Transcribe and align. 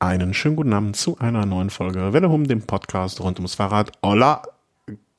Einen 0.00 0.32
schönen 0.32 0.54
guten 0.54 0.72
Abend 0.74 0.94
zu 0.94 1.18
einer 1.18 1.44
neuen 1.44 1.70
Folge 1.70 2.12
Welle 2.12 2.28
um 2.28 2.46
dem 2.46 2.62
Podcast 2.62 3.20
rund 3.20 3.40
ums 3.40 3.56
Fahrrad. 3.56 3.90
Hola, 4.00 4.42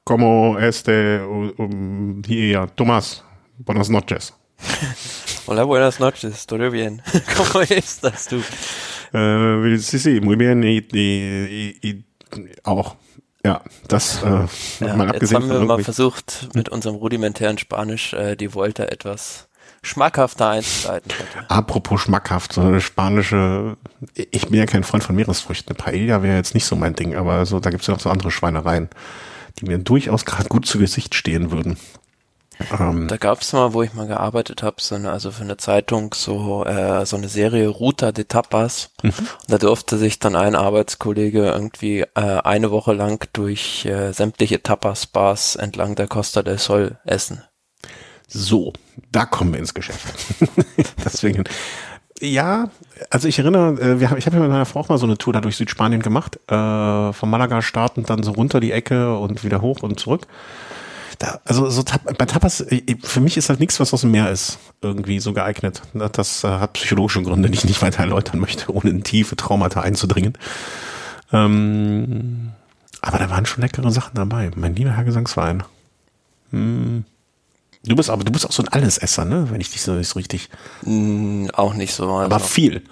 como 0.06 0.58
este, 0.58 1.28
um, 1.28 2.22
hier, 2.26 2.66
Thomas. 2.78 3.22
Buenas 3.58 3.90
noches. 3.90 4.34
Hola, 5.48 5.66
buenas 5.66 6.00
noches, 6.00 6.48
todo 6.48 6.72
bien. 6.72 7.02
¿Cómo 7.36 7.62
estás 7.64 8.28
tú? 8.30 8.42
Äh, 9.12 9.78
sí, 9.80 10.00
sí, 10.00 10.22
muy 10.22 10.38
bien. 10.38 10.64
Y, 10.64 10.78
y, 10.94 11.78
y, 11.82 12.06
auch. 12.64 12.96
Ja, 13.44 13.62
das 13.90 14.24
äh, 14.24 14.48
ja, 14.80 14.96
mal 14.96 15.10
abgesehen. 15.10 15.20
Jetzt 15.20 15.34
haben 15.34 15.50
wir 15.50 15.60
mal 15.60 15.84
versucht, 15.84 16.48
mit 16.54 16.70
unserem 16.70 16.96
rudimentären 16.96 17.58
Spanisch 17.58 18.14
äh, 18.14 18.38
die 18.38 18.54
Volta 18.54 18.86
etwas 18.86 19.49
schmackhafter 19.82 20.50
einzuleiten. 20.50 21.12
Apropos 21.48 22.02
schmackhaft, 22.02 22.54
so 22.54 22.62
eine 22.62 22.82
spanische, 22.82 23.78
ich 24.14 24.48
bin 24.48 24.60
ja 24.60 24.66
kein 24.66 24.84
Freund 24.84 25.04
von 25.04 25.16
Meeresfrüchten. 25.16 25.76
Eine 25.76 25.84
Paella 25.84 26.24
wäre 26.24 26.36
jetzt 26.36 26.54
nicht 26.54 26.66
so 26.66 26.76
mein 26.76 26.96
Ding, 26.96 27.16
aber 27.16 27.46
so, 27.46 27.60
da 27.60 27.70
gibt 27.70 27.82
es 27.82 27.88
ja 27.88 27.96
auch 27.96 28.00
so 28.00 28.10
andere 28.10 28.32
Schweinereien, 28.32 28.90
die 29.60 29.66
mir 29.66 29.80
durchaus 29.80 30.26
gerade 30.26 30.50
gut 30.50 30.66
zu 30.66 30.80
Gesicht 30.80 31.16
stehen 31.16 31.52
würden. 31.52 31.78
Ähm, 32.78 33.08
da 33.08 33.18
gab 33.18 33.42
es 33.42 33.54
mal, 33.54 33.74
wo 33.74 33.84
ich 33.84 33.94
mal 33.94 34.08
gearbeitet 34.08 34.64
habe, 34.64 34.78
so 34.80 34.96
eine, 34.96 35.12
also 35.12 35.32
für 35.32 35.44
eine 35.44 35.58
Zeitung, 35.58 36.14
so, 36.14 36.66
äh, 36.66 37.06
so 37.06 37.16
eine 37.16 37.30
Serie 37.30 37.70
Ruta 37.70 38.12
de 38.12 38.26
Tapas. 38.26 38.92
Mhm. 39.02 39.12
Und 39.12 39.48
da 39.48 39.58
durfte 39.58 39.98
sich 39.98 40.20
dann 40.20 40.36
ein 40.36 40.56
Arbeitskollege 40.56 41.46
irgendwie 41.46 42.02
äh, 42.02 42.06
eine 42.16 42.72
Woche 42.72 42.94
lang 42.94 43.26
durch 43.34 43.86
äh, 43.86 44.12
sämtliche 44.12 44.62
Tapas-Bars 44.62 45.56
entlang 45.56 45.96
der 45.96 46.08
Costa 46.08 46.44
del 46.44 46.58
Sol 46.58 46.98
essen. 47.06 47.44
So, 48.28 48.74
da 49.12 49.26
kommen 49.26 49.54
wir 49.54 49.60
ins 49.60 49.74
Geschäft. 49.74 50.14
Deswegen, 51.04 51.44
ja, 52.22 52.70
also 53.10 53.28
ich 53.28 53.40
erinnere, 53.40 53.80
äh, 53.82 54.00
wir 54.00 54.10
haben, 54.10 54.18
ich 54.18 54.26
habe 54.26 54.36
ja 54.36 54.42
mit 54.42 54.52
meiner 54.52 54.66
Frau 54.66 54.82
auch 54.82 54.90
mal 54.90 54.98
so 54.98 55.06
eine 55.06 55.18
Tour 55.18 55.34
da 55.34 55.42
durch 55.42 55.56
Südspanien 55.56 56.02
gemacht, 56.02 56.40
äh, 56.48 57.14
von 57.14 57.30
Malaga 57.30 57.62
startend 57.62 58.10
dann 58.10 58.24
so 58.24 58.32
runter 58.32 58.60
die 58.60 58.72
Ecke 58.72 59.18
und 59.18 59.44
wieder 59.44 59.62
hoch 59.62 59.82
und 59.84 60.00
zurück. 60.00 60.28
Da, 61.18 61.40
also 61.44 61.70
so 61.70 61.84
bei 62.18 62.26
Tapas, 62.26 62.62
äh, 62.62 62.98
für 63.02 63.22
mich 63.22 63.38
ist 63.38 63.50
halt 63.50 63.60
nichts, 63.60 63.80
was 63.80 63.94
aus 63.94 64.02
dem 64.02 64.12
Meer 64.12 64.32
ist, 64.32 64.60
irgendwie 64.82 65.20
so 65.20 65.34
geeignet. 65.34 65.82
Das 65.94 66.44
äh, 66.44 66.48
hat 66.48 66.74
psychologische 66.74 67.22
Gründe, 67.22 67.50
die 67.50 67.58
ich 67.58 67.66
nicht 67.66 67.82
weiter 67.82 68.04
erläutern 68.04 68.40
möchte, 68.40 68.74
ohne 68.74 68.90
in 68.90 69.04
tiefe 69.04 69.36
Traumata 69.36 69.82
einzudringen. 69.82 70.38
Ähm, 71.32 72.52
aber 73.02 73.18
da 73.18 73.30
waren 73.30 73.46
schon 73.46 73.62
leckere 73.62 73.92
Sachen 73.92 74.16
dabei. 74.16 74.52
Mein 74.56 74.76
lieber 74.76 74.92
Herr 74.92 75.04
Gesangsverein. 75.04 75.64
Hm. 76.52 77.06
Du 77.84 77.96
bist 77.96 78.10
aber, 78.10 78.24
du 78.24 78.32
bist 78.32 78.46
auch 78.46 78.52
so 78.52 78.64
ein 78.64 78.68
Allesesser, 78.68 79.26
ne? 79.26 79.48
Wenn 79.50 79.62
ich 79.62 79.72
dich 79.72 79.82
so, 79.82 80.02
so 80.02 80.20
richtig. 80.20 80.50
Mm, 80.84 81.48
auch 81.54 81.74
nicht 81.74 81.94
so. 81.94 82.04
Also 82.12 82.26
aber 82.26 82.40
viel. 82.40 82.84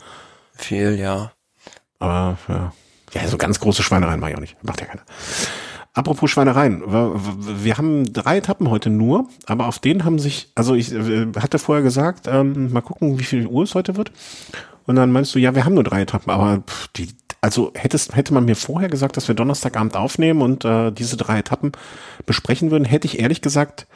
Viel, 0.55 0.97
ja. 0.97 1.31
Aber, 1.99 2.37
ja. 2.47 2.73
Ja, 3.13 3.27
so 3.27 3.37
ganz 3.37 3.59
große 3.59 3.83
Schweinereien 3.83 4.19
mache 4.19 4.31
ich 4.31 4.37
auch 4.37 4.41
nicht. 4.41 4.63
Macht 4.63 4.81
ja 4.81 4.87
keiner. 4.87 5.03
Apropos 5.93 6.29
Schweinereien. 6.29 6.81
Wir, 6.85 7.13
wir, 7.63 7.77
haben 7.77 8.11
drei 8.13 8.37
Etappen 8.37 8.69
heute 8.69 8.89
nur, 8.89 9.27
aber 9.45 9.67
auf 9.67 9.79
denen 9.79 10.05
haben 10.05 10.19
sich, 10.19 10.51
also 10.53 10.75
ich 10.75 10.93
äh, 10.93 11.27
hatte 11.39 11.57
vorher 11.57 11.83
gesagt, 11.83 12.27
ähm, 12.27 12.71
mal 12.71 12.81
gucken, 12.81 13.17
wie 13.17 13.23
viel 13.23 13.47
Uhr 13.47 13.63
es 13.63 13.73
heute 13.73 13.95
wird. 13.95 14.11
Und 14.85 14.95
dann 14.95 15.11
meinst 15.11 15.33
du, 15.33 15.39
ja, 15.39 15.55
wir 15.55 15.65
haben 15.65 15.73
nur 15.73 15.83
drei 15.83 16.01
Etappen, 16.03 16.31
aber 16.31 16.61
die, 16.95 17.09
also 17.41 17.71
hättest, 17.73 18.15
hätte 18.15 18.33
man 18.33 18.45
mir 18.45 18.55
vorher 18.55 18.89
gesagt, 18.89 19.17
dass 19.17 19.27
wir 19.27 19.35
Donnerstagabend 19.35 19.95
aufnehmen 19.95 20.41
und 20.41 20.65
äh, 20.65 20.91
diese 20.91 21.17
drei 21.17 21.39
Etappen 21.39 21.71
besprechen 22.25 22.69
würden, 22.69 22.85
hätte 22.85 23.07
ich 23.07 23.19
ehrlich 23.19 23.41
gesagt 23.41 23.87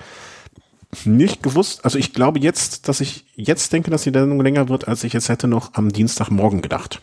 nicht 1.05 1.43
gewusst. 1.43 1.85
Also 1.85 1.97
ich 1.97 2.13
glaube 2.13 2.39
jetzt, 2.39 2.87
dass 2.87 3.01
ich 3.01 3.25
jetzt 3.35 3.71
denke, 3.73 3.91
dass 3.91 4.03
die 4.03 4.11
Sendung 4.11 4.41
länger 4.41 4.69
wird, 4.69 4.87
als 4.87 5.03
ich 5.03 5.13
jetzt 5.13 5.29
hätte 5.29 5.47
noch 5.47 5.73
am 5.73 5.91
Dienstagmorgen 5.91 6.61
gedacht. 6.61 7.01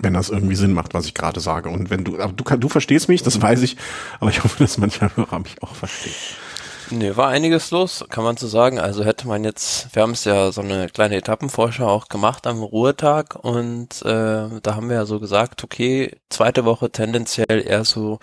Wenn 0.00 0.14
das 0.14 0.28
irgendwie 0.28 0.56
Sinn 0.56 0.72
macht, 0.72 0.92
was 0.92 1.06
ich 1.06 1.14
gerade 1.14 1.40
sage. 1.40 1.68
Und 1.68 1.90
wenn 1.90 2.04
du, 2.04 2.18
aber 2.18 2.32
du, 2.32 2.44
du 2.56 2.68
verstehst 2.68 3.08
mich, 3.08 3.22
das 3.22 3.40
weiß 3.40 3.62
ich, 3.62 3.76
aber 4.20 4.30
ich 4.30 4.42
hoffe, 4.42 4.58
dass 4.58 4.78
manche 4.78 5.16
Hörer 5.16 5.38
mich 5.38 5.62
auch 5.62 5.74
verstehen. 5.74 6.14
Nee, 6.96 7.16
war 7.16 7.28
einiges 7.28 7.72
los, 7.72 8.04
kann 8.08 8.22
man 8.22 8.36
so 8.36 8.46
sagen. 8.46 8.78
Also 8.78 9.04
hätte 9.04 9.26
man 9.26 9.42
jetzt, 9.42 9.92
wir 9.96 10.02
haben 10.02 10.12
es 10.12 10.24
ja 10.24 10.52
so 10.52 10.60
eine 10.60 10.88
kleine 10.88 11.16
Etappenvorschau 11.16 11.88
auch 11.88 12.08
gemacht 12.08 12.46
am 12.46 12.62
Ruhetag 12.62 13.34
und 13.42 14.00
äh, 14.02 14.60
da 14.62 14.76
haben 14.76 14.88
wir 14.88 14.96
ja 14.96 15.04
so 15.04 15.18
gesagt, 15.18 15.64
okay, 15.64 16.12
zweite 16.30 16.64
Woche 16.64 16.90
tendenziell 16.90 17.66
eher 17.66 17.84
so 17.84 18.20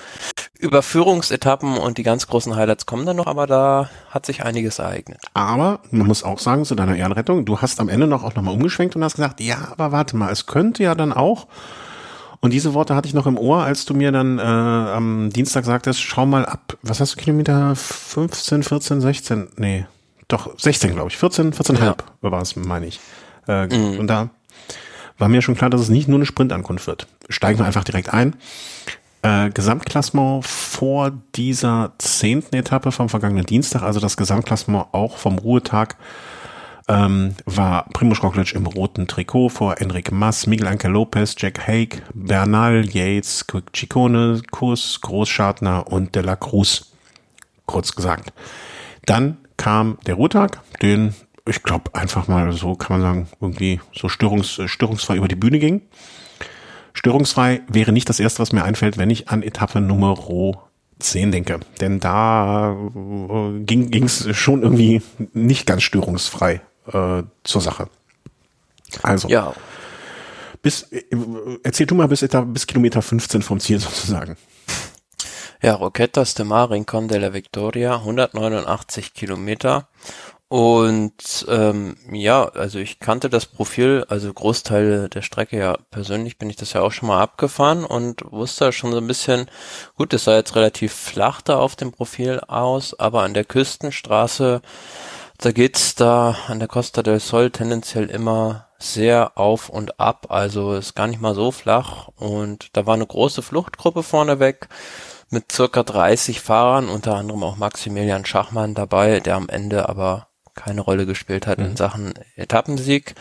Überführungsetappen 0.58 1.78
und 1.78 1.98
die 1.98 2.04
ganz 2.04 2.28
großen 2.28 2.56
Highlights 2.56 2.86
kommen 2.86 3.06
dann 3.06 3.18
noch, 3.18 3.28
aber 3.28 3.46
da 3.46 3.90
hat 4.10 4.26
sich 4.26 4.44
einiges 4.44 4.80
ereignet. 4.80 5.20
Aber 5.34 5.82
man 5.92 6.08
muss 6.08 6.24
auch 6.24 6.40
sagen, 6.40 6.64
zu 6.64 6.76
deiner 6.76 6.96
Ehrenrettung, 6.96 7.44
du 7.44 7.60
hast 7.60 7.82
am 7.82 7.90
Ende 7.90 8.08
noch 8.08 8.24
auch 8.24 8.36
nochmal 8.36 8.54
umgeschwenkt 8.54 8.96
und 8.96 9.04
hast 9.04 9.16
gesagt, 9.16 9.42
ja, 9.42 9.68
aber 9.72 9.92
warte 9.92 10.16
mal, 10.16 10.32
es 10.32 10.46
könnte 10.46 10.84
ja 10.84 10.96
dann 10.96 11.12
auch 11.12 11.48
und 12.42 12.52
diese 12.52 12.74
Worte 12.74 12.96
hatte 12.96 13.08
ich 13.08 13.14
noch 13.14 13.28
im 13.28 13.38
Ohr, 13.38 13.64
als 13.64 13.86
du 13.86 13.94
mir 13.94 14.12
dann 14.12 14.40
äh, 14.40 14.42
am 14.42 15.30
Dienstag 15.30 15.64
sagtest, 15.64 16.02
schau 16.02 16.26
mal 16.26 16.46
ab, 16.46 16.76
was 16.82 17.00
hast 17.00 17.14
du 17.14 17.18
Kilometer 17.18 17.76
15, 17.76 18.64
14, 18.64 19.00
16? 19.00 19.48
Nee, 19.58 19.86
doch 20.28 20.58
16, 20.58 20.94
glaube 20.94 21.10
ich. 21.10 21.18
14, 21.18 21.54
14,5 21.54 21.84
ja. 21.84 21.96
war 22.22 22.42
es, 22.42 22.56
meine 22.56 22.88
ich. 22.88 23.00
Äh, 23.48 23.68
mhm. 23.68 24.00
Und 24.00 24.08
da 24.08 24.30
war 25.20 25.30
mir 25.30 25.44
schon 25.44 25.56
klar, 25.56 25.70
dass 25.70 25.82
es 25.82 25.90
nicht 25.90 26.08
nur 26.08 26.18
eine 26.18 26.26
Sprintankunft 26.26 26.88
wird. 26.88 27.08
Steigen 27.30 27.60
wir 27.60 27.66
einfach 27.66 27.84
direkt 27.84 28.12
ein. 28.12 28.36
Äh, 29.22 29.52
Gesamtklassement 29.52 30.44
vor 30.44 31.12
dieser 31.36 31.92
zehnten 32.00 32.56
Etappe 32.56 32.92
vom 32.92 33.08
vergangenen 33.08 33.46
Dienstag, 33.46 33.84
also 33.84 34.00
das 34.00 34.18
Gesamtklassement 34.18 34.88
auch 34.94 35.18
vom 35.18 35.38
Ruhetag 35.38 35.96
ähm, 36.88 37.36
war 37.46 37.86
Primoz 37.94 38.22
Roglic 38.24 38.54
im 38.54 38.66
roten 38.66 39.08
Trikot 39.08 39.50
vor 39.50 39.80
Enric 39.80 40.12
Mas, 40.12 40.48
Miguel 40.48 40.68
Angel 40.68 40.92
Lopez, 40.92 41.36
Jack 41.38 41.68
Haig, 41.68 42.02
Bernal, 42.14 42.86
Yates, 42.86 43.46
Quick 43.48 43.66
Ciccone, 43.76 44.42
Kurs, 44.52 45.00
Großschartner 45.02 45.88
und 45.88 46.16
De 46.16 46.24
La 46.24 46.36
Cruz. 46.36 46.92
Kurz 47.66 47.96
gesagt. 47.96 48.34
Dann 49.06 49.38
kam 49.58 49.98
der 50.06 50.16
Ruhetag, 50.16 50.62
den 50.82 51.14
ich 51.48 51.64
glaube 51.64 51.94
einfach 51.96 52.28
mal 52.28 52.52
so 52.52 52.76
kann 52.76 53.00
man 53.00 53.02
sagen, 53.02 53.28
irgendwie 53.40 53.80
so 53.94 54.10
störungs, 54.10 54.62
störungsfrei 54.66 55.16
über 55.16 55.28
die 55.28 55.36
Bühne 55.36 55.60
ging. 55.60 55.82
Störungsfrei 56.94 57.62
wäre 57.68 57.92
nicht 57.92 58.10
das 58.10 58.20
erste, 58.20 58.40
was 58.40 58.52
mir 58.52 58.64
einfällt, 58.64 58.98
wenn 58.98 59.10
ich 59.10 59.30
an 59.30 59.44
Etappe 59.44 59.82
Nummer 59.82 60.18
10 61.00 61.32
denke. 61.32 61.60
Denn 61.80 62.00
da 62.00 62.74
äh, 62.74 63.60
ging 63.64 64.04
es 64.04 64.36
schon 64.36 64.62
irgendwie 64.62 65.02
nicht 65.34 65.66
ganz 65.66 65.84
störungsfrei 65.84 66.62
äh, 66.88 67.24
zur 67.44 67.62
Sache. 67.62 67.90
Also. 69.04 69.28
Ja. 69.28 69.54
Bis, 70.62 70.84
äh, 70.92 71.04
erzähl 71.64 71.86
du 71.86 71.96
mal 71.96 72.08
bis, 72.08 72.22
etwa, 72.22 72.42
bis 72.42 72.68
Kilometer 72.68 73.02
15 73.02 73.42
vom 73.42 73.60
Ziel 73.60 73.80
sozusagen. 73.80 74.38
Ja, 75.64 75.76
Roquetas 75.76 76.34
de 76.34 76.44
Mar, 76.44 76.72
Rincon 76.72 77.08
de 77.08 77.20
la 77.20 77.34
Victoria, 77.34 77.98
189 77.98 79.14
Kilometer. 79.14 79.88
Und 80.52 81.46
ähm, 81.48 81.96
ja, 82.12 82.44
also 82.44 82.80
ich 82.80 83.00
kannte 83.00 83.30
das 83.30 83.46
Profil, 83.46 84.04
also 84.10 84.34
Großteile 84.34 85.08
der 85.08 85.22
Strecke 85.22 85.58
ja 85.58 85.78
persönlich 85.92 86.38
bin 86.38 86.50
ich 86.50 86.58
das 86.58 86.74
ja 86.74 86.82
auch 86.82 86.92
schon 86.92 87.08
mal 87.08 87.22
abgefahren 87.22 87.86
und 87.86 88.30
wusste 88.34 88.74
schon 88.74 88.92
so 88.92 88.98
ein 88.98 89.08
bisschen, 89.08 89.50
gut, 89.96 90.14
es 90.14 90.26
sah 90.26 90.36
jetzt 90.36 90.58
relativ 90.58 90.92
flach 90.92 91.42
da 91.42 91.58
auf 91.58 91.78
dem 91.78 91.94
Profil 91.94 92.42
aus, 92.42 93.00
aber 93.00 93.22
an 93.22 93.34
der 93.34 93.46
Küstenstraße 93.46 94.62
da 95.42 95.52
geht's 95.52 95.96
da 95.96 96.36
an 96.48 96.60
der 96.60 96.68
Costa 96.68 97.02
del 97.02 97.20
Sol 97.20 97.50
tendenziell 97.50 98.10
immer 98.10 98.68
sehr 98.78 99.38
auf 99.38 99.70
und 99.70 100.00
ab, 100.00 100.28
also 100.30 100.74
ist 100.74 100.96
gar 100.96 101.08
nicht 101.08 101.20
mal 101.20 101.36
so 101.36 101.52
flach. 101.52 102.10
Und 102.16 102.76
da 102.78 102.86
war 102.86 102.94
eine 102.94 103.08
große 103.08 103.42
Fluchtgruppe 103.42 104.04
vorneweg 104.04 104.70
mit 105.30 105.52
circa 105.52 105.84
30 105.84 106.42
Fahrern, 106.42 106.90
unter 106.90 107.16
anderem 107.16 107.44
auch 107.44 107.58
Maximilian 107.58 108.26
Schachmann 108.26 108.76
dabei, 108.76 109.20
der 109.20 109.36
am 109.36 109.50
Ende 109.50 109.90
aber 109.90 110.28
keine 110.56 110.82
Rolle 110.82 111.06
gespielt 111.06 111.48
hat 111.48 111.60
mhm. 111.60 111.66
in 111.66 111.76
Sachen 111.76 112.14
Etappensieg. 112.36 113.16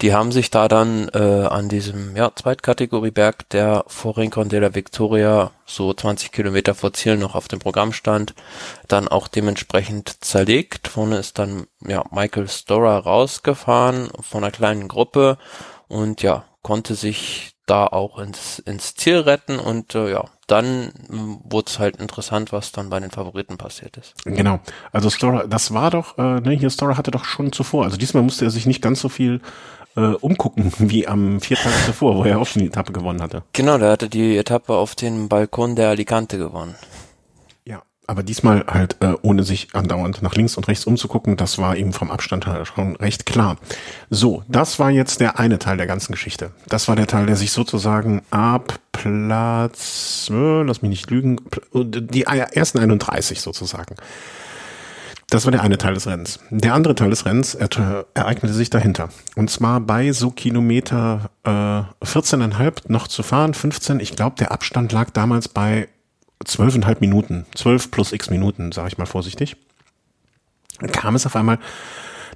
Die 0.00 0.14
haben 0.14 0.32
sich 0.32 0.50
da 0.50 0.68
dann 0.68 1.08
äh, 1.14 1.18
an 1.18 1.68
diesem 1.68 2.16
ja, 2.16 2.32
Zweitkategorieberg, 2.34 3.48
der 3.50 3.84
vor 3.86 4.16
Rincon 4.16 4.48
de 4.48 4.60
la 4.60 4.74
Victoria 4.74 5.50
so 5.64 5.92
20 5.92 6.32
Kilometer 6.32 6.74
vor 6.74 6.92
Ziel 6.92 7.16
noch 7.16 7.34
auf 7.34 7.48
dem 7.48 7.58
Programm 7.58 7.92
stand, 7.92 8.34
dann 8.88 9.08
auch 9.08 9.28
dementsprechend 9.28 10.24
zerlegt. 10.24 10.88
Vorne 10.88 11.18
ist 11.18 11.38
dann 11.38 11.66
ja 11.86 12.04
Michael 12.10 12.48
Storer 12.48 12.98
rausgefahren 12.98 14.10
von 14.20 14.44
einer 14.44 14.52
kleinen 14.52 14.88
Gruppe 14.88 15.38
und 15.88 16.22
ja, 16.22 16.44
konnte 16.62 16.94
sich 16.94 17.52
da 17.66 17.86
auch 17.86 18.18
ins, 18.18 18.60
ins 18.60 18.94
Ziel 18.94 19.18
retten 19.18 19.58
und 19.58 19.94
äh, 19.94 20.10
ja, 20.10 20.24
dann 20.46 20.88
äh, 20.88 20.90
wurde 21.10 21.66
es 21.68 21.78
halt 21.78 21.96
interessant, 21.96 22.52
was 22.52 22.72
dann 22.72 22.88
bei 22.88 23.00
den 23.00 23.10
Favoriten 23.10 23.58
passiert 23.58 23.96
ist. 23.96 24.14
Genau. 24.24 24.60
Also 24.92 25.10
Storer, 25.10 25.46
das 25.48 25.74
war 25.74 25.90
doch, 25.90 26.18
äh, 26.18 26.40
ne, 26.40 26.52
hier 26.52 26.70
Storer 26.70 26.96
hatte 26.96 27.10
doch 27.10 27.24
schon 27.24 27.52
zuvor. 27.52 27.84
Also 27.84 27.96
diesmal 27.96 28.22
musste 28.22 28.44
er 28.44 28.50
sich 28.50 28.66
nicht 28.66 28.82
ganz 28.82 29.00
so 29.00 29.08
viel 29.08 29.40
äh, 29.96 30.00
umgucken 30.00 30.72
wie 30.78 31.08
am 31.08 31.40
vier 31.40 31.56
Tage 31.56 31.74
zuvor, 31.86 32.16
wo 32.16 32.24
er 32.24 32.38
auch 32.38 32.46
schon 32.46 32.60
die 32.62 32.68
Etappe 32.68 32.92
gewonnen 32.92 33.22
hatte. 33.22 33.42
Genau, 33.52 33.78
der 33.78 33.90
hatte 33.90 34.08
die 34.08 34.36
Etappe 34.36 34.74
auf 34.74 34.94
den 34.94 35.28
Balkon 35.28 35.74
der 35.74 35.88
Alicante 35.88 36.38
gewonnen. 36.38 36.76
Aber 38.06 38.22
diesmal 38.22 38.64
halt 38.68 38.96
äh, 39.00 39.14
ohne 39.22 39.42
sich 39.42 39.68
andauernd 39.74 40.22
nach 40.22 40.34
links 40.34 40.56
und 40.56 40.68
rechts 40.68 40.84
umzugucken, 40.84 41.36
das 41.36 41.58
war 41.58 41.76
ihm 41.76 41.92
vom 41.92 42.10
Abstand 42.10 42.46
her 42.46 42.64
schon 42.64 42.96
recht 42.96 43.26
klar. 43.26 43.56
So, 44.10 44.44
das 44.48 44.78
war 44.78 44.90
jetzt 44.90 45.20
der 45.20 45.38
eine 45.38 45.58
Teil 45.58 45.76
der 45.76 45.86
ganzen 45.86 46.12
Geschichte. 46.12 46.52
Das 46.68 46.86
war 46.86 46.94
der 46.94 47.08
Teil, 47.08 47.26
der 47.26 47.36
sich 47.36 47.50
sozusagen 47.50 48.22
ab 48.30 48.78
Platz, 48.92 50.28
äh, 50.30 50.62
lass 50.62 50.82
mich 50.82 50.90
nicht 50.90 51.10
lügen, 51.10 51.40
die 51.74 52.22
ersten 52.22 52.78
31 52.78 53.40
sozusagen. 53.40 53.96
Das 55.28 55.44
war 55.44 55.50
der 55.50 55.62
eine 55.62 55.76
Teil 55.76 55.94
des 55.94 56.06
Rennens. 56.06 56.38
Der 56.50 56.72
andere 56.74 56.94
Teil 56.94 57.10
des 57.10 57.26
Rennens 57.26 57.54
ereignete 57.54 58.54
sich 58.54 58.70
dahinter. 58.70 59.08
Und 59.34 59.50
zwar 59.50 59.80
bei 59.80 60.12
so 60.12 60.30
Kilometer 60.30 61.30
äh, 61.42 61.50
14,5 61.50 62.82
noch 62.86 63.08
zu 63.08 63.24
fahren, 63.24 63.52
15. 63.52 63.98
Ich 63.98 64.14
glaube, 64.14 64.36
der 64.38 64.52
Abstand 64.52 64.92
lag 64.92 65.10
damals 65.10 65.48
bei 65.48 65.88
zwölfeinhalb 66.44 67.00
Minuten, 67.00 67.46
zwölf 67.54 67.90
plus 67.90 68.12
x 68.12 68.30
Minuten, 68.30 68.72
sage 68.72 68.88
ich 68.88 68.98
mal 68.98 69.06
vorsichtig, 69.06 69.56
kam 70.92 71.14
es 71.14 71.26
auf 71.26 71.36
einmal 71.36 71.58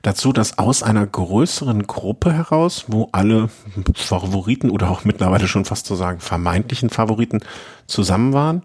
dazu, 0.02 0.32
dass 0.32 0.58
aus 0.58 0.82
einer 0.82 1.06
größeren 1.06 1.86
Gruppe 1.86 2.32
heraus, 2.32 2.86
wo 2.88 3.08
alle 3.12 3.50
Favoriten 3.94 4.70
oder 4.70 4.90
auch 4.90 5.04
mittlerweile 5.04 5.46
schon 5.46 5.64
fast 5.64 5.86
zu 5.86 5.94
sagen 5.94 6.20
vermeintlichen 6.20 6.90
Favoriten 6.90 7.40
zusammen 7.86 8.32
waren, 8.32 8.62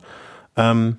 ähm, 0.56 0.98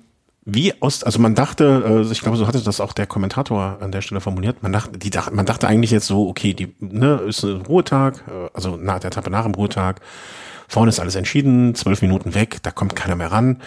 wie 0.49 0.81
aus, 0.81 1.03
also 1.03 1.19
man 1.19 1.35
dachte, 1.35 2.05
äh, 2.07 2.11
ich 2.11 2.21
glaube, 2.21 2.37
so 2.37 2.47
hatte 2.47 2.61
das 2.61 2.79
auch 2.79 2.93
der 2.93 3.05
Kommentator 3.05 3.79
an 3.81 3.91
der 3.91 4.01
Stelle 4.01 4.21
formuliert, 4.21 4.63
man 4.63 4.71
dachte, 4.71 4.97
die 4.97 5.11
man 5.33 5.45
dachte 5.45 5.67
eigentlich 5.67 5.91
jetzt 5.91 6.07
so, 6.07 6.29
okay, 6.29 6.53
die, 6.53 6.73
ne, 6.79 7.15
ist 7.27 7.43
ein 7.43 7.63
Ruhetag, 7.63 8.23
äh, 8.27 8.49
also 8.53 8.77
nach 8.77 8.99
der 8.99 9.09
Etappe 9.09 9.29
nach 9.29 9.43
dem 9.43 9.55
Ruhetag, 9.55 9.99
vorne 10.69 10.89
ist 10.89 10.99
alles 10.99 11.15
entschieden, 11.15 11.75
zwölf 11.75 12.01
Minuten 12.01 12.33
weg, 12.33 12.59
da 12.63 12.71
kommt 12.71 12.95
keiner 12.95 13.15
mehr 13.15 13.31
ran. 13.31 13.57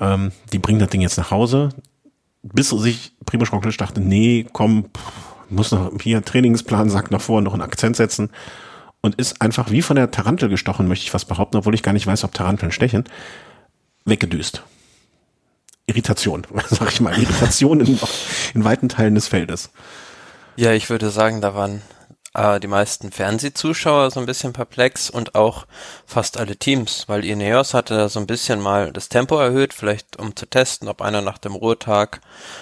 Ähm, 0.00 0.32
die 0.52 0.58
bringen 0.58 0.78
das 0.78 0.90
Ding 0.90 1.00
jetzt 1.00 1.18
nach 1.18 1.30
Hause. 1.30 1.70
Bis 2.42 2.70
sich 2.70 3.12
Primoz 3.26 3.52
Roglic 3.52 3.76
dachte, 3.78 4.00
nee, 4.00 4.46
komm, 4.52 4.86
muss 5.48 5.72
noch 5.72 5.90
hier 6.00 6.24
Trainingsplan 6.24 6.90
sagt 6.90 7.10
nach 7.10 7.20
vor, 7.20 7.40
noch 7.40 7.52
einen 7.52 7.62
Akzent 7.62 7.96
setzen 7.96 8.30
und 9.00 9.14
ist 9.16 9.40
einfach 9.40 9.70
wie 9.70 9.82
von 9.82 9.96
der 9.96 10.10
Tarantel 10.10 10.48
gestochen, 10.48 10.88
möchte 10.88 11.04
ich 11.04 11.10
fast 11.10 11.28
behaupten, 11.28 11.56
obwohl 11.56 11.74
ich 11.74 11.82
gar 11.82 11.92
nicht 11.92 12.06
weiß, 12.06 12.24
ob 12.24 12.34
Taranteln 12.34 12.72
stechen, 12.72 13.04
weggedüst. 14.04 14.62
Irritation, 15.86 16.46
sag 16.68 16.92
ich 16.92 17.00
mal, 17.00 17.18
Irritation 17.18 17.80
in, 17.80 17.98
in 18.54 18.64
weiten 18.64 18.88
Teilen 18.88 19.14
des 19.14 19.28
Feldes. 19.28 19.70
Ja, 20.56 20.72
ich 20.72 20.90
würde 20.90 21.10
sagen, 21.10 21.40
da 21.40 21.54
waren 21.54 21.82
äh, 22.38 22.60
die 22.60 22.68
meisten 22.68 23.10
Fernsehzuschauer 23.10 24.10
so 24.10 24.20
ein 24.20 24.26
bisschen 24.26 24.52
perplex 24.52 25.10
und 25.10 25.34
auch 25.34 25.66
fast 26.06 26.38
alle 26.38 26.56
Teams, 26.56 27.04
weil 27.08 27.24
Ineos 27.24 27.74
hatte 27.74 27.96
da 27.96 28.08
so 28.08 28.20
ein 28.20 28.26
bisschen 28.26 28.60
mal 28.60 28.92
das 28.92 29.08
Tempo 29.08 29.38
erhöht, 29.38 29.74
vielleicht 29.74 30.16
um 30.18 30.36
zu 30.36 30.46
testen, 30.46 30.88
ob 30.88 31.02
einer 31.02 31.20
nach 31.20 31.38
dem 31.38 31.54
Ruhetag 31.54 32.20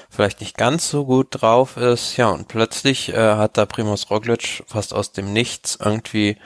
vielleicht 0.08 0.40
nicht 0.40 0.56
ganz 0.56 0.88
so 0.88 1.04
gut 1.04 1.28
drauf 1.30 1.76
ist. 1.76 2.16
Ja, 2.16 2.30
und 2.30 2.48
plötzlich 2.48 3.10
äh, 3.10 3.36
hat 3.36 3.58
da 3.58 3.66
Primus 3.66 4.10
Roglic 4.10 4.64
fast 4.66 4.94
aus 4.94 5.12
dem 5.12 5.32
Nichts 5.32 5.78
irgendwie 5.82 6.38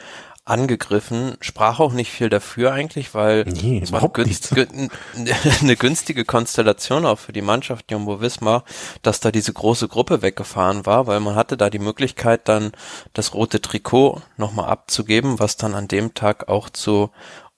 angegriffen, 0.50 1.36
sprach 1.40 1.80
auch 1.80 1.92
nicht 1.92 2.10
viel 2.10 2.28
dafür 2.28 2.72
eigentlich, 2.72 3.14
weil 3.14 3.44
nee, 3.44 3.80
es 3.82 3.92
war 3.92 4.08
günst, 4.08 4.54
gün, 4.54 4.90
eine 5.60 5.76
günstige 5.76 6.24
Konstellation 6.24 7.06
auch 7.06 7.18
für 7.18 7.32
die 7.32 7.42
Mannschaft 7.42 7.90
Jumbo 7.90 8.20
Wismar, 8.20 8.64
dass 9.02 9.20
da 9.20 9.30
diese 9.30 9.52
große 9.52 9.88
Gruppe 9.88 10.22
weggefahren 10.22 10.84
war, 10.86 11.06
weil 11.06 11.20
man 11.20 11.36
hatte 11.36 11.56
da 11.56 11.70
die 11.70 11.78
Möglichkeit 11.78 12.48
dann 12.48 12.72
das 13.12 13.32
rote 13.34 13.60
Trikot 13.60 14.20
nochmal 14.36 14.68
abzugeben, 14.68 15.38
was 15.38 15.56
dann 15.56 15.74
an 15.74 15.88
dem 15.88 16.14
Tag 16.14 16.48
auch 16.48 16.68
zu 16.68 17.10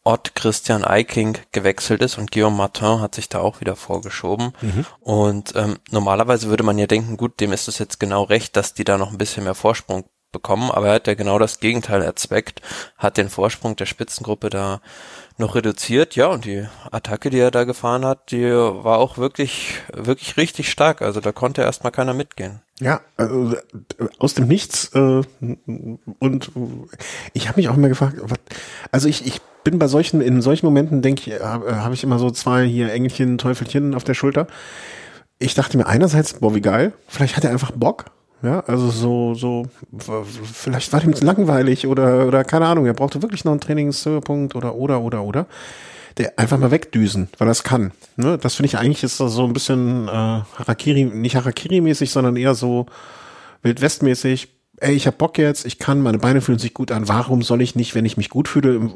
Ott 0.05 0.35
Christian 0.35 0.85
Eiking 0.85 1.39
gewechselt 1.53 2.03
ist 2.03 2.19
und 2.19 2.33
Guillaume 2.33 2.57
Martin 2.57 3.01
hat 3.01 3.15
sich 3.15 3.29
da 3.29 3.39
auch 3.39 3.61
wieder 3.61 3.77
vorgeschoben. 3.77 4.53
Mhm. 4.61 4.85
Und 4.99 5.55
ähm, 5.55 5.79
normalerweise 5.91 6.49
würde 6.49 6.65
man 6.65 6.77
ja 6.77 6.89
denken, 6.89 7.17
gut, 7.17 7.39
dem 7.39 7.53
ist 7.53 7.69
es 7.69 7.79
jetzt 7.79 8.01
genau 8.01 8.25
recht, 8.25 8.57
dass 8.57 8.75
die 8.75 8.83
da 8.83 8.99
noch 8.99 9.13
ein 9.13 9.19
bisschen 9.19 9.45
mehr 9.45 9.55
Vorsprung 9.55 10.05
bekommen, 10.33 10.71
aber 10.71 10.89
er 10.89 10.95
hat 10.95 11.07
ja 11.07 11.15
genau 11.15 11.39
das 11.39 11.61
Gegenteil 11.61 12.03
erzweckt, 12.03 12.61
hat 12.99 13.17
den 13.17 13.29
Vorsprung 13.29 13.77
der 13.77 13.87
Spitzengruppe 13.87 14.51
da 14.51 14.81
noch 15.39 15.55
reduziert, 15.55 16.17
ja, 16.17 16.27
und 16.27 16.45
die 16.45 16.67
Attacke, 16.91 17.31
die 17.31 17.39
er 17.39 17.51
da 17.51 17.65
gefahren 17.65 18.05
hat, 18.05 18.31
die 18.33 18.51
war 18.51 18.99
auch 18.99 19.19
wirklich, 19.19 19.75
wirklich 19.93 20.37
richtig 20.37 20.71
stark, 20.71 21.03
also 21.03 21.21
da 21.21 21.33
konnte 21.33 21.63
erstmal 21.63 21.93
keiner 21.93 22.15
mitgehen. 22.15 22.61
Ja, 22.81 23.01
also 23.17 23.57
aus 24.19 24.35
dem 24.35 24.49
Nichts 24.49 24.91
äh, 24.95 25.23
und 26.19 26.51
ich 27.33 27.49
habe 27.49 27.61
mich 27.61 27.69
auch 27.69 27.77
immer 27.77 27.89
gefragt, 27.89 28.17
was, 28.23 28.39
also 28.91 29.09
ich, 29.09 29.27
ich 29.27 29.41
bin 29.63 29.79
bei 29.79 29.87
solchen, 29.87 30.21
in 30.21 30.43
solchen 30.43 30.67
Momenten 30.67 31.03
denke 31.03 31.31
ich, 31.31 31.41
habe 31.41 31.83
hab 31.83 31.93
ich 31.93 32.03
immer 32.03 32.19
so 32.19 32.31
zwei 32.31 32.65
hier 32.65 32.93
Engelchen, 32.93 33.39
Teufelchen 33.39 33.95
auf 33.95 34.05
der 34.05 34.15
Schulter. 34.15 34.47
Ich 35.39 35.55
dachte 35.55 35.77
mir 35.77 35.87
einerseits, 35.87 36.35
boah, 36.35 36.55
wie 36.55 36.61
geil, 36.61 36.93
vielleicht 37.09 37.37
hat 37.37 37.45
er 37.45 37.51
einfach 37.51 37.73
Bock, 37.73 38.07
ja, 38.43 38.61
also 38.61 38.91
so, 38.91 39.35
so, 39.35 39.67
vielleicht 40.53 40.93
war 40.93 41.01
dem 41.01 41.13
langweilig 41.13 41.87
oder, 41.87 42.27
oder 42.27 42.45
keine 42.45 42.67
Ahnung, 42.67 42.87
er 42.87 42.95
brauchte 42.95 43.23
wirklich 43.23 43.45
noch 43.45 43.53
einen 43.53 43.61
Trainingshöhepunkt 43.61 44.57
oder, 44.57 44.75
oder, 44.75 45.01
oder, 45.01 45.23
oder. 45.23 45.47
Der 46.19 46.39
einfach 46.39 46.59
mal 46.59 46.71
wegdüsen, 46.71 47.29
weil 47.39 47.49
es 47.49 47.63
kann. 47.63 47.93
Ne? 48.17 48.37
Das 48.37 48.57
finde 48.57 48.67
ich 48.67 48.77
eigentlich 48.77 49.03
ist 49.03 49.19
das 49.19 49.33
so 49.33 49.45
ein 49.45 49.55
bisschen 49.55 50.09
äh, 50.09 50.11
Harakiri, 50.11 51.05
nicht 51.05 51.37
Harakiri-mäßig, 51.37 52.11
sondern 52.11 52.37
eher 52.37 52.55
so 52.55 52.85
Wildwest-mäßig. 53.63 54.49
Ey, 54.77 54.95
ich 54.95 55.07
hab 55.07 55.17
Bock 55.17 55.39
jetzt, 55.39 55.65
ich 55.65 55.79
kann, 55.79 56.03
meine 56.03 56.19
Beine 56.19 56.43
fühlen 56.43 56.59
sich 56.59 56.75
gut 56.75 56.93
an. 56.93 57.09
Warum 57.09 57.41
soll 57.41 57.63
ich 57.63 57.77
nicht, 57.77 57.95
wenn 57.95 58.05
ich 58.05 58.19
mich 58.19 58.29
gut 58.29 58.49
fühle, 58.49 58.91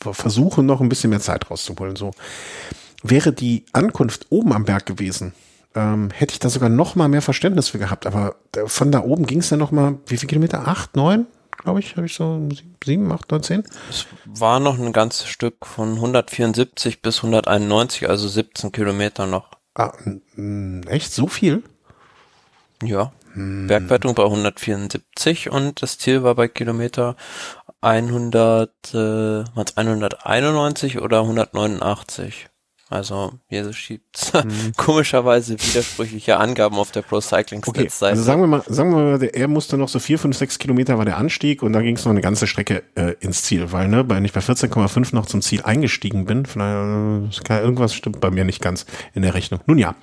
versuchen, 0.00 0.66
noch 0.66 0.82
ein 0.82 0.90
bisschen 0.90 1.08
mehr 1.10 1.20
Zeit 1.20 1.50
rauszuholen? 1.50 1.96
So 1.96 2.10
wäre 3.02 3.32
die 3.32 3.64
Ankunft 3.72 4.26
oben 4.30 4.52
am 4.52 4.64
Berg 4.64 4.86
gewesen, 4.86 5.32
ähm, 5.74 6.10
hätte 6.10 6.32
ich 6.32 6.38
da 6.38 6.48
sogar 6.48 6.68
noch 6.68 6.94
mal 6.94 7.08
mehr 7.08 7.22
Verständnis 7.22 7.68
für 7.68 7.78
gehabt. 7.78 8.06
Aber 8.06 8.36
von 8.66 8.90
da 8.92 9.00
oben 9.02 9.26
ging 9.26 9.40
es 9.40 9.48
dann 9.48 9.58
noch 9.58 9.70
mal, 9.70 9.98
wie 10.06 10.16
viele 10.16 10.28
Kilometer? 10.28 10.66
Acht, 10.66 10.96
neun? 10.96 11.26
Glaube 11.56 11.80
ich, 11.80 11.96
habe 11.96 12.06
ich 12.06 12.14
so 12.14 12.48
sieben, 12.84 13.10
acht, 13.12 13.30
neun, 13.30 13.42
zehn? 13.42 13.64
Es 13.90 14.06
war 14.24 14.60
noch 14.60 14.78
ein 14.78 14.92
ganzes 14.92 15.28
Stück 15.28 15.66
von 15.66 15.94
174 15.94 17.02
bis 17.02 17.18
191, 17.18 18.08
also 18.08 18.28
17 18.28 18.72
Kilometer 18.72 19.26
noch. 19.26 19.50
Ah, 19.74 19.92
echt? 20.86 21.12
So 21.12 21.26
viel? 21.26 21.62
Ja. 22.82 23.12
Hm. 23.34 23.66
Bergwertung 23.66 24.14
bei 24.14 24.24
174 24.24 25.50
und 25.50 25.82
das 25.82 25.98
Ziel 25.98 26.22
war 26.22 26.34
bei 26.34 26.48
Kilometer 26.48 27.16
100, 27.80 28.70
äh, 28.94 29.44
191 29.54 31.00
oder 31.00 31.20
189. 31.20 32.48
Also 32.90 33.32
Jesus 33.50 33.76
schiebt 33.76 34.32
mhm. 34.32 34.72
komischerweise 34.76 35.54
widersprüchliche 35.54 36.38
Angaben 36.38 36.76
auf 36.76 36.90
der 36.90 37.02
Pro 37.02 37.20
Cycling 37.20 37.62
Stats 37.62 37.68
okay, 37.68 37.88
Seite. 37.90 38.12
Also 38.12 38.22
sagen 38.22 38.40
wir 38.40 38.46
mal, 38.46 38.62
sagen 38.66 38.90
wir 38.90 39.18
mal, 39.18 39.22
er 39.22 39.48
musste 39.48 39.76
noch 39.76 39.90
so 39.90 39.98
vier, 39.98 40.18
fünf, 40.18 40.36
sechs 40.36 40.58
Kilometer 40.58 40.96
war 40.96 41.04
der 41.04 41.18
Anstieg 41.18 41.62
und 41.62 41.74
da 41.74 41.82
ging 41.82 41.96
es 41.96 42.04
noch 42.06 42.12
eine 42.12 42.22
ganze 42.22 42.46
Strecke 42.46 42.82
äh, 42.94 43.14
ins 43.20 43.42
Ziel, 43.42 43.72
weil 43.72 43.88
ne, 43.88 44.08
wenn 44.08 44.24
ich 44.24 44.32
bei 44.32 44.40
14,5 44.40 45.14
noch 45.14 45.26
zum 45.26 45.42
Ziel 45.42 45.62
eingestiegen 45.62 46.24
bin, 46.24 46.46
vielleicht 46.46 47.50
äh, 47.50 47.60
irgendwas 47.60 47.94
stimmt 47.94 48.20
bei 48.20 48.30
mir 48.30 48.44
nicht 48.44 48.62
ganz 48.62 48.86
in 49.14 49.22
der 49.22 49.34
Rechnung. 49.34 49.60
Nun 49.66 49.76
ja. 49.76 49.94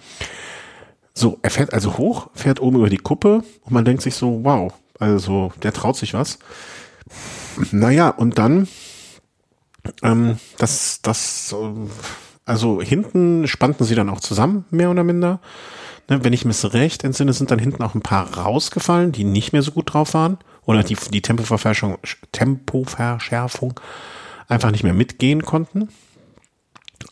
So, 1.13 1.39
er 1.41 1.49
fährt 1.49 1.73
also 1.73 1.97
hoch, 1.97 2.29
fährt 2.33 2.61
oben 2.61 2.77
über 2.77 2.89
die 2.89 2.97
Kuppe 2.97 3.43
und 3.63 3.71
man 3.71 3.85
denkt 3.85 4.03
sich 4.03 4.15
so, 4.15 4.41
wow, 4.43 4.71
also 4.99 5.51
der 5.63 5.73
traut 5.73 5.95
sich 5.95 6.13
was. 6.13 6.37
Naja, 7.71 8.09
und 8.09 8.37
dann 8.37 8.67
ähm, 10.03 10.37
das, 10.57 10.99
das 11.01 11.53
äh, 11.53 11.89
also 12.45 12.81
hinten 12.81 13.47
spannten 13.47 13.83
sie 13.83 13.95
dann 13.95 14.09
auch 14.09 14.19
zusammen, 14.19 14.65
mehr 14.69 14.91
oder 14.91 15.03
minder. 15.03 15.39
Ne, 16.07 16.23
wenn 16.23 16.33
ich 16.33 16.45
mich 16.45 16.73
recht 16.73 17.03
entsinne, 17.03 17.33
sind 17.33 17.49
dann 17.49 17.59
hinten 17.59 17.83
auch 17.83 17.95
ein 17.95 18.01
paar 18.01 18.37
rausgefallen, 18.37 19.11
die 19.11 19.23
nicht 19.23 19.53
mehr 19.53 19.63
so 19.63 19.71
gut 19.71 19.93
drauf 19.93 20.13
waren. 20.13 20.37
Oder 20.65 20.83
die, 20.83 20.95
die 20.95 21.21
Tempoverschärfung, 21.21 21.97
Tempoverschärfung 22.31 23.79
einfach 24.47 24.71
nicht 24.71 24.83
mehr 24.83 24.93
mitgehen 24.93 25.43
konnten. 25.43 25.89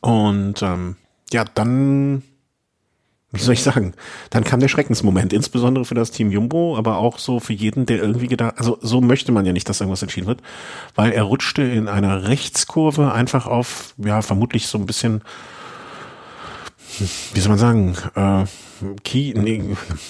Und 0.01 0.61
ähm, 0.61 0.95
ja, 1.31 1.43
dann 1.43 2.23
wie 3.33 3.41
soll 3.41 3.53
ich 3.53 3.63
sagen, 3.63 3.95
dann 4.29 4.43
kam 4.43 4.59
der 4.59 4.67
Schreckensmoment, 4.67 5.33
insbesondere 5.33 5.85
für 5.85 5.95
das 5.95 6.11
Team 6.11 6.29
Jumbo, 6.29 6.77
aber 6.77 6.97
auch 6.97 7.17
so 7.17 7.39
für 7.39 7.53
jeden, 7.53 7.87
der 7.87 7.97
irgendwie 7.97 8.27
gedacht, 8.27 8.53
also 8.57 8.77
so 8.79 9.01
möchte 9.01 9.31
man 9.31 9.43
ja 9.43 9.53
nicht, 9.53 9.67
dass 9.67 9.81
irgendwas 9.81 10.03
entschieden 10.03 10.27
wird, 10.27 10.41
weil 10.93 11.11
er 11.11 11.23
rutschte 11.23 11.63
in 11.63 11.87
einer 11.87 12.27
Rechtskurve 12.27 13.11
einfach 13.11 13.47
auf, 13.47 13.95
ja, 13.97 14.21
vermutlich 14.21 14.67
so 14.67 14.77
ein 14.77 14.85
bisschen, 14.85 15.23
wie 17.33 17.39
soll 17.39 17.49
man 17.49 17.57
sagen, 17.57 17.97
äh, 18.15 18.45
Kie, 19.03 19.33
nee, 19.35 19.63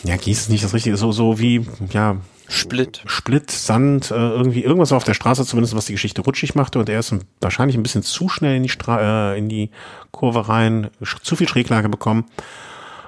ja, 0.03 0.17
Kies 0.17 0.41
ist 0.41 0.49
nicht 0.49 0.65
das 0.65 0.73
Richtige, 0.73 0.97
so, 0.97 1.13
so 1.13 1.39
wie, 1.39 1.65
ja, 1.91 2.17
Split. 2.49 3.03
Split, 3.05 3.49
Sand, 3.51 4.11
äh, 4.11 4.15
irgendwie 4.15 4.65
irgendwas 4.65 4.91
auf 4.91 5.05
der 5.05 5.13
Straße 5.13 5.45
zumindest, 5.45 5.77
was 5.77 5.85
die 5.85 5.93
Geschichte 5.93 6.21
rutschig 6.21 6.55
machte 6.55 6.77
und 6.77 6.89
er 6.89 6.99
ist 6.99 7.15
wahrscheinlich 7.39 7.77
ein 7.77 7.83
bisschen 7.83 8.03
zu 8.03 8.27
schnell 8.27 8.57
in 8.57 8.63
die, 8.63 8.69
Stra 8.69 9.31
äh, 9.31 9.37
in 9.37 9.47
die 9.47 9.69
Kurve 10.11 10.49
rein, 10.49 10.89
zu 11.21 11.37
viel 11.37 11.47
Schräglage 11.47 11.87
bekommen 11.87 12.25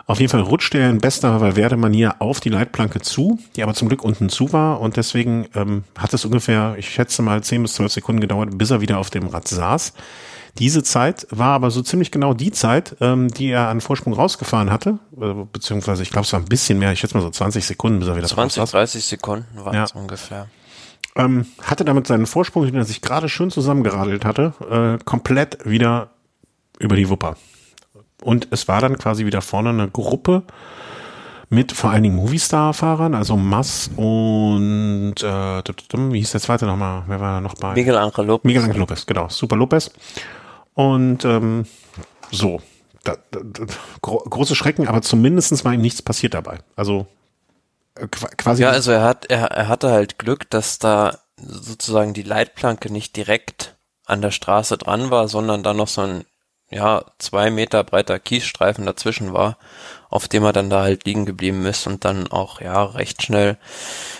Auf 0.08 0.20
jeden 0.20 0.30
Fall 0.30 0.42
rutschte 0.42 0.78
er 0.78 0.90
in 0.92 1.00
bester 1.00 1.42
Valverde-Manier 1.42 2.18
auf 2.20 2.40
die 2.40 2.50
Leitplanke 2.50 3.02
zu, 3.02 3.40
die 3.56 3.64
aber 3.64 3.74
zum 3.74 3.88
Glück 3.88 4.04
unten 4.04 4.30
zu 4.30 4.54
war 4.54 4.80
und 4.80 4.98
deswegen 4.98 5.48
ähm, 5.56 5.84
hat 5.98 6.14
es 6.14 6.26
ungefähr, 6.26 6.76
ich 6.78 6.90
schätze 6.90 7.24
mal, 7.24 7.42
10 7.42 7.64
bis 7.64 7.74
12 7.74 7.94
Sekunden 7.94 8.22
gedauert, 8.22 8.56
bis 8.56 8.70
er 8.70 8.82
wieder 8.82 9.00
auf 9.00 9.10
dem 9.10 9.28
Rad 9.28 9.48
saß. 9.48 9.94
Diese 10.60 10.84
Zeit 10.84 11.28
war 11.32 11.50
aber 11.50 11.72
so 11.72 11.82
ziemlich 11.82 12.12
genau 12.12 12.34
die 12.34 12.52
Zeit, 12.52 12.96
ähm, 13.02 13.30
die 13.30 13.50
er 13.50 13.68
an 13.68 13.82
Vorsprung 13.82 14.14
rausgefahren 14.14 14.72
hatte, 14.72 15.00
äh, 15.20 15.34
beziehungsweise 15.52 16.04
ich 16.04 16.12
glaube, 16.12 16.26
es 16.26 16.34
war 16.34 16.40
ein 16.40 16.46
bisschen 16.46 16.78
mehr, 16.78 16.92
ich 16.92 17.00
schätze 17.00 17.18
mal 17.18 17.24
so 17.24 17.32
20 17.32 17.66
Sekunden, 17.66 18.00
bis 18.00 18.08
er 18.08 18.16
wieder 18.16 18.28
20, 18.28 18.64
30 18.64 19.04
Sekunden 19.04 19.46
waren 19.56 19.76
es 19.76 19.92
ja. 19.92 20.00
ungefähr. 20.00 20.48
Ähm, 21.16 21.48
hatte 21.64 21.84
damit 21.84 22.06
seinen 22.08 22.28
Vorsprung, 22.28 22.66
den 22.66 22.76
er 22.76 22.86
sich 22.86 23.02
gerade 23.02 23.28
schön 23.28 23.50
zusammengeradelt 23.50 24.24
hatte, 24.24 24.54
äh, 25.00 25.04
komplett 25.04 25.66
wieder 25.66 26.12
über 26.78 26.96
die 26.96 27.10
Wupper. 27.10 27.38
Und 28.22 28.48
es 28.52 28.68
war 28.68 28.82
dann 28.82 28.98
quasi 28.98 29.26
wieder 29.26 29.42
vorne 29.42 29.70
eine 29.70 29.90
Gruppe 29.90 30.44
mit 31.50 31.72
vor 31.72 31.92
allen 31.92 32.04
Dingen 32.04 32.16
Movistar-Fahrern, 32.16 33.14
also 33.14 33.38
Mass 33.38 33.90
und 33.96 35.16
äh, 35.22 35.64
wie 35.64 36.20
hieß 36.20 36.32
der 36.32 36.42
zweite 36.42 36.66
nochmal? 36.66 37.04
Wer 37.08 37.20
war 37.20 37.36
da 37.36 37.42
noch 37.42 37.56
bei? 37.56 37.74
Miguel 37.74 37.98
Angel 37.98 38.26
Lopez. 38.26 38.46
Miguel 38.46 38.64
Angel 38.64 38.80
Lopez, 38.80 39.06
genau. 39.06 39.30
Super 39.30 39.56
Lopez. 39.56 39.92
Und 40.74 41.24
ähm, 41.26 41.66
so. 42.32 42.62
Da, 43.04 43.18
da, 43.30 43.40
da, 43.44 43.66
gro 44.02 44.18
große 44.18 44.56
Schrecken, 44.56 44.88
aber 44.88 45.04
zumindestens 45.04 45.64
war 45.64 45.74
ihm 45.74 45.82
nichts 45.82 46.02
passiert 46.02 46.34
dabei. 46.34 46.60
Also 46.76 47.06
äh, 47.96 48.08
quasi. 48.08 48.64
Ja, 48.64 48.72
also 48.72 48.92
er 48.92 49.04
hat, 49.04 49.26
er, 49.26 49.46
er 49.52 49.68
hatte 49.68 49.92
halt 49.92 50.18
Glück, 50.18 50.50
dass 50.50 50.80
da 50.80 51.20
sozusagen 51.38 52.14
die 52.14 52.24
Leitplanke 52.24 52.92
nicht 52.92 53.16
direkt 53.16 53.76
an 54.06 54.22
der 54.22 54.32
Straße 54.32 54.78
dran 54.78 55.12
war, 55.12 55.28
sondern 55.28 55.62
da 55.62 55.74
noch 55.76 55.88
so 55.88 56.02
ein 56.02 56.26
ja, 56.76 57.06
zwei 57.20 57.50
Meter 57.52 57.86
breiter 57.86 58.20
Kiesstreifen 58.20 58.86
dazwischen 58.86 59.32
war, 59.32 59.58
auf 60.10 60.28
dem 60.28 60.44
er 60.44 60.52
dann 60.52 60.70
da 60.70 60.82
halt 60.82 61.06
liegen 61.06 61.26
geblieben 61.26 61.66
ist 61.66 61.88
und 61.88 62.04
dann 62.04 62.28
auch, 62.28 62.60
ja, 62.60 62.84
recht 62.84 63.24
schnell 63.24 63.58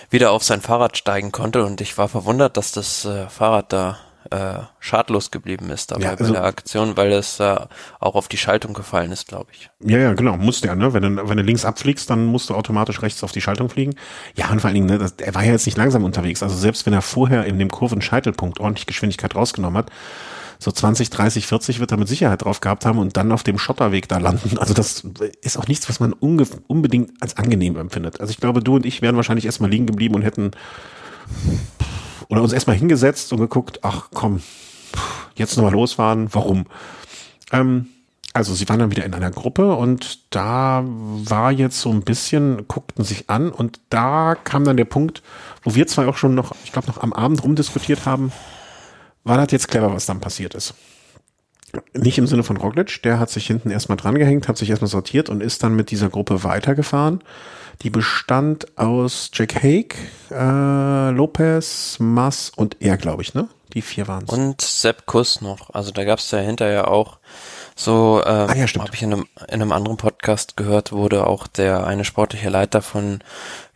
wieder 0.08 0.30
auf 0.32 0.42
sein 0.42 0.62
Fahrrad 0.62 0.96
steigen 0.96 1.32
konnte 1.32 1.64
und 1.64 1.82
ich 1.82 1.98
war 1.98 2.08
verwundert, 2.08 2.56
dass 2.56 2.72
das 2.72 3.04
äh, 3.04 3.28
Fahrrad 3.28 3.74
da 3.74 3.98
äh, 4.30 4.60
schadlos 4.80 5.30
geblieben 5.30 5.70
ist 5.70 5.92
dabei 5.92 6.02
ja, 6.02 6.10
also, 6.12 6.32
bei 6.32 6.40
der 6.40 6.44
Aktion, 6.44 6.96
weil 6.96 7.12
es 7.12 7.38
äh, 7.38 7.56
auch 8.00 8.14
auf 8.14 8.26
die 8.26 8.38
Schaltung 8.38 8.72
gefallen 8.72 9.12
ist, 9.12 9.28
glaube 9.28 9.50
ich. 9.52 9.70
Ja, 9.80 9.98
ja, 9.98 10.14
genau, 10.14 10.36
musste 10.36 10.68
ja, 10.68 10.74
ne? 10.74 10.94
Wenn 10.94 11.02
du, 11.16 11.28
wenn 11.28 11.36
du 11.36 11.42
links 11.42 11.64
abfliegst, 11.64 12.08
dann 12.08 12.24
musst 12.24 12.50
du 12.50 12.54
automatisch 12.54 13.02
rechts 13.02 13.22
auf 13.22 13.32
die 13.32 13.40
Schaltung 13.40 13.68
fliegen. 13.68 13.94
Ja, 14.34 14.50
und 14.50 14.60
vor 14.60 14.68
allen 14.68 14.74
Dingen, 14.74 14.86
ne, 14.86 14.98
das, 14.98 15.12
er 15.18 15.34
war 15.34 15.44
ja 15.44 15.52
jetzt 15.52 15.66
nicht 15.66 15.78
langsam 15.78 16.04
unterwegs. 16.04 16.42
Also 16.42 16.56
selbst 16.56 16.86
wenn 16.86 16.94
er 16.94 17.02
vorher 17.02 17.44
in 17.44 17.58
dem 17.58 17.70
Kurvenscheitelpunkt 17.70 18.58
ordentlich 18.58 18.86
Geschwindigkeit 18.86 19.36
rausgenommen 19.36 19.78
hat, 19.78 19.90
so 20.58 20.70
20, 20.70 21.10
30, 21.10 21.46
40 21.46 21.80
wird 21.80 21.90
er 21.90 21.98
mit 21.98 22.08
Sicherheit 22.08 22.44
drauf 22.44 22.60
gehabt 22.60 22.86
haben 22.86 22.98
und 22.98 23.16
dann 23.16 23.32
auf 23.32 23.42
dem 23.42 23.58
Schotterweg 23.58 24.08
da 24.08 24.18
landen. 24.18 24.58
Also 24.58 24.74
das 24.74 25.06
ist 25.42 25.58
auch 25.58 25.68
nichts, 25.68 25.88
was 25.88 26.00
man 26.00 26.12
unbedingt 26.12 27.10
als 27.20 27.36
angenehm 27.36 27.76
empfindet. 27.76 28.20
Also 28.20 28.30
ich 28.30 28.38
glaube, 28.38 28.62
du 28.62 28.76
und 28.76 28.86
ich 28.86 29.02
wären 29.02 29.16
wahrscheinlich 29.16 29.46
erstmal 29.46 29.70
liegen 29.70 29.86
geblieben 29.86 30.14
und 30.14 30.22
hätten 30.22 30.52
oder 32.28 32.42
uns 32.42 32.52
erstmal 32.52 32.76
hingesetzt 32.76 33.32
und 33.32 33.38
geguckt, 33.38 33.80
ach 33.82 34.08
komm, 34.12 34.40
jetzt 35.34 35.56
nochmal 35.56 35.72
losfahren, 35.72 36.28
warum? 36.32 36.66
Ähm, 37.52 37.86
also 38.32 38.54
sie 38.54 38.68
waren 38.68 38.78
dann 38.78 38.90
wieder 38.90 39.04
in 39.04 39.14
einer 39.14 39.30
Gruppe 39.30 39.74
und 39.74 40.34
da 40.34 40.84
war 40.86 41.52
jetzt 41.52 41.80
so 41.80 41.90
ein 41.90 42.02
bisschen, 42.02 42.68
guckten 42.68 43.04
sich 43.04 43.30
an 43.30 43.50
und 43.50 43.80
da 43.88 44.34
kam 44.34 44.64
dann 44.64 44.76
der 44.76 44.84
Punkt, 44.84 45.22
wo 45.62 45.74
wir 45.74 45.86
zwei 45.86 46.06
auch 46.06 46.18
schon 46.18 46.34
noch, 46.34 46.54
ich 46.64 46.72
glaube 46.72 46.88
noch 46.88 47.02
am 47.02 47.14
Abend 47.14 47.42
rumdiskutiert 47.42 48.04
haben, 48.04 48.32
war 49.26 49.36
das 49.36 49.50
jetzt 49.50 49.68
clever, 49.68 49.92
was 49.92 50.06
dann 50.06 50.20
passiert 50.20 50.54
ist. 50.54 50.74
Nicht 51.92 52.16
im 52.16 52.26
Sinne 52.26 52.44
von 52.44 52.56
Roglic, 52.56 53.02
der 53.02 53.18
hat 53.18 53.28
sich 53.28 53.46
hinten 53.46 53.70
erstmal 53.70 53.96
drangehängt, 53.96 54.48
hat 54.48 54.56
sich 54.56 54.70
erstmal 54.70 54.88
sortiert 54.88 55.28
und 55.28 55.42
ist 55.42 55.62
dann 55.62 55.74
mit 55.74 55.90
dieser 55.90 56.08
Gruppe 56.08 56.44
weitergefahren. 56.44 57.22
Die 57.82 57.90
bestand 57.90 58.78
aus 58.78 59.30
Jack 59.34 59.62
Haig, 59.62 59.96
äh, 60.30 61.10
Lopez, 61.10 61.96
Mass 61.98 62.50
und 62.54 62.76
er, 62.80 62.96
glaube 62.96 63.22
ich, 63.22 63.34
ne? 63.34 63.48
Die 63.74 63.82
vier 63.82 64.08
waren 64.08 64.24
es. 64.24 64.30
Und 64.30 64.62
Sepp 64.62 65.04
Kuss 65.06 65.42
noch. 65.42 65.70
Also 65.74 65.90
da 65.90 66.04
gab 66.04 66.20
es 66.20 66.30
ja 66.30 66.38
hinterher 66.38 66.88
auch 66.88 67.18
so, 67.78 68.22
äh, 68.24 68.28
ah, 68.28 68.54
ja, 68.54 68.66
habe 68.66 68.94
ich 68.94 69.02
in 69.02 69.12
einem, 69.12 69.26
in 69.48 69.60
einem 69.60 69.70
anderen 69.70 69.98
Podcast 69.98 70.56
gehört, 70.56 70.92
wurde 70.92 71.26
auch 71.26 71.46
der 71.46 71.86
eine 71.86 72.06
sportliche 72.06 72.48
Leiter 72.48 72.80
von 72.80 73.18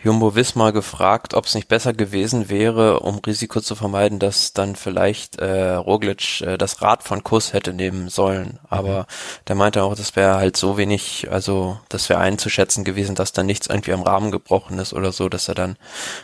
Jumbo 0.03 0.35
Wismar 0.35 0.73
gefragt, 0.73 1.35
ob 1.35 1.45
es 1.45 1.55
nicht 1.55 1.69
besser 1.69 1.93
gewesen 1.93 2.49
wäre, 2.49 3.01
um 3.01 3.19
Risiko 3.19 3.61
zu 3.61 3.75
vermeiden, 3.75 4.19
dass 4.19 4.55
dann 4.55 4.75
vielleicht 4.75 5.39
äh, 5.39 5.73
Roglic 5.73 6.41
äh, 6.41 6.57
das 6.57 6.81
Rad 6.81 7.03
von 7.03 7.23
Kuss 7.23 7.53
hätte 7.53 7.75
nehmen 7.75 8.09
sollen. 8.09 8.59
Aber 8.71 9.01
mhm. 9.01 9.05
der 9.49 9.57
meinte 9.57 9.83
auch, 9.83 9.95
das 9.95 10.17
wäre 10.17 10.37
halt 10.37 10.57
so 10.57 10.79
wenig, 10.79 11.29
also 11.31 11.79
das 11.91 12.09
wäre 12.09 12.21
einzuschätzen 12.21 12.85
gewesen, 12.85 13.15
dass 13.15 13.33
da 13.33 13.43
nichts 13.43 13.67
irgendwie 13.67 13.93
am 13.93 14.03
Rahmen 14.03 14.31
gebrochen 14.31 14.79
ist 14.79 14.95
oder 14.95 15.13
so, 15.13 15.29
dass 15.29 15.47
er 15.49 15.55
dann 15.55 15.77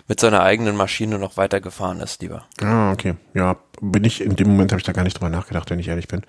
mit 0.08 0.18
seiner 0.18 0.42
eigenen 0.42 0.76
Maschine 0.76 1.18
noch 1.18 1.36
weitergefahren 1.36 2.00
ist, 2.00 2.22
lieber. 2.22 2.46
Ah, 2.62 2.92
okay. 2.92 3.16
Ja, 3.34 3.56
bin 3.82 4.04
ich, 4.04 4.22
in 4.22 4.34
dem 4.34 4.48
Moment 4.48 4.72
habe 4.72 4.80
ich 4.80 4.86
da 4.86 4.92
gar 4.92 5.04
nicht 5.04 5.18
drüber 5.18 5.28
nachgedacht, 5.28 5.68
wenn 5.68 5.78
ich 5.78 5.88
ehrlich 5.88 6.08
bin. 6.08 6.22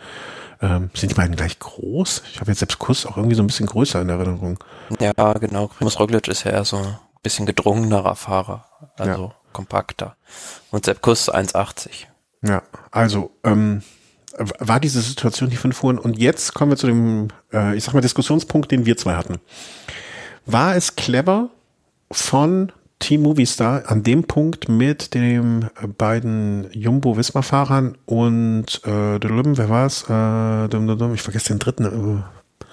Ähm, 0.62 0.90
sind 0.94 1.12
die 1.12 1.16
beiden 1.16 1.36
gleich 1.36 1.60
groß? 1.60 2.24
Ich 2.32 2.40
habe 2.40 2.52
jetzt 2.52 2.60
selbst 2.60 2.80
Kuss 2.80 3.06
auch 3.06 3.18
irgendwie 3.18 3.36
so 3.36 3.44
ein 3.44 3.48
bisschen 3.48 3.68
größer 3.68 4.02
in 4.02 4.10
Erinnerung. 4.10 4.58
Ja, 5.00 5.34
genau. 5.34 5.68
Primus 5.68 6.00
Roglic 6.00 6.28
ist 6.28 6.44
ja 6.44 6.52
eher 6.52 6.66
so 6.66 6.78
ein 6.78 6.98
bisschen 7.22 7.46
gedrungenerer 7.46 8.16
Fahrer, 8.16 8.66
also 8.98 9.24
ja. 9.26 9.36
kompakter. 9.54 10.16
Und 10.72 10.86
Sepp 10.86 11.02
Kuss 11.02 11.32
1,80. 11.32 11.90
Ja, 12.44 12.64
also 12.92 13.32
ähm, 13.44 13.84
war 14.38 14.80
diese 14.80 15.02
Situation 15.02 15.50
die 15.50 15.58
fünf 15.58 15.84
Uhren. 15.84 15.98
Und 15.98 16.18
jetzt 16.18 16.54
kommen 16.54 16.72
wir 16.72 16.78
zu 16.78 16.88
dem, 16.88 17.30
äh, 17.52 17.76
ich 17.76 17.84
sag 17.84 17.94
mal, 17.94 18.02
Diskussionspunkt, 18.02 18.72
den 18.72 18.86
wir 18.86 18.98
zwei 18.98 19.16
hatten. 19.16 19.40
War 20.46 20.76
es 20.76 20.96
clever 20.96 21.50
von 22.12 22.72
Team 23.00 23.22
Movistar 23.22 23.84
an 23.88 24.04
dem 24.04 24.24
Punkt 24.24 24.70
mit 24.70 25.14
den 25.14 25.70
beiden 25.98 26.68
Jumbo-Wismar-Fahrern 26.72 27.98
und 28.06 28.82
äh, 28.86 29.20
wer 29.20 29.70
war 29.70 29.86
es? 29.86 30.06
Äh, 30.10 31.14
ich 31.14 31.22
vergesse 31.22 31.50
den 31.50 31.60
dritten. 31.60 31.86
Äh, 31.86 32.66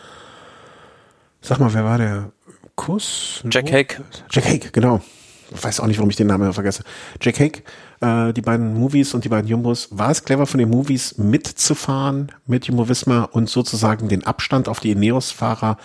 sag 1.43 1.61
mal, 1.61 1.73
wer 1.75 1.85
war 1.85 1.99
der? 1.99 2.31
Kuss? 2.75 3.45
Jack 3.50 3.71
Hake. 3.71 4.02
Jack 4.31 4.47
Hake, 4.47 4.71
genau. 4.73 5.00
Ich 5.54 5.62
weiß 5.62 5.81
auch 5.81 5.87
nicht, 5.87 5.99
warum 5.99 6.11
ich 6.11 6.16
den 6.16 6.26
Namen 6.26 6.52
vergesse. 6.52 6.83
Jack 7.21 7.38
Hake, 7.38 7.62
äh, 8.00 8.33
die 8.33 8.40
beiden 8.40 8.75
Movies 8.75 9.14
und 9.14 9.25
die 9.25 9.28
beiden 9.28 9.49
Jumbos. 9.49 9.88
War 9.90 10.11
es 10.11 10.25
clever 10.25 10.47
von 10.47 10.59
den 10.59 10.71
Movies 10.71 11.19
mitzufahren 11.19 12.33
mit 12.47 12.66
Jumbo 12.66 12.88
Wismar 12.88 13.35
und 13.35 13.49
sozusagen 13.49 14.09
den 14.09 14.25
Abstand 14.25 14.69
auf 14.69 14.81
die 14.81 14.90
Ineos-Fahrer 14.93 15.76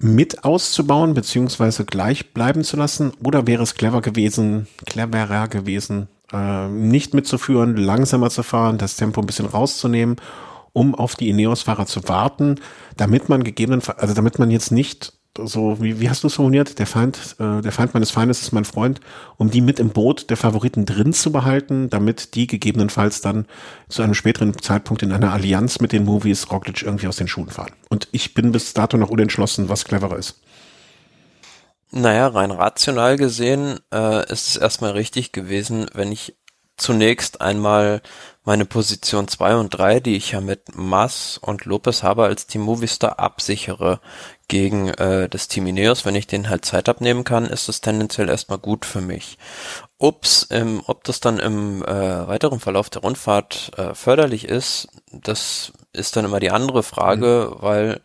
mit 0.00 0.44
auszubauen 0.44 1.14
beziehungsweise 1.14 1.84
gleich 1.84 2.32
bleiben 2.32 2.64
zu 2.64 2.76
lassen? 2.76 3.12
Oder 3.22 3.46
wäre 3.46 3.62
es 3.62 3.74
clever 3.74 4.00
gewesen, 4.00 4.66
cleverer 4.86 5.46
gewesen, 5.48 6.08
äh, 6.32 6.68
nicht 6.68 7.14
mitzuführen, 7.14 7.76
langsamer 7.76 8.30
zu 8.30 8.42
fahren, 8.42 8.78
das 8.78 8.96
Tempo 8.96 9.20
ein 9.20 9.26
bisschen 9.26 9.46
rauszunehmen, 9.46 10.16
um 10.72 10.94
auf 10.94 11.16
die 11.16 11.28
Ineos-Fahrer 11.28 11.86
zu 11.86 12.08
warten, 12.08 12.56
damit 12.96 13.28
man 13.28 13.44
gegebenenfalls, 13.44 13.98
also 13.98 14.14
damit 14.14 14.38
man 14.38 14.50
jetzt 14.50 14.72
nicht 14.72 15.12
so, 15.38 15.80
wie, 15.80 16.00
wie 16.00 16.10
hast 16.10 16.22
du 16.22 16.26
es 16.26 16.34
formuliert? 16.34 16.78
Der 16.78 16.86
Feind, 16.86 17.36
äh, 17.38 17.60
der 17.60 17.72
Feind 17.72 17.94
meines 17.94 18.10
Feindes 18.10 18.42
ist 18.42 18.52
mein 18.52 18.64
Freund, 18.64 19.00
um 19.36 19.50
die 19.50 19.60
mit 19.60 19.78
im 19.78 19.90
Boot 19.90 20.28
der 20.28 20.36
Favoriten 20.36 20.86
drin 20.86 21.12
zu 21.12 21.30
behalten, 21.30 21.88
damit 21.88 22.34
die 22.34 22.46
gegebenenfalls 22.46 23.20
dann 23.20 23.46
zu 23.88 24.02
einem 24.02 24.14
späteren 24.14 24.58
Zeitpunkt 24.58 25.02
in 25.02 25.12
einer 25.12 25.32
Allianz 25.32 25.80
mit 25.80 25.92
den 25.92 26.04
Movies 26.04 26.50
Roglic 26.50 26.82
irgendwie 26.82 27.06
aus 27.06 27.16
den 27.16 27.28
Schuhen 27.28 27.48
fahren. 27.48 27.72
Und 27.88 28.08
ich 28.10 28.34
bin 28.34 28.50
bis 28.50 28.74
dato 28.74 28.96
noch 28.96 29.10
unentschlossen, 29.10 29.68
was 29.68 29.84
cleverer 29.84 30.16
ist. 30.16 30.40
Naja, 31.92 32.28
rein 32.28 32.50
rational 32.50 33.16
gesehen 33.16 33.78
äh, 33.92 34.24
ist 34.30 34.48
es 34.48 34.56
erstmal 34.56 34.92
richtig 34.92 35.32
gewesen, 35.32 35.86
wenn 35.92 36.12
ich 36.12 36.36
zunächst 36.76 37.40
einmal 37.40 38.00
meine 38.50 38.64
Position 38.64 39.28
2 39.28 39.54
und 39.54 39.68
3, 39.68 40.00
die 40.00 40.16
ich 40.16 40.32
ja 40.32 40.40
mit 40.40 40.74
Mass 40.74 41.38
und 41.40 41.66
Lopez 41.66 42.02
habe, 42.02 42.24
als 42.24 42.48
Team 42.48 42.62
Movistar 42.62 43.20
absichere 43.20 44.00
gegen 44.48 44.88
äh, 44.88 45.28
das 45.28 45.46
Team 45.46 45.68
Ineos. 45.68 46.04
Wenn 46.04 46.16
ich 46.16 46.26
den 46.26 46.48
halt 46.48 46.64
Zeit 46.64 46.88
abnehmen 46.88 47.22
kann, 47.22 47.46
ist 47.46 47.68
das 47.68 47.80
tendenziell 47.80 48.28
erstmal 48.28 48.58
gut 48.58 48.84
für 48.84 49.00
mich. 49.00 49.38
Ob's, 49.98 50.48
ähm, 50.50 50.82
ob 50.88 51.04
das 51.04 51.20
dann 51.20 51.38
im 51.38 51.84
äh, 51.84 52.26
weiteren 52.26 52.58
Verlauf 52.58 52.90
der 52.90 53.02
Rundfahrt 53.02 53.70
äh, 53.76 53.94
förderlich 53.94 54.48
ist, 54.48 54.88
das 55.12 55.72
ist 55.92 56.16
dann 56.16 56.24
immer 56.24 56.40
die 56.40 56.50
andere 56.50 56.82
Frage, 56.82 57.52
mhm. 57.52 57.62
weil 57.62 58.00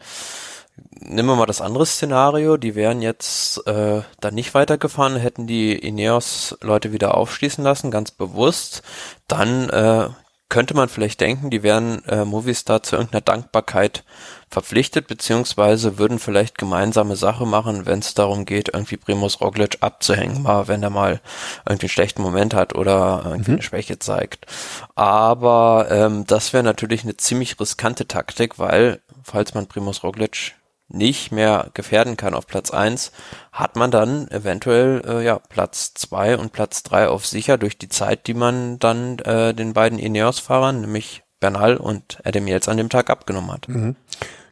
nehmen 0.92 1.28
wir 1.28 1.36
mal 1.38 1.48
das 1.48 1.62
andere 1.62 1.88
Szenario, 1.88 2.58
die 2.58 2.75
wären 2.75 3.02
jetzt 3.02 3.66
äh, 3.66 4.04
dann 4.20 4.36
nicht 4.36 4.54
weitergefahren, 4.54 5.16
hätten 5.16 5.48
die 5.48 5.74
Ineos-Leute 5.74 6.92
wieder 6.92 7.18
aufschließen 7.18 7.64
lassen, 7.64 7.90
ganz 7.90 8.12
bewusst, 8.12 8.84
dann 9.28 9.70
äh, 9.72 10.10
könnte 10.50 10.75
man 10.75 10.90
vielleicht 10.90 11.22
denken, 11.22 11.50
die 11.50 11.64
wären 11.64 12.04
äh, 12.06 12.24
Movistar 12.24 12.84
zu 12.84 12.96
irgendeiner 12.96 13.22
Dankbarkeit 13.22 14.04
verpflichtet, 14.50 15.08
beziehungsweise 15.08 15.98
würden 15.98 16.20
vielleicht 16.20 16.58
gemeinsame 16.58 17.16
Sache 17.16 17.46
machen, 17.46 17.86
wenn 17.86 18.00
es 18.00 18.14
darum 18.14 18.46
geht, 18.46 18.70
irgendwie 18.74 18.98
Primus 18.98 19.42
Roglic 19.42 19.78
abzuhängen, 19.82 20.44
mal 20.44 20.68
wenn 20.68 20.84
er 20.84 20.92
mal 20.92 21.20
irgendwie 21.68 21.86
einen 21.86 21.90
schlechten 21.90 22.22
Moment 22.22 22.54
hat 22.54 22.75
oder 22.75 23.24
irgendwie 23.25 23.52
mhm. 23.52 23.58
eine 23.58 23.64
Schwäche 23.64 24.00
zeigt. 24.00 24.46
Aber 24.94 25.88
ähm, 25.90 26.25
das 26.28 26.54
wäre 26.54 26.64
natürlich 26.64 27.04
eine 27.04 27.18
ziemlich 27.18 27.60
riskante 27.60 28.08
Taktik, 28.08 28.60
weil 28.60 29.02
falls 29.24 29.56
man 29.56 29.68
Primus 29.68 30.04
Roglic 30.04 30.54
nicht 30.88 31.32
mehr 31.32 31.70
gefährden 31.74 32.18
kann 32.18 32.34
auf 32.34 32.48
Platz 32.48 32.72
eins, 32.72 33.12
hat 33.51 33.75
man 33.75 33.92
dann 33.92 34.27
eventuell 34.30 35.01
äh, 35.06 35.25
ja 35.25 35.39
Platz 35.39 35.94
zwei 35.94 36.38
und 36.38 36.51
Platz 36.51 36.84
drei 36.84 37.08
auf 37.08 37.25
sicher 37.25 37.58
durch 37.58 37.77
die 37.77 37.89
Zeit, 37.89 38.27
die 38.27 38.34
man 38.34 38.80
dann 38.80 39.20
äh, 39.20 39.54
den 39.54 39.74
beiden 39.74 40.00
Ineos-Fahrern, 40.00 40.82
nämlich 40.82 41.24
Bernal 41.39 41.77
und 41.77 42.20
Adam 42.24 42.48
Yates 42.48 42.70
an 42.70 42.77
dem 42.77 42.89
Tag 42.89 43.10
abgenommen 43.10 43.51
hat. 43.51 43.68
Mhm. 43.68 43.96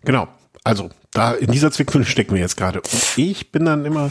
Genau. 0.04 0.28
Also, 0.64 0.90
da 1.12 1.34
in 1.34 1.52
dieser 1.52 1.72
Zwickmühle 1.72 2.06
stecken 2.06 2.34
wir 2.34 2.42
jetzt 2.42 2.58
gerade. 2.58 2.82
Und 2.82 3.18
ich 3.18 3.52
bin 3.52 3.66
dann 3.66 3.86
immer, 3.86 4.10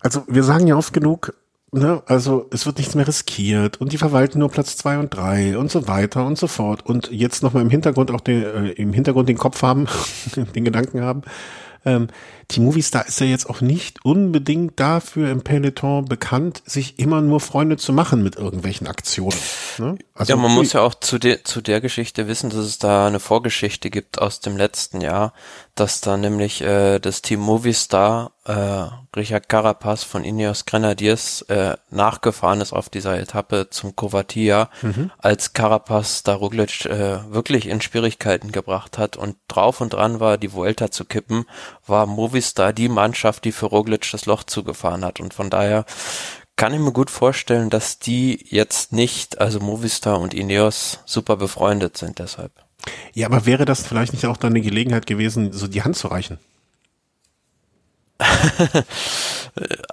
also 0.00 0.24
wir 0.28 0.44
sagen 0.44 0.66
ja 0.66 0.76
oft 0.76 0.92
genug, 0.92 1.34
ne, 1.76 2.02
also 2.06 2.46
es 2.50 2.66
wird 2.66 2.78
nichts 2.78 2.94
mehr 2.94 3.06
riskiert 3.06 3.80
und 3.80 3.92
die 3.92 3.98
verwalten 3.98 4.38
nur 4.38 4.50
Platz 4.50 4.76
zwei 4.76 4.98
und 4.98 5.14
drei 5.14 5.56
und 5.56 5.70
so 5.70 5.86
weiter 5.86 6.26
und 6.26 6.38
so 6.38 6.46
fort. 6.46 6.84
Und 6.84 7.10
jetzt 7.10 7.42
nochmal 7.42 7.62
im 7.62 7.70
Hintergrund 7.70 8.10
auch 8.10 8.20
den, 8.20 8.42
äh, 8.42 8.70
im 8.72 8.92
Hintergrund 8.92 9.28
den 9.28 9.38
Kopf 9.38 9.62
haben, 9.62 9.86
den 10.54 10.64
Gedanken 10.64 11.02
haben, 11.02 11.22
ähm, 11.84 12.08
die 12.50 12.60
Movistar 12.60 13.06
ist 13.06 13.20
ja 13.20 13.26
jetzt 13.26 13.48
auch 13.48 13.60
nicht 13.60 14.04
unbedingt 14.04 14.78
dafür 14.78 15.30
im 15.30 15.42
Peloton 15.42 16.04
bekannt, 16.04 16.62
sich 16.66 16.98
immer 16.98 17.20
nur 17.20 17.40
Freunde 17.40 17.76
zu 17.76 17.92
machen 17.92 18.22
mit 18.22 18.36
irgendwelchen 18.36 18.86
Aktionen. 18.86 19.38
Ne? 19.78 19.96
Also, 20.18 20.32
ja, 20.32 20.36
man 20.36 20.52
muss 20.52 20.72
ja 20.72 20.80
auch 20.80 20.94
zu 20.94 21.18
der, 21.18 21.44
zu 21.44 21.60
der 21.60 21.82
Geschichte 21.82 22.26
wissen, 22.26 22.48
dass 22.48 22.60
es 22.60 22.78
da 22.78 23.06
eine 23.06 23.20
Vorgeschichte 23.20 23.90
gibt 23.90 24.18
aus 24.18 24.40
dem 24.40 24.56
letzten 24.56 25.02
Jahr, 25.02 25.34
dass 25.74 26.00
da 26.00 26.16
nämlich 26.16 26.62
äh, 26.62 26.98
das 27.00 27.20
Team 27.20 27.40
Movistar 27.40 28.32
äh, 28.46 28.88
Richard 29.14 29.50
Carapaz 29.50 30.04
von 30.04 30.24
Ineos 30.24 30.64
Grenadiers 30.64 31.42
äh, 31.42 31.76
nachgefahren 31.90 32.62
ist 32.62 32.72
auf 32.72 32.88
dieser 32.88 33.18
Etappe 33.20 33.68
zum 33.68 33.94
Covatia, 33.94 34.70
mhm. 34.80 35.10
als 35.18 35.52
Carapaz 35.52 36.22
da 36.22 36.34
Roglic 36.34 36.86
äh, 36.86 37.18
wirklich 37.30 37.68
in 37.68 37.82
Schwierigkeiten 37.82 38.52
gebracht 38.52 38.96
hat 38.96 39.18
und 39.18 39.36
drauf 39.48 39.82
und 39.82 39.92
dran 39.92 40.18
war, 40.18 40.38
die 40.38 40.54
Vuelta 40.54 40.90
zu 40.90 41.04
kippen, 41.04 41.44
war 41.86 42.06
Movistar 42.06 42.72
die 42.72 42.88
Mannschaft, 42.88 43.44
die 43.44 43.52
für 43.52 43.66
Roglic 43.66 44.10
das 44.10 44.24
Loch 44.24 44.44
zugefahren 44.44 45.04
hat 45.04 45.20
und 45.20 45.34
von 45.34 45.50
daher 45.50 45.84
kann 46.56 46.72
ich 46.72 46.80
mir 46.80 46.92
gut 46.92 47.10
vorstellen, 47.10 47.70
dass 47.70 47.98
die 47.98 48.44
jetzt 48.48 48.92
nicht, 48.92 49.38
also 49.38 49.60
Movistar 49.60 50.18
und 50.18 50.34
Ineos, 50.34 51.00
super 51.04 51.36
befreundet 51.36 51.96
sind 51.96 52.18
deshalb. 52.18 52.52
Ja, 53.12 53.26
aber 53.26 53.46
wäre 53.46 53.64
das 53.64 53.86
vielleicht 53.86 54.12
nicht 54.12 54.26
auch 54.26 54.36
dann 54.36 54.52
eine 54.52 54.62
Gelegenheit 54.62 55.06
gewesen, 55.06 55.52
so 55.52 55.66
die 55.66 55.82
Hand 55.82 55.96
zu 55.96 56.08
reichen? 56.08 56.38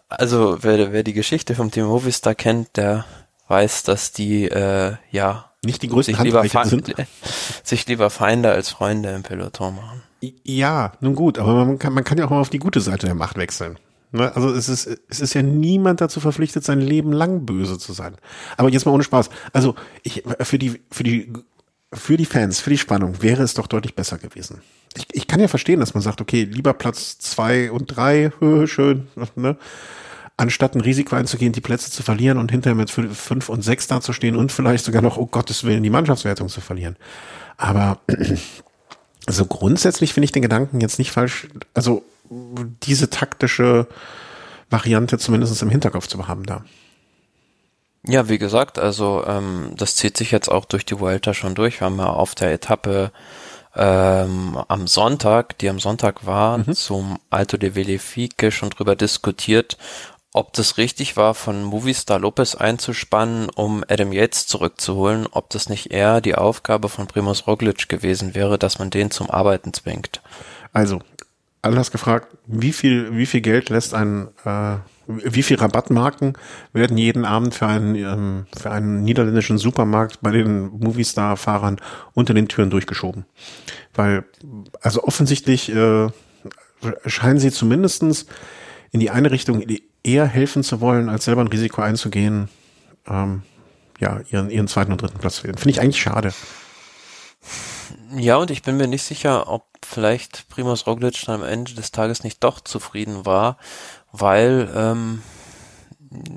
also 0.08 0.60
wer, 0.62 0.93
wer 0.93 1.03
die 1.03 1.13
Geschichte 1.13 1.55
vom 1.55 1.72
Team 1.72 1.86
Movistar 1.86 2.36
kennt, 2.36 2.77
der 2.77 3.05
weiß, 3.50 3.84
dass 3.84 4.13
die 4.13 4.46
äh, 4.46 4.96
ja 5.12 5.51
nicht 5.65 5.82
die 5.82 5.89
größten 5.89 6.15
sich 6.15 6.24
lieber, 6.24 6.65
sind. 6.65 6.93
sich 7.63 7.86
lieber 7.88 8.10
Feinde 8.10 8.51
als 8.51 8.70
Freunde 8.70 9.10
im 9.12 9.24
Peloton 9.24 9.75
machen. 9.75 10.03
Ja, 10.43 10.93
nun 11.01 11.15
gut, 11.15 11.38
aber 11.38 11.65
man 11.65 11.79
kann, 11.79 11.93
man 11.93 12.05
kann 12.05 12.17
ja 12.17 12.25
auch 12.25 12.29
mal 12.29 12.39
auf 12.39 12.50
die 12.50 12.60
gute 12.60 12.79
Seite 12.79 13.08
der 13.08 13.15
Macht 13.15 13.38
wechseln. 13.38 13.77
Ne? 14.13 14.34
Also 14.36 14.53
es 14.53 14.70
ist, 14.70 14.88
es 15.10 15.20
ist 15.20 15.34
ja 15.34 15.41
niemand 15.41 16.00
dazu 16.00 16.20
verpflichtet, 16.20 16.63
sein 16.63 16.79
Leben 16.79 17.12
lang 17.12 17.46
böse 17.46 17.77
zu 17.77 17.93
sein. 17.93 18.15
Aber 18.58 18.70
jetzt 18.70 18.86
mal 18.86 18.91
ohne 18.93 19.03
Spaß. 19.03 19.29
Also 19.51 19.75
ich, 20.03 20.24
für 20.41 20.58
die, 20.58 20.82
für 20.91 21.03
die 21.03 21.34
für 21.96 22.17
die 22.17 22.25
Fans, 22.25 22.60
für 22.60 22.70
die 22.70 22.77
Spannung 22.77 23.22
wäre 23.22 23.43
es 23.43 23.53
doch 23.53 23.67
deutlich 23.67 23.96
besser 23.96 24.17
gewesen. 24.17 24.62
Ich, 24.96 25.05
ich 25.12 25.27
kann 25.27 25.39
ja 25.39 25.48
verstehen, 25.48 25.79
dass 25.79 25.93
man 25.93 26.01
sagt, 26.01 26.22
okay, 26.22 26.43
lieber 26.43 26.74
Platz 26.74 27.20
zwei 27.20 27.72
und 27.72 27.96
drei, 27.96 28.32
schön, 28.65 29.08
ne? 29.36 29.58
anstatt 30.38 30.75
ein 30.75 30.82
Risiko 30.82 31.15
einzugehen, 31.15 31.53
die 31.53 31.62
Plätze 31.62 31.91
zu 31.91 32.01
verlieren 32.01 32.39
und 32.39 32.51
hinterher 32.51 32.75
mit 32.75 32.89
fünf 32.89 33.50
und 33.50 33.62
sechs 33.62 33.88
dazustehen 33.88 34.36
und 34.36 34.51
vielleicht 34.51 34.86
sogar 34.86 35.03
noch, 35.03 35.17
oh 35.17 35.27
Gottes 35.27 35.63
Willen, 35.63 35.84
die 35.84 35.91
Mannschaftswertung 35.91 36.50
zu 36.50 36.62
verlieren. 36.62 36.96
Aber 37.58 38.00
also 39.27 39.46
grundsätzlich 39.46 40.13
finde 40.13 40.25
ich 40.25 40.32
den 40.32 40.41
Gedanken 40.41 40.82
jetzt 40.82 40.98
nicht 40.98 41.12
falsch, 41.12 41.48
also 41.75 42.03
diese 42.84 43.10
taktische 43.10 43.88
Variante 44.70 45.18
zumindest 45.18 45.62
im 45.62 45.70
Hinterkopf 45.70 46.08
zu 46.08 46.28
haben 46.28 46.46
da. 46.46 46.63
Ja, 48.06 48.28
wie 48.28 48.38
gesagt, 48.38 48.80
also 48.80 49.24
ähm, 49.25 49.72
das 49.78 49.96
zieht 49.96 50.18
sich 50.18 50.32
jetzt 50.32 50.50
auch 50.50 50.66
durch 50.66 50.86
die 50.86 51.00
Vuelta 51.00 51.34
schon 51.34 51.56
durch. 51.56 51.80
Wir 51.80 51.86
haben 51.86 52.00
ja 52.00 52.08
auf 52.08 52.36
der 52.36 52.52
Etappe 52.52 53.12
ähm, 53.75 54.60
am 54.68 54.88
Sonntag, 54.88 55.58
die 55.60 55.70
am 55.70 55.80
Sonntag 55.80 56.25
war, 56.25 56.60
mhm. 56.60 56.74
zum 56.74 57.20
Alto 57.30 57.58
de 57.58 57.75
Velefique 57.75 58.52
schon 58.52 58.72
drüber 58.72 58.96
diskutiert, 58.96 59.78
ob 60.34 60.52
das 60.54 60.78
richtig 60.78 61.16
war, 61.16 61.34
von 61.34 61.63
Movistar 61.63 62.20
Lopez 62.20 62.56
einzuspannen, 62.56 63.50
um 63.50 63.84
Adam 63.88 64.12
Yates 64.12 64.48
zurückzuholen, 64.48 65.28
ob 65.32 65.50
das 65.52 65.70
nicht 65.70 65.92
eher 65.92 66.22
die 66.22 66.36
Aufgabe 66.36 66.90
von 66.90 67.08
Primoz 67.08 67.46
Roglic 67.46 67.88
gewesen 67.88 68.36
wäre, 68.36 68.58
dass 68.58 68.80
man 68.80 68.90
den 68.90 69.12
zum 69.12 69.30
Arbeiten 69.30 69.74
zwingt. 69.74 70.22
Also, 70.74 71.00
anders 71.63 71.91
gefragt, 71.91 72.38
wie 72.45 72.73
viel, 72.73 73.15
wie 73.17 73.26
viel 73.26 73.41
Geld 73.41 73.69
lässt 73.69 73.93
ein 73.93 74.28
äh, 74.45 74.78
wie 75.08 75.43
viel 75.43 75.58
Rabattmarken 75.58 76.38
werden 76.71 76.97
jeden 76.97 77.26
Abend 77.26 77.56
für 77.56 77.67
einen, 77.67 77.95
ähm, 77.95 78.45
für 78.58 78.71
einen 78.71 79.04
niederländischen 79.04 79.58
Supermarkt 79.58 80.21
bei 80.21 80.32
den 80.32 80.67
Movistar-Fahrern 80.80 81.78
unter 82.13 82.34
den 82.34 82.47
Türen 82.47 82.69
durchgeschoben? 82.69 83.26
Weil, 83.93 84.23
also 84.82 85.04
offensichtlich 85.04 85.69
äh, 85.73 86.08
scheinen 87.06 87.39
sie 87.39 87.52
zumindestens 87.52 88.28
in 88.91 88.99
die 88.99 89.10
eine 89.10 89.32
Richtung 89.32 89.63
eher 90.04 90.26
helfen 90.26 90.63
zu 90.63 90.80
wollen, 90.82 91.10
als 91.10 91.26
selber 91.26 91.41
ein 91.41 91.47
Risiko 91.47 91.82
einzugehen, 91.82 92.49
ähm, 93.08 93.43
ja, 93.99 94.21
ihren, 94.30 94.49
ihren 94.49 94.67
zweiten 94.67 94.91
und 94.91 95.02
dritten 95.02 95.19
Platz 95.19 95.38
zu 95.38 95.43
wählen. 95.43 95.58
Finde 95.58 95.71
ich 95.71 95.82
eigentlich 95.82 96.02
schade. 96.02 96.34
Ja, 98.15 98.38
und 98.38 98.52
ich 98.52 98.62
bin 98.62 98.78
mir 98.78 98.88
nicht 98.88 99.04
sicher, 99.04 99.49
ob 99.49 99.65
vielleicht 99.84 100.47
Primoz 100.49 100.86
Roglic 100.86 101.28
am 101.28 101.43
Ende 101.43 101.73
des 101.73 101.91
Tages 101.91 102.23
nicht 102.23 102.43
doch 102.43 102.62
zufrieden 102.62 103.26
war 103.26 103.58
weil 104.13 104.71
ähm, 104.73 105.21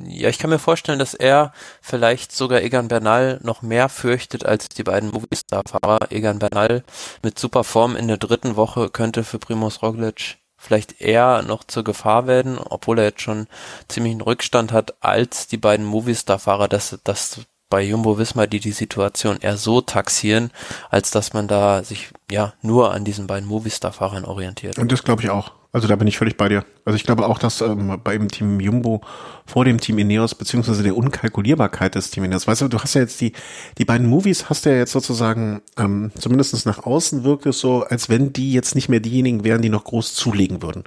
ja, 0.06 0.30
ich 0.30 0.38
kann 0.38 0.50
mir 0.50 0.58
vorstellen, 0.58 0.98
dass 0.98 1.14
er 1.14 1.52
vielleicht 1.82 2.32
sogar 2.32 2.62
Egan 2.62 2.88
Bernal 2.88 3.38
noch 3.42 3.60
mehr 3.62 3.90
fürchtet 3.90 4.44
als 4.46 4.70
die 4.70 4.82
beiden 4.82 5.10
Movistar-Fahrer. 5.10 6.10
Egan 6.10 6.38
Bernal 6.38 6.82
mit 7.22 7.38
super 7.38 7.62
Form 7.62 7.94
in 7.94 8.08
der 8.08 8.16
dritten 8.16 8.56
Woche 8.56 8.88
könnte 8.88 9.22
für 9.22 9.38
Primoz 9.38 9.82
Roglic 9.82 10.38
vielleicht 10.56 11.02
eher 11.02 11.42
noch 11.42 11.64
zur 11.64 11.84
Gefahr 11.84 12.26
werden, 12.26 12.58
obwohl 12.58 12.98
er 12.98 13.04
jetzt 13.04 13.20
schon 13.20 13.46
ziemlich 13.88 14.12
einen 14.12 14.22
Rückstand 14.22 14.72
hat, 14.72 14.94
als 15.04 15.46
die 15.46 15.58
beiden 15.58 15.84
Movistar-Fahrer, 15.84 16.68
dass, 16.68 16.98
dass 17.04 17.40
bei 17.68 17.82
Jumbo 17.82 18.18
Wismar 18.18 18.46
die 18.46 18.60
die 18.60 18.72
Situation 18.72 19.38
eher 19.40 19.56
so 19.56 19.80
taxieren, 19.80 20.50
als 20.90 21.10
dass 21.10 21.32
man 21.32 21.48
da 21.48 21.82
sich 21.82 22.10
ja 22.30 22.54
nur 22.62 22.92
an 22.92 23.04
diesen 23.04 23.26
beiden 23.26 23.48
Movistar-Fahrern 23.48 24.24
orientiert. 24.24 24.78
Und 24.78 24.92
das 24.92 25.02
glaube 25.02 25.22
ich 25.22 25.30
auch. 25.30 25.52
Also 25.72 25.88
da 25.88 25.96
bin 25.96 26.08
ich 26.08 26.16
völlig 26.16 26.38
bei 26.38 26.48
dir. 26.48 26.64
Also 26.86 26.96
ich 26.96 27.04
glaube 27.04 27.26
auch, 27.26 27.38
dass 27.38 27.60
ähm, 27.60 28.00
beim 28.02 28.28
Team 28.28 28.60
Jumbo 28.60 29.02
vor 29.44 29.66
dem 29.66 29.78
Team 29.78 29.98
Ineos 29.98 30.34
beziehungsweise 30.34 30.82
der 30.82 30.96
Unkalkulierbarkeit 30.96 31.96
des 31.96 32.10
Team 32.10 32.24
Ineos, 32.24 32.46
weißt 32.46 32.62
du, 32.62 32.68
du 32.68 32.78
hast 32.78 32.94
ja 32.94 33.02
jetzt 33.02 33.20
die 33.20 33.32
die 33.76 33.84
beiden 33.84 34.06
Movies 34.06 34.48
hast 34.48 34.64
du 34.64 34.70
ja 34.70 34.76
jetzt 34.76 34.92
sozusagen 34.92 35.60
ähm, 35.76 36.12
zumindest 36.18 36.64
nach 36.64 36.86
außen 36.86 37.24
wirkt 37.24 37.44
es 37.44 37.60
so, 37.60 37.82
als 37.82 38.08
wenn 38.08 38.32
die 38.32 38.54
jetzt 38.54 38.74
nicht 38.74 38.88
mehr 38.88 39.00
diejenigen 39.00 39.44
wären, 39.44 39.60
die 39.60 39.68
noch 39.68 39.84
groß 39.84 40.14
zulegen 40.14 40.62
würden. 40.62 40.84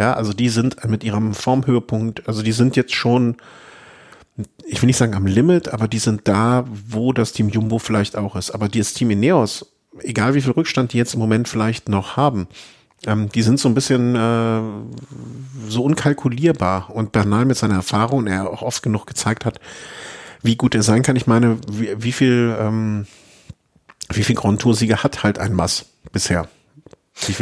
Ja, 0.00 0.14
also 0.14 0.32
die 0.32 0.48
sind 0.48 0.82
mit 0.84 1.04
ihrem 1.04 1.34
Formhöhepunkt, 1.34 2.26
also 2.26 2.42
die 2.42 2.50
sind 2.50 2.74
jetzt 2.74 2.94
schon 2.94 3.36
ich 4.66 4.82
will 4.82 4.86
nicht 4.88 4.96
sagen 4.96 5.14
am 5.14 5.26
Limit, 5.26 5.68
aber 5.68 5.88
die 5.88 5.98
sind 5.98 6.26
da, 6.26 6.64
wo 6.68 7.12
das 7.12 7.32
Team 7.32 7.48
Jumbo 7.48 7.78
vielleicht 7.78 8.16
auch 8.16 8.34
ist. 8.36 8.50
Aber 8.50 8.68
das 8.68 8.94
Team 8.94 9.10
Ineos, 9.10 9.74
egal 10.00 10.34
wie 10.34 10.40
viel 10.40 10.52
Rückstand 10.52 10.92
die 10.92 10.98
jetzt 10.98 11.14
im 11.14 11.20
Moment 11.20 11.48
vielleicht 11.48 11.88
noch 11.88 12.16
haben, 12.16 12.48
ähm, 13.06 13.28
die 13.28 13.42
sind 13.42 13.60
so 13.60 13.68
ein 13.68 13.74
bisschen 13.74 14.16
äh, 14.16 14.60
so 15.68 15.84
unkalkulierbar. 15.84 16.90
Und 16.90 17.12
Bernal 17.12 17.44
mit 17.44 17.56
seiner 17.56 17.74
Erfahrung, 17.74 18.26
er 18.26 18.50
auch 18.50 18.62
oft 18.62 18.82
genug 18.82 19.06
gezeigt 19.06 19.44
hat, 19.44 19.60
wie 20.42 20.56
gut 20.56 20.74
er 20.74 20.82
sein 20.82 21.02
kann. 21.02 21.16
Ich 21.16 21.26
meine, 21.26 21.58
wie, 21.70 21.90
wie 21.96 22.12
viel, 22.12 22.56
ähm, 22.58 23.06
wie 24.12 24.24
viel 24.24 24.36
Grand 24.36 24.60
Tour-Sieger 24.60 25.02
hat 25.02 25.22
halt 25.22 25.38
ein 25.38 25.52
Mass 25.52 25.86
bisher? 26.12 26.48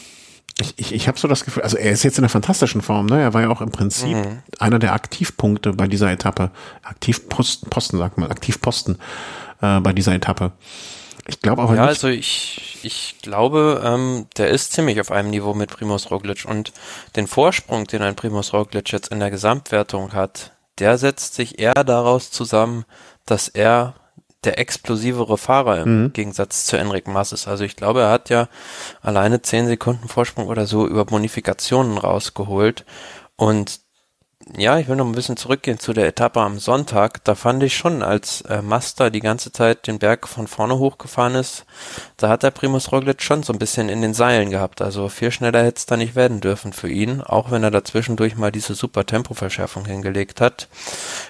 ich, 0.61 0.75
ich, 0.77 0.93
ich 0.93 1.09
habe 1.09 1.19
so 1.19 1.29
das 1.29 1.45
Gefühl, 1.45 1.63
also 1.63 1.77
er 1.77 1.93
ist 1.93 2.03
jetzt 2.03 2.19
in 2.19 2.25
einer 2.25 2.29
fantastischen 2.29 2.83
Form, 2.83 3.07
ne? 3.07 3.21
Er 3.21 3.35
war 3.35 3.43
ja 3.43 3.49
auch 3.49 3.61
im 3.61 3.71
Prinzip 3.71 4.17
mhm. 4.17 4.43
einer 4.59 4.79
der 4.79 4.93
Aktivpunkte 4.93 5.73
bei 5.73 5.87
dieser 5.87 6.11
Etappe. 6.11 6.51
Aktivposten, 6.83 7.71
Posten, 7.71 7.99
sagt 7.99 8.19
man, 8.19 8.31
Aktivposten 8.31 8.99
äh, 9.61 9.81
bei 9.81 9.93
dieser 9.93 10.15
Etappe. 10.15 10.53
Ich 11.27 11.41
glaube 11.41 11.63
aber 11.63 11.75
ja, 11.75 11.83
nicht. 11.83 11.91
also 11.91 12.09
ich, 12.09 12.81
ich 12.83 13.17
glaube, 13.23 13.83
ähm, 13.85 14.27
der 14.37 14.49
ist 14.49 14.73
ziemlich 14.73 15.01
auf 15.01 15.11
einem 15.11 15.31
Niveau 15.31 15.55
mit 15.55 15.71
Primus 15.71 16.11
Roglic 16.11 16.45
und 16.45 16.73
den 17.17 17.27
Vorsprung, 17.27 17.87
den 17.87 18.03
ein 18.03 18.17
Primus 18.17 18.53
Roglic 18.53 18.91
jetzt 18.91 19.09
in 19.09 19.21
der 19.21 19.31
Gesamtwertung 19.31 20.13
hat, 20.13 20.53
der 20.79 20.99
setzt 20.99 21.35
sich 21.35 21.59
eher 21.59 21.85
daraus 21.85 22.31
zusammen, 22.31 22.85
dass 23.27 23.49
er 23.49 23.95
der 24.45 24.59
explosivere 24.59 25.37
Fahrer 25.37 25.83
im 25.83 26.03
mhm. 26.05 26.13
Gegensatz 26.13 26.65
zu 26.67 26.77
Enric 26.77 27.07
Mas 27.07 27.33
ist. 27.33 27.47
Also 27.47 27.65
ich 27.65 27.77
glaube, 27.77 28.03
er 28.03 28.11
hat 28.11 28.31
ja 28.31 28.49
alleine 29.03 29.43
zehn 29.43 29.67
Sekunden 29.67 30.09
Vorsprung 30.09 30.47
oder 30.47 30.67
so 30.67 30.87
über 30.87 31.05
Bonifikationen 31.05 31.99
rausgeholt. 31.99 32.85
Und 33.37 33.81
ja, 34.57 34.79
ich 34.79 34.89
will 34.89 34.97
noch 34.97 35.07
ein 35.07 35.13
bisschen 35.13 35.37
zurückgehen 35.37 35.79
zu 35.79 35.93
der 35.93 36.07
Etappe 36.07 36.41
am 36.41 36.59
Sonntag. 36.59 37.23
Da 37.25 37.35
fand 37.35 37.63
ich 37.63 37.77
schon, 37.77 38.03
als 38.03 38.41
äh, 38.43 38.63
Master 38.63 39.11
die 39.11 39.21
ganze 39.21 39.53
Zeit 39.53 39.87
den 39.87 39.99
Berg 39.99 40.27
von 40.27 40.47
vorne 40.47 40.79
hochgefahren 40.79 41.35
ist, 41.35 41.67
da 42.17 42.31
hat 42.31 42.43
der 42.43 42.51
Primus 42.51 42.91
Roglic 42.91 43.21
schon 43.21 43.43
so 43.43 43.53
ein 43.53 43.59
bisschen 43.59 43.91
in 43.91 44.01
den 44.01 44.15
Seilen 44.15 44.49
gehabt. 44.49 44.81
Also 44.81 45.11
viel 45.11 45.31
schneller 45.31 45.63
hätte 45.63 45.77
es 45.77 45.87
da 45.87 45.99
nicht 45.99 46.15
werden 46.15 46.41
dürfen 46.41 46.73
für 46.73 46.89
ihn, 46.89 47.21
auch 47.21 47.51
wenn 47.51 47.63
er 47.63 47.71
dazwischendurch 47.71 48.37
mal 48.37 48.51
diese 48.51 48.75
super 48.75 49.05
Tempoverschärfung 49.05 49.85
hingelegt 49.85 50.41
hat. 50.41 50.69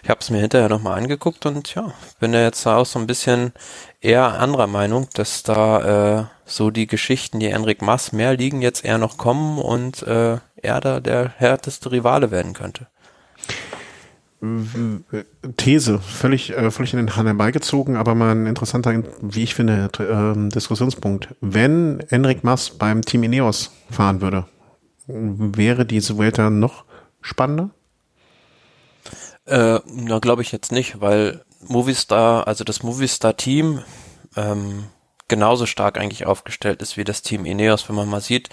Ich 0.05 0.09
habe 0.09 0.21
es 0.21 0.31
mir 0.31 0.41
hinterher 0.41 0.69
nochmal 0.69 0.97
angeguckt 0.97 1.47
und 1.47 1.75
ja, 1.75 1.93
bin 2.21 2.31
da 2.33 2.41
jetzt 2.41 2.65
auch 2.65 2.87
so 2.87 3.01
ein 3.01 3.09
bisschen 3.09 3.53
eher 4.01 4.41
anderer 4.41 4.67
Meinung, 4.67 5.09
dass 5.15 5.43
da 5.43 6.21
äh, 6.21 6.25
so 6.45 6.71
die 6.71 6.87
Geschichten, 6.87 7.41
die 7.41 7.49
Enric 7.49 7.83
Mass 7.83 8.13
mehr 8.13 8.37
liegen, 8.37 8.63
jetzt 8.63 8.85
eher 8.85 8.99
noch 8.99 9.19
kommen 9.19 9.59
und 9.59 10.03
äh, 10.03 10.39
er 10.57 10.81
da 10.81 11.01
der 11.01 11.33
härteste 11.37 11.93
Rivale 11.93 12.31
werden 12.31 12.55
könnte. 12.55 12.87
These, 15.59 15.99
völlig, 15.99 16.57
äh, 16.57 16.71
völlig 16.71 16.95
in 16.95 16.99
den 16.99 17.15
Hahn 17.15 17.27
herbeigezogen, 17.27 17.97
aber 17.97 18.15
mal 18.15 18.33
ein 18.35 18.47
interessanter, 18.47 19.03
wie 19.21 19.43
ich 19.43 19.55
finde, 19.55 19.91
äh, 19.99 20.49
Diskussionspunkt. 20.49 21.29
Wenn 21.43 22.01
Enric 22.09 22.43
Mas 22.43 22.71
beim 22.71 23.03
Team 23.03 23.23
Ineos 23.23 23.71
fahren 23.91 24.23
würde, 24.23 24.47
wäre 25.07 25.85
diese 25.85 26.17
Vuelta 26.17 26.49
noch 26.49 26.85
spannender? 27.21 27.69
Äh, 29.45 29.81
na, 29.85 30.21
glaube 30.21 30.41
ich 30.41 30.53
jetzt 30.53 30.73
nicht, 30.73 31.03
weil 31.03 31.45
Movistar, 31.61 32.47
also 32.47 32.65
das 32.65 32.83
Movistar-Team, 32.83 33.83
ähm, 34.37 34.85
genauso 35.29 35.65
stark 35.65 35.97
eigentlich 35.97 36.27
aufgestellt 36.27 36.83
ist 36.83 36.99
wie 36.99 37.05
das 37.05 37.23
Team 37.23 37.47
Ineos, 37.47 37.89
wenn 37.89 37.97
man 37.97 38.09
mal 38.09 38.21
sieht, 38.21 38.51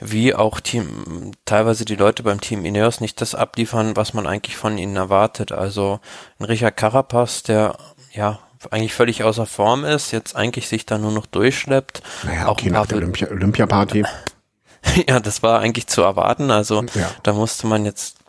wie 0.00 0.34
auch 0.34 0.58
Team, 0.58 1.32
teilweise 1.44 1.84
die 1.84 1.94
Leute 1.96 2.24
beim 2.24 2.40
Team 2.40 2.64
Ineos 2.64 3.00
nicht 3.00 3.20
das 3.20 3.36
abliefern, 3.36 3.94
was 3.94 4.14
man 4.14 4.26
eigentlich 4.26 4.56
von 4.56 4.78
ihnen 4.78 4.96
erwartet. 4.96 5.52
Also 5.52 6.00
ein 6.38 6.46
Richard 6.46 6.76
Carapaz, 6.76 7.44
der 7.44 7.76
ja 8.12 8.40
eigentlich 8.70 8.94
völlig 8.94 9.22
außer 9.22 9.46
Form 9.46 9.84
ist, 9.84 10.10
jetzt 10.10 10.34
eigentlich 10.34 10.68
sich 10.68 10.86
da 10.86 10.98
nur 10.98 11.12
noch 11.12 11.26
durchschleppt. 11.26 12.02
Naja, 12.24 12.48
okay, 12.48 12.70
nach 12.70 12.86
der 12.86 12.96
Olympia, 12.96 13.28
Olympia-Party. 13.30 14.04
ja, 15.08 15.20
das 15.20 15.42
war 15.42 15.60
eigentlich 15.60 15.86
zu 15.86 16.02
erwarten. 16.02 16.50
Also 16.50 16.82
ja. 16.94 17.10
da 17.22 17.32
musste 17.34 17.66
man 17.66 17.84
jetzt 17.84 18.23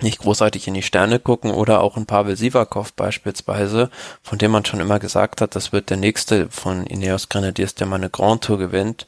nicht 0.00 0.20
großartig 0.20 0.66
in 0.66 0.74
die 0.74 0.82
Sterne 0.82 1.18
gucken 1.18 1.50
oder 1.50 1.80
auch 1.80 1.96
ein 1.96 2.06
Pavel 2.06 2.36
Sivakov 2.36 2.92
beispielsweise, 2.94 3.90
von 4.22 4.38
dem 4.38 4.50
man 4.50 4.64
schon 4.64 4.80
immer 4.80 4.98
gesagt 4.98 5.40
hat, 5.40 5.54
das 5.54 5.72
wird 5.72 5.90
der 5.90 5.96
nächste 5.96 6.48
von 6.50 6.86
Ineos 6.86 7.28
Grenadiers, 7.28 7.74
der 7.74 7.86
mal 7.86 7.96
eine 7.96 8.10
Grand 8.10 8.42
Tour 8.42 8.58
gewinnt. 8.58 9.06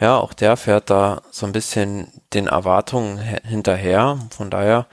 Ja, 0.00 0.18
auch 0.18 0.34
der 0.34 0.56
fährt 0.56 0.90
da 0.90 1.22
so 1.30 1.46
ein 1.46 1.52
bisschen 1.52 2.08
den 2.32 2.46
Erwartungen 2.46 3.18
hinterher. 3.18 4.18
Von 4.30 4.50
daher 4.50 4.86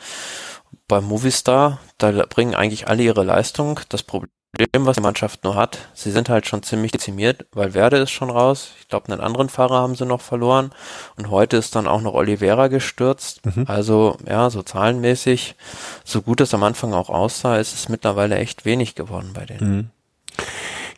beim 0.88 1.06
Movistar, 1.06 1.80
da 1.98 2.12
bringen 2.12 2.56
eigentlich 2.56 2.88
alle 2.88 3.04
ihre 3.04 3.24
Leistung. 3.24 3.80
Das 3.90 4.04
Problem 4.04 4.30
Problem, 4.56 4.86
was 4.86 4.98
die 4.98 5.02
Mannschaft 5.02 5.44
nur 5.44 5.56
hat, 5.56 5.80
sie 5.96 6.12
sind 6.12 6.30
halt 6.30 6.46
schon 6.46 6.62
ziemlich 6.62 6.92
dezimiert, 6.92 7.48
weil 7.54 7.74
Werde 7.74 7.98
ist 7.98 8.12
schon 8.12 8.30
raus. 8.30 8.74
Ich 8.80 8.88
glaube, 8.88 9.12
einen 9.12 9.20
anderen 9.20 9.50
Fahrer 9.50 9.82
haben 9.82 9.96
sie 9.96 10.06
noch 10.06 10.22
verloren. 10.22 10.72
Und 11.16 11.32
heute 11.32 11.58
ist 11.58 11.76
dann 11.76 11.88
auch 11.88 12.02
noch 12.02 12.14
Oliveira 12.14 12.68
gestürzt. 12.68 13.44
Mhm. 13.46 13.66
Also, 13.68 14.16
ja, 14.28 14.52
so 14.52 14.62
zahlenmäßig, 14.62 15.56
so 16.04 16.22
gut 16.22 16.40
es 16.40 16.54
am 16.54 16.62
Anfang 16.62 16.94
auch 16.94 17.10
aussah, 17.10 17.58
ist 17.58 17.74
es 17.74 17.90
mittlerweile 17.90 18.36
echt 18.38 18.64
wenig 18.64 18.94
geworden 18.94 19.32
bei 19.34 19.48
denen. 19.48 19.78
Mhm. 19.78 19.90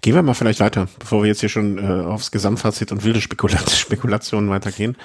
Gehen 0.02 0.16
wir 0.16 0.22
mal 0.22 0.34
vielleicht 0.34 0.60
weiter, 0.60 0.90
bevor 1.00 1.24
wir 1.24 1.30
jetzt 1.30 1.40
hier 1.40 1.50
schon 1.50 1.78
äh, 1.78 2.06
aufs 2.06 2.32
Gesamtfazit 2.32 2.92
und 2.92 3.06
wilde 3.06 3.22
Spekulat 3.22 3.70
Spekulationen 3.72 4.50
weitergehen. 4.50 4.98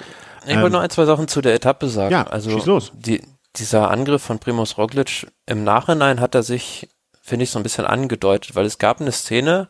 Ich 0.45 0.51
ähm, 0.51 0.61
wollte 0.61 0.73
noch 0.73 0.81
ein, 0.81 0.89
zwei 0.89 1.05
Sachen 1.05 1.29
zu 1.29 1.39
der 1.39 1.53
Etappe 1.53 1.87
sagen. 1.87 2.11
Ja, 2.11 2.23
also 2.27 2.51
schieß 2.51 2.65
los. 2.65 2.91
Die, 2.95 3.21
dieser 3.55 3.89
Angriff 3.89 4.21
von 4.21 4.39
Primus 4.39 4.77
Roglic, 4.77 5.27
im 5.45 5.63
Nachhinein 5.63 6.19
hat 6.19 6.35
er 6.35 6.43
sich 6.43 6.89
finde 7.31 7.45
ich, 7.45 7.49
so 7.49 7.59
ein 7.59 7.63
bisschen 7.63 7.85
angedeutet, 7.85 8.55
weil 8.55 8.65
es 8.65 8.77
gab 8.77 8.99
eine 8.99 9.13
Szene, 9.13 9.69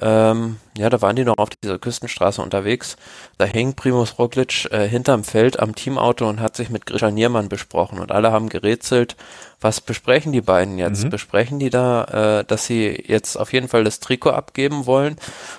ähm, 0.00 0.58
ja, 0.78 0.88
da 0.88 1.02
waren 1.02 1.16
die 1.16 1.24
noch 1.24 1.36
auf 1.36 1.50
dieser 1.50 1.80
Küstenstraße 1.80 2.40
unterwegs. 2.40 2.96
Da 3.38 3.44
hing 3.44 3.74
Primus 3.74 4.20
Roglic 4.20 4.70
äh, 4.70 4.88
hinterm 4.88 5.24
Feld 5.24 5.58
am 5.58 5.74
Teamauto 5.74 6.28
und 6.28 6.40
hat 6.40 6.54
sich 6.54 6.70
mit 6.70 6.86
Grisha 6.86 7.10
Niermann 7.10 7.48
besprochen 7.48 7.98
und 7.98 8.12
alle 8.12 8.30
haben 8.30 8.48
gerätselt, 8.48 9.16
was 9.60 9.80
besprechen 9.80 10.32
die 10.32 10.40
beiden 10.40 10.78
jetzt? 10.78 11.04
Mhm. 11.04 11.10
Besprechen 11.10 11.58
die 11.58 11.70
da, 11.70 12.04
äh, 12.40 12.44
dass 12.44 12.66
sie 12.66 13.04
jetzt 13.06 13.36
auf 13.36 13.52
jeden 13.52 13.66
Fall 13.66 13.82
das 13.82 13.98
Trikot 13.98 14.30
abgeben 14.30 14.86
wollen? 14.86 15.16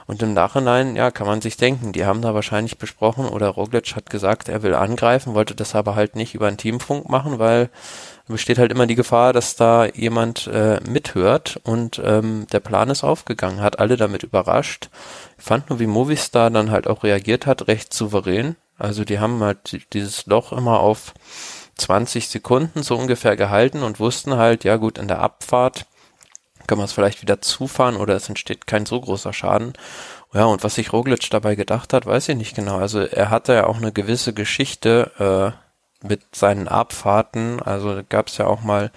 Und 0.08 0.24
im 0.24 0.34
Nachhinein, 0.34 0.96
ja, 0.96 1.12
kann 1.12 1.28
man 1.28 1.42
sich 1.42 1.58
denken, 1.58 1.92
die 1.92 2.06
haben 2.06 2.22
da 2.22 2.34
wahrscheinlich 2.34 2.78
besprochen 2.78 3.28
oder 3.28 3.50
Roglic 3.50 3.98
hat 3.98 4.10
gesagt, 4.10 4.48
er 4.48 4.64
will 4.64 4.76
angreifen, 4.76 5.34
wollte 5.34 5.56
das 5.56 5.76
aber 5.76 5.96
halt 5.96 6.16
nicht 6.16 6.36
über 6.36 6.48
einen 6.48 6.58
Teamfunk 6.58 7.10
machen, 7.10 7.38
weil 7.38 7.70
besteht 8.28 8.58
halt 8.58 8.72
immer 8.72 8.88
die 8.88 8.96
Gefahr, 8.96 9.34
dass 9.34 9.56
da 9.56 9.86
jemand 9.86 10.48
äh, 10.48 10.80
mithört 10.88 11.60
und 11.64 12.02
ähm, 12.04 12.48
der 12.52 12.62
Plan 12.62 12.90
ist 12.90 13.04
aufgegangen, 13.04 13.62
hat 13.62 13.80
alle 13.80 13.98
damit 13.98 14.24
überrascht. 14.24 14.90
Ich 15.38 15.44
fand 15.44 15.70
nur, 15.70 15.80
wie 15.80 15.88
Movistar 15.88 16.50
dann 16.50 16.72
halt 16.72 16.88
auch 16.88 17.04
reagiert 17.04 17.46
hat, 17.46 17.68
recht 17.68 17.94
souverän. 17.94 18.56
Also 18.78 19.04
die 19.04 19.20
haben 19.20 19.44
halt 19.44 19.94
dieses 19.94 20.26
Loch 20.26 20.54
immer 20.54 20.80
auf 20.80 21.14
20 21.76 22.30
Sekunden 22.30 22.84
so 22.84 22.96
ungefähr 22.96 23.36
gehalten 23.36 23.84
und 23.84 24.00
wussten 24.00 24.38
halt, 24.38 24.64
ja 24.64 24.78
gut, 24.78 24.98
in 24.98 25.08
der 25.08 25.20
Abfahrt 25.20 25.86
kann 26.68 26.78
man 26.78 26.86
es 26.86 26.94
vielleicht 26.94 27.22
wieder 27.22 27.42
zufahren 27.42 27.98
oder 27.98 28.16
es 28.16 28.30
entsteht 28.30 28.68
kein 28.68 28.86
so 28.86 29.02
großer 29.02 29.34
Schaden. 29.34 29.74
Ja, 30.34 30.46
und 30.46 30.64
was 30.64 30.76
sich 30.76 30.94
Roglic 30.94 31.30
dabei 31.30 31.56
gedacht 31.56 31.94
hat, 31.94 32.06
weiß 32.06 32.30
ich 32.30 32.38
nicht 32.38 32.56
genau. 32.56 32.78
Also 32.78 33.02
er 33.02 33.30
hatte 33.30 33.54
ja 33.54 33.68
auch 33.68 33.78
eine 33.78 33.92
gewisse 33.92 34.34
Geschichte, 34.34 35.12
äh, 35.20 35.63
mit 36.04 36.36
seinen 36.36 36.68
Abfahrten. 36.68 37.62
Also 37.62 38.02
gab 38.08 38.28
es 38.28 38.38
ja 38.38 38.46
auch 38.46 38.62
mal 38.62 38.92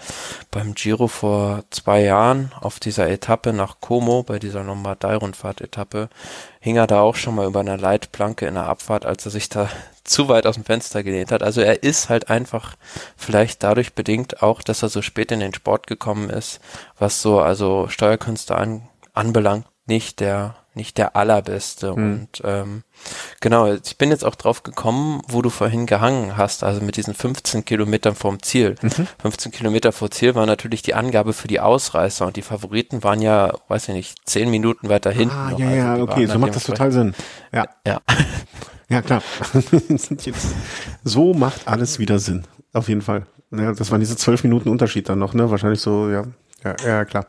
beim 0.51 0.75
Giro 0.75 1.09
vor 1.09 1.65
zwei 1.71 2.03
Jahren 2.03 2.53
auf 2.61 2.81
dieser 2.81 3.09
Etappe 3.09 3.53
nach 3.53 3.81
Como, 3.81 4.23
bei 4.23 4.39
dieser 4.39 4.63
Lombardei-Rundfahrt-Etappe, 4.65 6.09
hing 6.61 6.77
er 6.77 6.87
da 6.87 7.01
auch 7.01 7.17
schon 7.17 7.37
mal 7.37 7.47
über 7.47 7.61
einer 7.61 7.79
Leitplanke 7.79 8.47
in 8.47 8.55
der 8.55 8.67
Abfahrt, 8.67 9.07
als 9.07 9.25
er 9.25 9.31
sich 9.31 9.49
da 9.49 9.69
zu 10.05 10.29
weit 10.29 10.47
aus 10.47 10.55
dem 10.55 10.65
Fenster 10.65 11.03
gelehnt 11.03 11.33
hat. 11.33 11.43
Also 11.43 11.61
er 11.61 11.83
ist 11.83 12.09
halt 12.09 12.31
einfach 12.31 12.77
vielleicht 13.17 13.63
dadurch 13.63 13.95
bedingt 13.95 14.43
auch, 14.43 14.63
dass 14.63 14.83
er 14.83 14.89
so 14.89 15.03
spät 15.03 15.33
in 15.33 15.41
den 15.41 15.55
Sport 15.55 15.87
gekommen 15.87 16.31
ist, 16.31 16.61
was 16.99 17.23
so 17.23 17.41
also 17.41 17.89
Steuerkünste 17.89 18.57
an, 18.57 18.89
anbelangt, 19.15 19.67
nicht 19.87 20.21
der 20.21 20.57
nicht 20.77 20.99
der 20.99 21.17
allerbeste. 21.17 21.93
Mhm. 21.93 21.97
Und 21.97 22.43
ähm, 22.45 22.83
genau, 23.41 23.73
ich 23.73 23.99
bin 23.99 24.11
jetzt 24.11 24.25
auch 24.25 24.35
drauf 24.35 24.63
gekommen, 24.63 25.23
wo 25.29 25.43
du 25.43 25.51
vorhin 25.51 25.87
gehangen 25.87 26.37
hast, 26.37 26.63
also 26.63 26.81
mit 26.81 26.97
diesen 26.97 27.15
15 27.15 27.65
Kilometern 27.65 28.15
vorm 28.15 28.43
Ziel. 28.43 28.77
Mhm. 28.83 29.07
15 29.21 29.53
Kilometer 29.53 29.93
vor 29.93 30.11
Ziel 30.11 30.35
war 30.35 30.47
natürlich 30.47 30.83
die 30.83 30.95
Angabe 30.95 31.33
für 31.33 31.49
die 31.49 31.61
Ausreißer 31.61 32.27
und 32.27 32.37
die 32.37 32.43
Favoriten 32.43 33.03
waren 33.03 33.23
ja, 33.23 33.55
weiß 33.69 33.89
ich 33.89 33.95
nicht, 33.95 34.19
zehn 34.25 34.51
Minuten 34.51 34.89
weiter 34.89 35.11
hinten. 35.11 35.35
Ah, 35.35 35.51
noch. 35.51 35.59
ja, 35.59 35.69
also 35.69 36.07
ja, 36.07 36.13
okay, 36.13 36.27
so 36.27 36.39
macht 36.39 36.55
das 36.55 36.65
total 36.65 36.93
Sinn. 36.93 37.15
Ja. 37.53 37.67
Ja, 37.87 38.01
ja 38.89 39.03
klar. 39.03 39.23
so 41.05 41.35
macht 41.35 41.67
alles 41.67 41.99
wieder 41.99 42.19
Sinn. 42.19 42.45
Auf 42.73 42.89
jeden 42.89 43.03
Fall. 43.03 43.27
Ja, 43.51 43.73
das 43.73 43.91
waren 43.91 44.01
diese 44.01 44.17
zwölf 44.17 44.43
Minuten 44.43 44.69
Unterschied 44.69 45.09
dann 45.09 45.19
noch, 45.19 45.33
ne? 45.33 45.51
Wahrscheinlich 45.51 45.81
so, 45.81 46.11
ja, 46.11 46.25
Ja, 46.65 46.75
ja, 46.85 47.05
klar. 47.05 47.27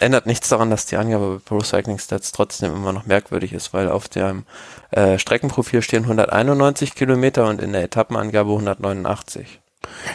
Ändert 0.00 0.26
nichts 0.26 0.48
daran, 0.48 0.70
dass 0.70 0.86
die 0.86 0.96
Angabe 0.96 1.34
bei 1.34 1.42
Pro 1.44 1.60
Cycling 1.60 1.98
Stats 1.98 2.32
trotzdem 2.32 2.74
immer 2.74 2.92
noch 2.92 3.06
merkwürdig 3.06 3.52
ist, 3.52 3.74
weil 3.74 3.90
auf 3.90 4.08
dem 4.08 4.44
äh, 4.90 5.18
Streckenprofil 5.18 5.82
stehen 5.82 6.04
191 6.04 6.94
Kilometer 6.94 7.46
und 7.48 7.60
in 7.60 7.72
der 7.72 7.82
Etappenangabe 7.82 8.50
189. 8.50 9.60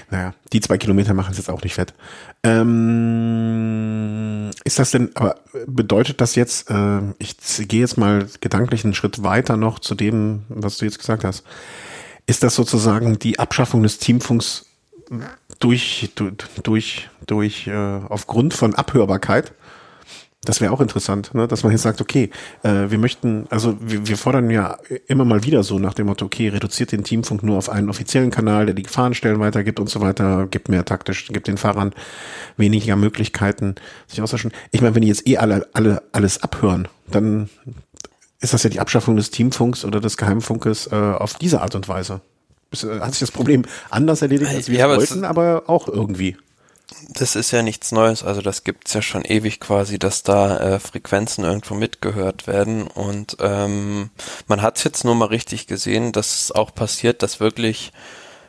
Naja, 0.10 0.34
die 0.54 0.62
zwei 0.62 0.78
Kilometer 0.78 1.14
machen 1.14 1.32
es 1.32 1.38
jetzt 1.38 1.50
auch 1.50 1.64
nicht 1.64 1.74
fett. 1.76 1.94
Ähm, 2.44 2.92
ist 4.64 4.80
das 4.80 4.92
denn, 4.92 5.12
aber 5.16 5.38
bedeutet 5.66 6.22
das 6.22 6.36
jetzt, 6.36 6.70
äh, 6.70 7.02
ich 7.18 7.38
gehe 7.68 7.82
jetzt 7.82 7.98
mal 7.98 8.28
gedanklich 8.42 8.84
einen 8.84 8.94
Schritt 8.94 9.24
weiter 9.24 9.58
noch 9.58 9.80
zu 9.80 9.96
dem, 9.96 10.44
was 10.50 10.78
du 10.78 10.86
jetzt 10.86 11.00
gesagt 11.00 11.24
hast. 11.24 11.44
Ist 12.28 12.44
das 12.44 12.54
sozusagen 12.56 13.18
die 13.20 13.40
Abschaffung 13.40 13.84
des 13.84 13.98
Teamfunks 13.98 14.66
durch, 15.60 16.12
durch, 16.64 17.10
durch, 17.26 17.68
äh, 17.68 17.74
aufgrund 17.74 18.54
von 18.54 18.76
Abhörbarkeit? 18.76 19.54
Das 20.46 20.62
wäre 20.62 20.72
auch 20.72 20.80
interessant, 20.80 21.34
ne? 21.34 21.48
dass 21.48 21.64
man 21.64 21.72
jetzt 21.72 21.82
sagt, 21.82 22.02
okay, 22.02 22.30
äh, 22.64 22.90
wir 22.90 23.00
möchten, 23.00 23.48
also 23.50 23.78
wir, 23.82 24.08
wir 24.08 24.16
fordern 24.16 24.50
ja 24.52 24.78
immer 25.08 25.26
mal 25.26 25.44
wieder 25.44 25.64
so 25.64 25.80
nach 25.80 25.96
dem 25.96 26.06
Motto, 26.06 26.26
okay, 26.26 26.50
reduziert 26.50 26.92
den 26.92 27.04
Teamfunk 27.04 27.42
nur 27.42 27.58
auf 27.58 27.70
einen 27.70 27.90
offiziellen 27.90 28.30
Kanal, 28.30 28.68
der 28.68 28.76
die 28.76 28.84
Gefahrenstellen 28.84 29.40
weitergibt 29.40 29.80
und 29.80 29.90
so 29.90 30.02
weiter, 30.02 30.46
gibt 30.46 30.70
mehr 30.70 30.86
taktisch, 30.86 31.28
gibt 31.30 31.48
den 31.48 31.58
Fahrern 31.58 31.94
weniger 32.58 32.96
Möglichkeiten, 32.96 33.76
sich 34.08 34.22
auszutauschen. 34.22 34.52
Ich 34.72 34.82
meine, 34.82 34.94
wenn 34.94 35.02
die 35.02 35.08
jetzt 35.08 35.28
eh 35.28 35.38
alle, 35.38 35.68
alle 35.74 36.04
alles 36.12 36.44
abhören, 36.44 36.88
dann 37.08 37.50
ist 38.40 38.54
das 38.54 38.64
ja 38.64 38.70
die 38.70 38.80
Abschaffung 38.80 39.16
des 39.16 39.32
Teamfunks 39.32 39.84
oder 39.84 40.00
des 40.00 40.18
Geheimfunkes 40.18 40.88
äh, 40.92 40.96
auf 40.96 41.34
diese 41.36 41.62
Art 41.62 41.74
und 41.74 41.88
Weise. 41.88 42.22
Äh, 42.84 43.00
hat 43.00 43.12
sich 43.12 43.22
das 43.22 43.32
Problem 43.32 43.64
anders 43.90 44.22
erledigt, 44.22 44.52
als 44.52 44.70
wir 44.70 44.80
ja, 44.80 44.88
wollten, 44.88 45.24
aber 45.24 45.64
auch 45.68 45.88
irgendwie. 45.88 46.38
Das 47.10 47.36
ist 47.36 47.52
ja 47.52 47.64
nichts 47.64 47.92
Neues, 47.92 48.24
also 48.24 48.42
das 48.42 48.64
gibt's 48.64 48.94
ja 48.94 49.02
schon 49.02 49.26
ewig 49.26 49.60
quasi, 49.60 49.98
dass 49.98 50.22
da 50.22 50.58
äh, 50.58 50.80
Frequenzen 50.80 51.44
irgendwo 51.44 51.74
mitgehört 51.74 52.46
werden. 52.46 52.88
Und 52.88 53.38
ähm, 53.40 54.12
man 54.48 54.62
hat's 54.62 54.84
jetzt 54.84 55.04
nur 55.04 55.16
mal 55.16 55.26
richtig 55.26 55.68
gesehen, 55.68 56.12
dass 56.12 56.40
es 56.40 56.52
auch 56.52 56.74
passiert, 56.76 57.24
dass 57.24 57.40
wirklich 57.40 57.92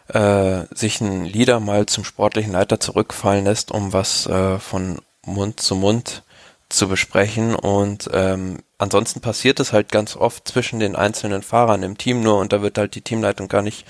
äh, 0.09 0.65
sich 0.75 1.01
ein 1.01 1.25
Leader 1.25 1.61
mal 1.61 1.87
zum 1.87 2.05
sportlichen 2.05 2.53
Leiter 2.53 2.79
zurückfallen 2.79 3.45
lässt, 3.45 3.71
um 3.71 3.93
was 3.93 4.27
äh, 4.27 4.59
von 4.59 5.01
Mund 5.25 5.61
zu 5.61 5.75
Mund 5.75 6.23
zu 6.69 6.89
besprechen. 6.89 7.55
Und 7.55 8.09
ähm, 8.13 8.59
ansonsten 8.79 9.21
passiert 9.21 9.61
es 9.61 9.73
halt 9.73 9.91
ganz 9.91 10.17
oft 10.17 10.49
zwischen 10.49 10.81
den 10.81 10.97
einzelnen 10.97 11.43
Fahrern 11.43 11.83
im 11.83 11.99
Team 11.99 12.23
nur 12.23 12.39
und 12.39 12.53
da 12.53 12.63
wird 12.63 12.79
halt 12.79 12.95
die 12.95 13.01
Teamleitung 13.01 13.49
gar 13.49 13.63
nicht 13.63 13.87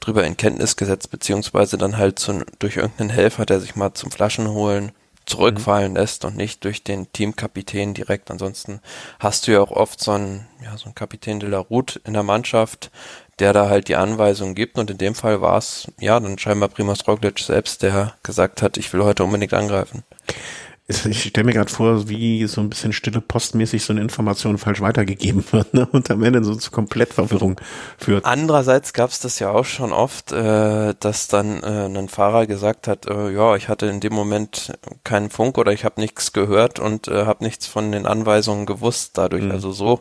drüber 0.00 0.24
in 0.24 0.36
Kenntnis 0.36 0.76
gesetzt, 0.76 1.10
beziehungsweise 1.10 1.78
dann 1.78 1.96
halt 1.96 2.18
zu, 2.18 2.44
durch 2.58 2.76
irgendeinen 2.76 3.10
Helfer, 3.10 3.46
der 3.46 3.60
sich 3.60 3.76
mal 3.76 3.94
zum 3.94 4.10
Flaschen 4.10 4.48
holen 4.48 4.92
zurückfallen 5.26 5.92
mhm. 5.92 5.98
lässt 5.98 6.24
und 6.24 6.36
nicht 6.36 6.64
durch 6.64 6.82
den 6.82 7.12
Teamkapitän 7.12 7.94
direkt. 7.94 8.30
Ansonsten 8.30 8.80
hast 9.18 9.46
du 9.46 9.52
ja 9.52 9.60
auch 9.60 9.70
oft 9.70 10.00
so 10.00 10.12
einen, 10.12 10.46
ja, 10.64 10.76
so 10.76 10.86
einen 10.86 10.94
Kapitän 10.94 11.38
de 11.38 11.48
la 11.48 11.58
Route 11.58 12.00
in 12.04 12.14
der 12.14 12.22
Mannschaft, 12.22 12.90
der 13.38 13.52
da 13.52 13.68
halt 13.68 13.88
die 13.88 13.96
Anweisungen 13.96 14.54
gibt 14.54 14.78
und 14.78 14.90
in 14.90 14.98
dem 14.98 15.14
Fall 15.14 15.40
war 15.40 15.58
es, 15.58 15.92
ja, 16.00 16.18
dann 16.18 16.38
scheinbar 16.38 16.70
Primoz 16.70 17.06
Roglic 17.06 17.38
selbst, 17.38 17.82
der 17.82 18.14
gesagt 18.22 18.62
hat, 18.62 18.78
ich 18.78 18.92
will 18.92 19.04
heute 19.04 19.22
unbedingt 19.22 19.54
angreifen 19.54 20.02
ich 20.88 21.22
stelle 21.22 21.44
mir 21.44 21.52
gerade 21.52 21.70
vor, 21.70 22.08
wie 22.08 22.46
so 22.46 22.62
ein 22.62 22.70
bisschen 22.70 22.94
stille 22.94 23.20
postmäßig 23.20 23.84
so 23.84 23.92
eine 23.92 24.00
Information 24.00 24.56
falsch 24.56 24.80
weitergegeben 24.80 25.44
wird 25.52 25.74
ne? 25.74 25.86
und 25.92 26.10
am 26.10 26.22
Ende 26.22 26.42
so 26.42 26.54
zu 26.54 26.70
Komplettverwirrung 26.70 27.60
führt. 27.98 28.24
Andererseits 28.24 28.94
gab 28.94 29.10
es 29.10 29.20
das 29.20 29.38
ja 29.38 29.50
auch 29.50 29.66
schon 29.66 29.92
oft, 29.92 30.32
äh, 30.32 30.94
dass 30.98 31.28
dann 31.28 31.62
äh, 31.62 31.86
ein 31.86 32.08
Fahrer 32.08 32.46
gesagt 32.46 32.88
hat, 32.88 33.06
äh, 33.06 33.30
ja, 33.30 33.54
ich 33.54 33.68
hatte 33.68 33.86
in 33.86 34.00
dem 34.00 34.14
Moment 34.14 34.72
keinen 35.04 35.28
Funk 35.28 35.58
oder 35.58 35.72
ich 35.72 35.84
habe 35.84 36.00
nichts 36.00 36.32
gehört 36.32 36.78
und 36.78 37.06
äh, 37.08 37.26
habe 37.26 37.44
nichts 37.44 37.66
von 37.66 37.92
den 37.92 38.06
Anweisungen 38.06 38.64
gewusst 38.64 39.18
dadurch. 39.18 39.44
Mhm. 39.44 39.50
Also 39.50 39.72
so 39.72 40.00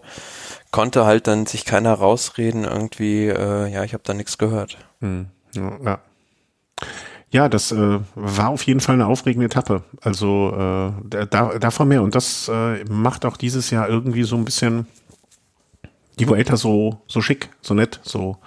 konnte 0.71 1.05
halt 1.05 1.27
dann 1.27 1.47
sich 1.47 1.65
keiner 1.65 1.95
rausreden 1.95 2.63
irgendwie, 2.63 3.27
äh, 3.27 3.67
ja, 3.67 3.83
ich 3.83 3.93
habe 3.93 4.03
da 4.05 4.13
nichts 4.13 4.37
gehört. 4.37 4.77
Mhm. 5.01 5.27
Ja. 5.53 5.99
Ja, 7.29 7.49
das 7.49 7.71
äh, 7.71 7.99
war 8.15 8.49
auf 8.49 8.63
jeden 8.63 8.79
Fall 8.79 8.95
eine 8.95 9.05
aufregende 9.05 9.47
Etappe. 9.47 9.83
Also 10.01 10.93
äh, 11.09 11.27
da, 11.29 11.57
davon 11.59 11.89
mehr. 11.89 12.01
Und 12.01 12.15
das 12.15 12.47
äh, 12.47 12.85
macht 12.85 13.25
auch 13.25 13.35
dieses 13.35 13.69
Jahr 13.69 13.89
irgendwie 13.89 14.23
so 14.23 14.37
ein 14.37 14.45
bisschen 14.45 14.87
die 16.19 16.27
Vuelta 16.27 16.57
so, 16.57 17.01
so 17.07 17.21
schick, 17.21 17.49
so 17.61 17.73
nett, 17.73 17.99
so, 18.03 18.37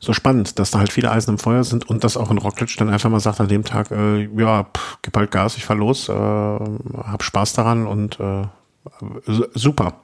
so 0.00 0.12
spannend, 0.12 0.58
dass 0.58 0.70
da 0.70 0.78
halt 0.78 0.92
viele 0.92 1.10
Eisen 1.10 1.32
im 1.32 1.38
Feuer 1.38 1.64
sind 1.64 1.88
und 1.88 2.04
dass 2.04 2.16
auch 2.16 2.30
ein 2.30 2.38
Rockledge 2.38 2.76
dann 2.78 2.88
einfach 2.88 3.10
mal 3.10 3.20
sagt 3.20 3.40
an 3.40 3.48
dem 3.48 3.64
Tag, 3.64 3.90
äh, 3.90 4.28
ja, 4.36 4.64
pff, 4.64 4.98
gib 5.02 5.16
halt 5.16 5.30
Gas, 5.30 5.56
ich 5.56 5.64
fahr 5.64 5.76
los, 5.76 6.08
äh, 6.08 6.12
hab 6.12 7.22
Spaß 7.22 7.52
daran 7.54 7.86
und 7.86 8.18
äh, 8.20 8.44
super. 9.54 9.94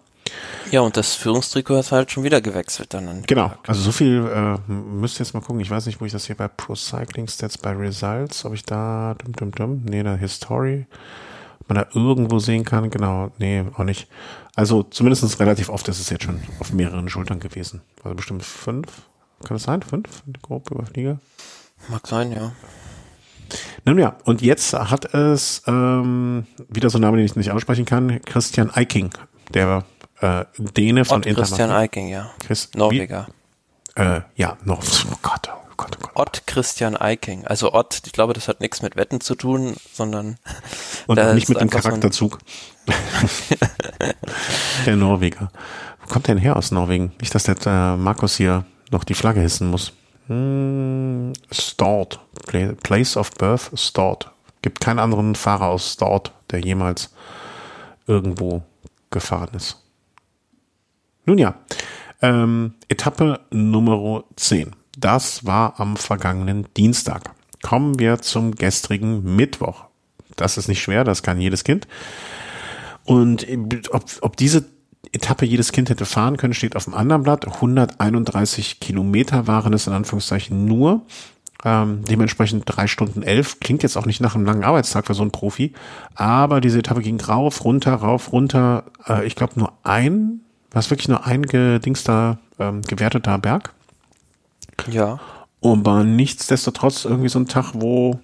Ja, 0.71 0.81
und 0.81 0.97
das 0.97 1.15
Führungstrikot 1.15 1.77
hat 1.77 1.93
halt 1.93 2.11
schon 2.11 2.25
wieder 2.25 2.41
gewechselt 2.41 2.95
dann. 2.95 3.23
Genau, 3.27 3.53
also 3.67 3.81
so 3.81 3.93
viel 3.93 4.27
äh, 4.27 4.71
müsst 4.71 5.17
ihr 5.17 5.25
jetzt 5.25 5.35
mal 5.35 5.41
gucken. 5.41 5.61
Ich 5.61 5.71
weiß 5.71 5.87
nicht, 5.87 6.01
wo 6.01 6.05
ich 6.05 6.13
das 6.13 6.27
hier 6.27 6.37
bei 6.37 6.49
Pro 6.49 6.75
Cycling 6.75 7.29
Stats 7.29 7.59
bei 7.59 7.73
Results, 7.73 8.45
ob 8.45 8.55
ich 8.55 8.65
da, 8.65 9.15
dum, 9.23 9.33
dum, 9.35 9.53
dum, 9.53 9.83
nee, 9.85 10.03
da 10.03 10.17
History, 10.17 10.87
ob 11.61 11.69
man 11.69 11.77
da 11.77 11.87
irgendwo 11.95 12.39
sehen 12.39 12.65
kann. 12.65 12.91
Genau, 12.91 13.31
nee, 13.39 13.65
auch 13.75 13.85
nicht. 13.85 14.09
Also 14.57 14.83
zumindest 14.83 15.39
relativ 15.41 15.69
oft 15.69 15.89
ist 15.89 16.01
es 16.01 16.11
jetzt 16.11 16.25
schon 16.25 16.41
auf 16.61 16.73
mehreren 16.73 17.09
Schultern 17.09 17.41
gewesen. 17.41 17.83
Also 18.03 18.17
bestimmt 18.17 18.45
fünf, 18.45 18.89
kann 19.45 19.57
es 19.57 19.65
sein? 19.65 19.83
Fünf? 19.83 20.23
Grob 20.43 20.71
Überflieger? 20.71 21.19
Mag 21.89 22.07
sein, 22.07 22.33
ja. 22.33 22.53
Nun 23.85 23.99
ja, 23.99 24.17
und 24.25 24.43
jetzt 24.43 24.73
hat 24.73 25.13
es 25.15 25.63
ähm, 25.67 26.47
wieder 26.69 26.89
so 26.91 26.99
ein 26.99 27.03
Name, 27.03 27.19
den 27.19 27.27
ich 27.27 27.37
nicht 27.37 27.51
aussprechen 27.51 27.85
kann, 27.85 28.21
Christian 28.23 28.71
Eiking, 28.71 29.11
der 29.53 29.85
äh, 30.25 30.45
Däne 30.59 31.05
von 31.05 31.19
Ott 31.19 31.35
Christian 31.35 31.71
Eiking, 31.71 32.09
ja. 32.09 32.31
Chris, 32.41 32.71
Norweger. 32.75 33.27
Äh, 33.95 34.23
ja, 34.37 34.57
noch. 34.65 34.83
Oh 35.13 35.19
Gott, 35.23 35.51
oh 35.53 35.75
Gott, 35.77 35.97
oh 35.97 36.01
Gott. 36.01 36.13
Ott 36.15 36.47
Christian 36.47 36.97
Eiking. 36.97 37.47
Also 37.47 37.75
Ott, 37.75 38.01
ich 38.07 38.13
glaube, 38.13 38.33
das 38.33 38.49
hat 38.49 38.61
nichts 38.61 38.81
mit 38.81 38.97
Wetten 38.97 39.21
zu 39.21 39.35
tun, 39.35 39.77
sondern 39.93 40.39
und 41.07 41.35
nicht 41.35 41.49
mit 41.49 41.61
dem 41.61 41.69
Charakterzug. 41.69 42.39
Der 44.87 44.97
Norweger. 44.97 45.51
Wo 46.01 46.13
kommt 46.13 46.29
der 46.29 46.35
denn 46.35 46.43
her 46.43 46.57
aus 46.57 46.71
Norwegen? 46.71 47.13
Nicht, 47.21 47.35
dass 47.35 47.45
der 47.45 47.57
äh, 47.67 47.97
Markus 47.97 48.37
hier 48.37 48.65
noch 48.91 49.05
die 49.05 49.15
Flagge 49.15 49.41
hissen 49.41 49.71
muss. 49.71 49.93
Hm, 50.27 51.33
Stort. 51.51 52.21
Place 52.83 53.17
of 53.17 53.31
Birth, 53.33 53.71
Stort. 53.75 54.31
Gibt 54.61 54.81
keinen 54.81 54.99
anderen 54.99 55.35
Fahrer 55.35 55.69
aus 55.69 55.95
Stort, 55.95 56.33
der 56.51 56.61
jemals 56.61 57.11
irgendwo 58.07 58.63
gefahren 59.11 59.51
ist. 59.55 59.84
Nun 61.27 61.39
ja, 61.39 61.55
ähm, 62.23 62.75
Etappe 62.89 63.41
Nummer 63.51 64.25
10. 64.37 64.73
Das 64.99 65.45
war 65.45 65.81
am 65.81 65.97
vergangenen 65.97 66.67
Dienstag. 66.77 67.31
Kommen 67.63 67.99
wir 67.99 68.21
zum 68.21 68.55
gestrigen 68.55 69.37
Mittwoch. 69.37 69.85
Das 70.37 70.59
ist 70.59 70.69
nicht 70.69 70.83
schwer, 70.83 71.05
das 71.05 71.23
kann 71.23 71.41
jedes 71.41 71.65
Kind. 71.65 71.89
Und 73.05 73.47
ob, 73.91 74.05
ob 74.21 74.37
diese 74.37 74.65
Etappe 75.13 75.45
jedes 75.45 75.73
Kind 75.73 75.91
hätte 75.91 76.07
fahren 76.07 76.37
können, 76.37 76.55
steht 76.55 76.77
auf 76.77 76.85
dem 76.85 76.95
anderen 76.95 77.23
Blatt. 77.23 77.47
131 77.47 78.81
Kilometer 78.81 79.47
waren 79.47 79.73
es 79.73 79.87
in 79.87 79.93
Anführungszeichen 79.93 80.65
nur. 80.65 81.03
Ähm, 81.65 82.05
dementsprechend 82.09 82.65
drei 82.67 82.87
Stunden 82.87 83.23
elf. 83.23 83.61
Klingt 83.61 83.83
jetzt 83.83 83.97
auch 83.97 84.07
nicht 84.07 84.21
nach 84.21 84.35
einem 84.35 84.45
langen 84.45 84.65
Arbeitstag 84.65 85.07
für 85.07 85.15
so 85.15 85.23
einen 85.23 85.31
Profi. 85.31 85.73
Aber 86.15 86.61
diese 86.61 86.79
Etappe 86.79 87.01
ging 87.01 87.21
rauf, 87.21 87.65
runter, 87.65 87.95
rauf, 87.95 88.33
runter. 88.33 88.85
Äh, 89.07 89.27
ich 89.27 89.37
glaube 89.37 89.59
nur 89.59 89.73
ein 89.83 90.43
war 90.75 90.81
es 90.81 90.91
wirklich 90.91 91.09
nur 91.09 91.25
ein 91.25 91.43
gedingster, 91.43 92.39
ähm, 92.59 92.83
gewerteter 92.83 93.39
Berg. 93.39 93.73
Ja. 94.91 95.21
Aber 95.63 96.05
nichtsdestotrotz 96.05 97.07
irgendwie 97.07 97.31
so 97.31 97.39
ein 97.39 97.47
Tag, 97.47 97.73
wo, 97.75 98.19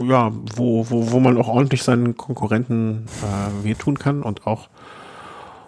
ja, 0.00 0.30
wo, 0.54 0.88
wo, 0.88 1.10
wo 1.10 1.18
man 1.18 1.36
auch 1.38 1.48
ordentlich 1.48 1.82
seinen 1.82 2.16
Konkurrenten 2.16 3.06
äh, 3.22 3.64
wehtun 3.64 3.98
kann 3.98 4.22
und 4.22 4.46
auch, 4.46 4.68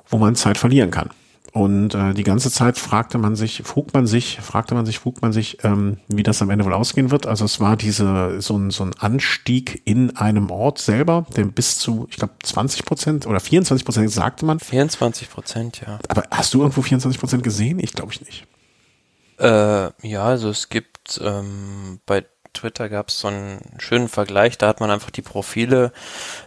wo 0.09 0.19
man 0.19 0.37
Zeit 0.37 0.57
verlieren 0.57 0.93
kann. 0.93 1.11
Und 1.57 1.95
äh, 1.95 2.13
die 2.13 2.23
ganze 2.23 2.51
Zeit 2.51 2.77
fragte 2.77 3.17
man 3.17 3.35
sich, 3.35 3.63
frug 3.65 3.95
man 3.95 4.07
sich, 4.07 4.39
fragte 4.43 4.75
man 4.75 4.85
sich, 4.85 4.99
frug 4.99 5.23
man 5.23 5.33
sich, 5.33 5.65
ähm, 5.65 5.97
wie 6.07 6.23
das 6.23 6.43
am 6.43 6.51
Ende 6.51 6.67
wohl 6.67 6.75
ausgehen 6.75 7.11
wird. 7.11 7.27
Also 7.27 7.47
es 7.47 7.61
war 7.61 7.79
diese 7.79 8.43
so 8.43 8.59
ein, 8.59 8.71
so 8.71 8.85
ein 8.85 8.93
Anstieg 8.99 9.81
in 9.87 10.19
einem 10.19 10.51
Ort 10.51 10.79
selber, 10.79 11.25
der 11.35 11.47
bis 11.47 11.79
zu, 11.79 12.09
ich 12.11 12.19
glaube, 12.19 12.35
20 12.43 12.85
Prozent 12.85 13.27
oder 13.27 13.41
24 13.41 13.87
Prozent 13.87 14.11
sagte 14.11 14.45
man. 14.45 14.61
24 14.61 15.31
Prozent, 15.31 15.81
ja. 15.81 15.99
Aber 16.09 16.25
hast 16.31 16.53
du 16.53 16.61
irgendwo 16.61 16.83
24 16.83 17.19
Prozent 17.19 17.43
gesehen? 17.43 17.79
Ich 17.79 17.95
glaube 17.95 18.13
ich 18.13 18.21
nicht. 18.21 18.47
Äh, 19.39 19.89
ja, 20.07 20.25
also 20.25 20.51
es 20.51 20.69
gibt 20.69 21.19
ähm, 21.25 22.01
bei 22.05 22.27
Twitter 22.57 22.89
gab 22.89 23.09
es 23.09 23.21
so 23.21 23.29
einen 23.29 23.61
schönen 23.79 24.09
Vergleich, 24.09 24.59
da 24.59 24.69
hat 24.69 24.81
man 24.81 24.91
einfach 24.91 25.11
die 25.11 25.23
Profile 25.23 25.93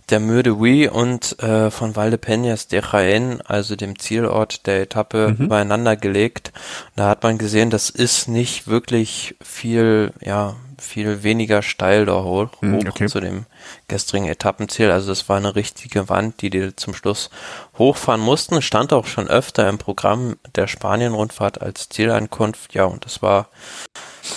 der 0.09 0.19
Mürde 0.19 0.59
Wii 0.59 0.89
und 0.89 1.39
äh, 1.39 1.71
von 1.71 1.93
Valdepeñas 1.93 2.67
de 2.67 2.81
Jaén, 2.81 3.41
also 3.41 3.75
dem 3.75 3.97
Zielort 3.99 4.65
der 4.65 4.81
Etappe, 4.81 5.35
mhm. 5.37 5.45
übereinander 5.45 5.95
gelegt. 5.95 6.51
Da 6.95 7.07
hat 7.07 7.23
man 7.23 7.37
gesehen, 7.37 7.69
das 7.69 7.89
ist 7.89 8.27
nicht 8.27 8.67
wirklich 8.67 9.35
viel, 9.41 10.11
ja, 10.21 10.55
viel 10.81 11.23
weniger 11.23 11.61
steil 11.61 12.05
da 12.05 12.23
hoch, 12.23 12.49
Hm, 12.61 12.75
hoch 12.75 12.85
okay. 12.87 13.07
zu 13.07 13.19
dem 13.19 13.45
gestrigen 13.87 14.27
Etappenziel. 14.27 14.91
Also 14.91 15.09
das 15.09 15.29
war 15.29 15.37
eine 15.37 15.55
richtige 15.55 16.09
Wand, 16.09 16.41
die 16.41 16.49
die 16.49 16.75
zum 16.75 16.93
Schluss 16.93 17.29
hochfahren 17.77 18.21
mussten. 18.21 18.61
Stand 18.61 18.93
auch 18.93 19.05
schon 19.05 19.27
öfter 19.27 19.67
im 19.69 19.77
Programm 19.77 20.37
der 20.55 20.67
Spanien-Rundfahrt 20.67 21.61
als 21.61 21.89
Zielankunft. 21.89 22.73
Ja, 22.73 22.85
und 22.85 23.05
das 23.05 23.21
war 23.21 23.49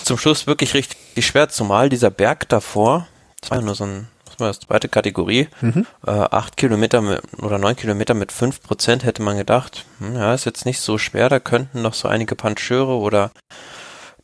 zum 0.05 0.18
Schluss 0.18 0.46
wirklich 0.46 0.74
richtig 0.74 0.96
schwer, 1.26 1.48
zumal 1.48 1.88
dieser 1.88 2.11
Berg 2.11 2.48
davor, 2.48 3.07
das 3.40 3.50
war 3.50 3.59
ja 3.59 3.64
nur 3.64 3.74
so 3.74 3.85
ein, 3.85 4.09
was 4.26 4.40
war 4.40 4.48
das, 4.48 4.61
zweite 4.61 4.88
Kategorie, 4.88 5.48
Mhm. 5.61 5.87
äh, 6.07 6.11
acht 6.11 6.57
Kilometer 6.57 7.00
mit, 7.00 7.20
oder 7.42 7.59
neun 7.59 7.76
Kilometer 7.76 8.14
mit 8.14 8.33
fünf 8.33 8.62
Prozent 8.62 9.05
hätte 9.05 9.22
man 9.22 9.37
gedacht, 9.37 9.85
hm, 9.98 10.16
ja, 10.16 10.35
ist 10.35 10.44
jetzt 10.46 10.66
nicht 10.66 10.81
so 10.81 10.98
schwer, 10.98 11.28
da 11.28 11.38
könnten 11.40 11.83
noch 11.83 11.94
so 11.94 12.09
einige 12.09 12.35
Pancheure 12.37 12.96
oder 12.96 13.31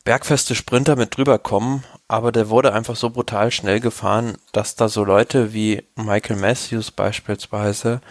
bergfeste 0.05 0.55
Sprinter 0.55 0.95
mit 0.95 1.15
drüber 1.17 1.37
kommen, 1.37 1.83
aber 2.07 2.31
der 2.31 2.49
wurde 2.49 2.73
einfach 2.73 2.95
so 2.95 3.11
brutal 3.11 3.51
schnell 3.51 3.79
gefahren, 3.79 4.37
dass 4.53 4.75
da 4.75 4.87
so 4.89 5.03
Leute 5.03 5.53
wie 5.53 5.83
Michael 5.95 6.37
Matthews 6.37 6.89
beispielsweise 6.89 8.01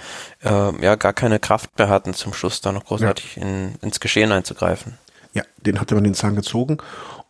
äh, 0.45 0.85
ja 0.85 0.95
gar 0.95 1.13
keine 1.13 1.41
Kraft 1.41 1.77
mehr 1.79 1.89
hatten, 1.89 2.15
zum 2.15 2.33
Schluss 2.35 2.61
da 2.61 2.71
noch 2.71 2.85
großartig 2.85 3.39
in, 3.39 3.75
ins 3.83 3.99
Geschehen 3.99 4.31
einzugreifen. 4.31 4.99
Ja, 5.33 5.43
den 5.59 5.81
hatte 5.81 5.95
man 5.95 6.05
den 6.05 6.15
Zahn 6.15 6.37
gezogen. 6.37 6.79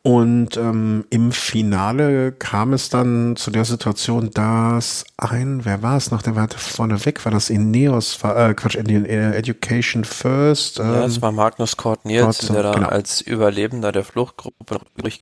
Und 0.02 0.56
ähm, 0.56 1.04
im 1.10 1.32
Finale 1.32 2.32
kam 2.32 2.72
es 2.72 2.88
dann 2.88 3.36
zu 3.36 3.50
der 3.50 3.64
Situation, 3.64 4.30
dass 4.30 5.04
ein, 5.16 5.64
wer 5.64 5.82
war 5.82 5.96
es 5.96 6.10
noch, 6.10 6.22
der 6.22 6.36
war 6.36 6.48
vorne 6.56 7.04
weg, 7.04 7.24
war 7.24 7.32
das 7.32 7.50
Ineos, 7.50 8.22
war, 8.22 8.50
äh, 8.50 8.54
Quatsch, 8.54 8.76
in 8.76 9.04
Education 9.04 10.04
First. 10.04 10.78
Ähm, 10.78 10.86
Ja, 10.86 11.04
es 11.04 11.20
war 11.20 11.32
Magnus 11.32 11.76
Kort 11.76 12.04
Nielsen, 12.04 12.46
Kort, 12.46 12.56
der 12.56 12.62
da 12.62 12.72
genau. 12.72 12.88
als 12.88 13.20
Überlebender 13.20 13.92
der 13.92 14.04
Fluchtgruppe 14.04 14.80
übrig 14.96 15.20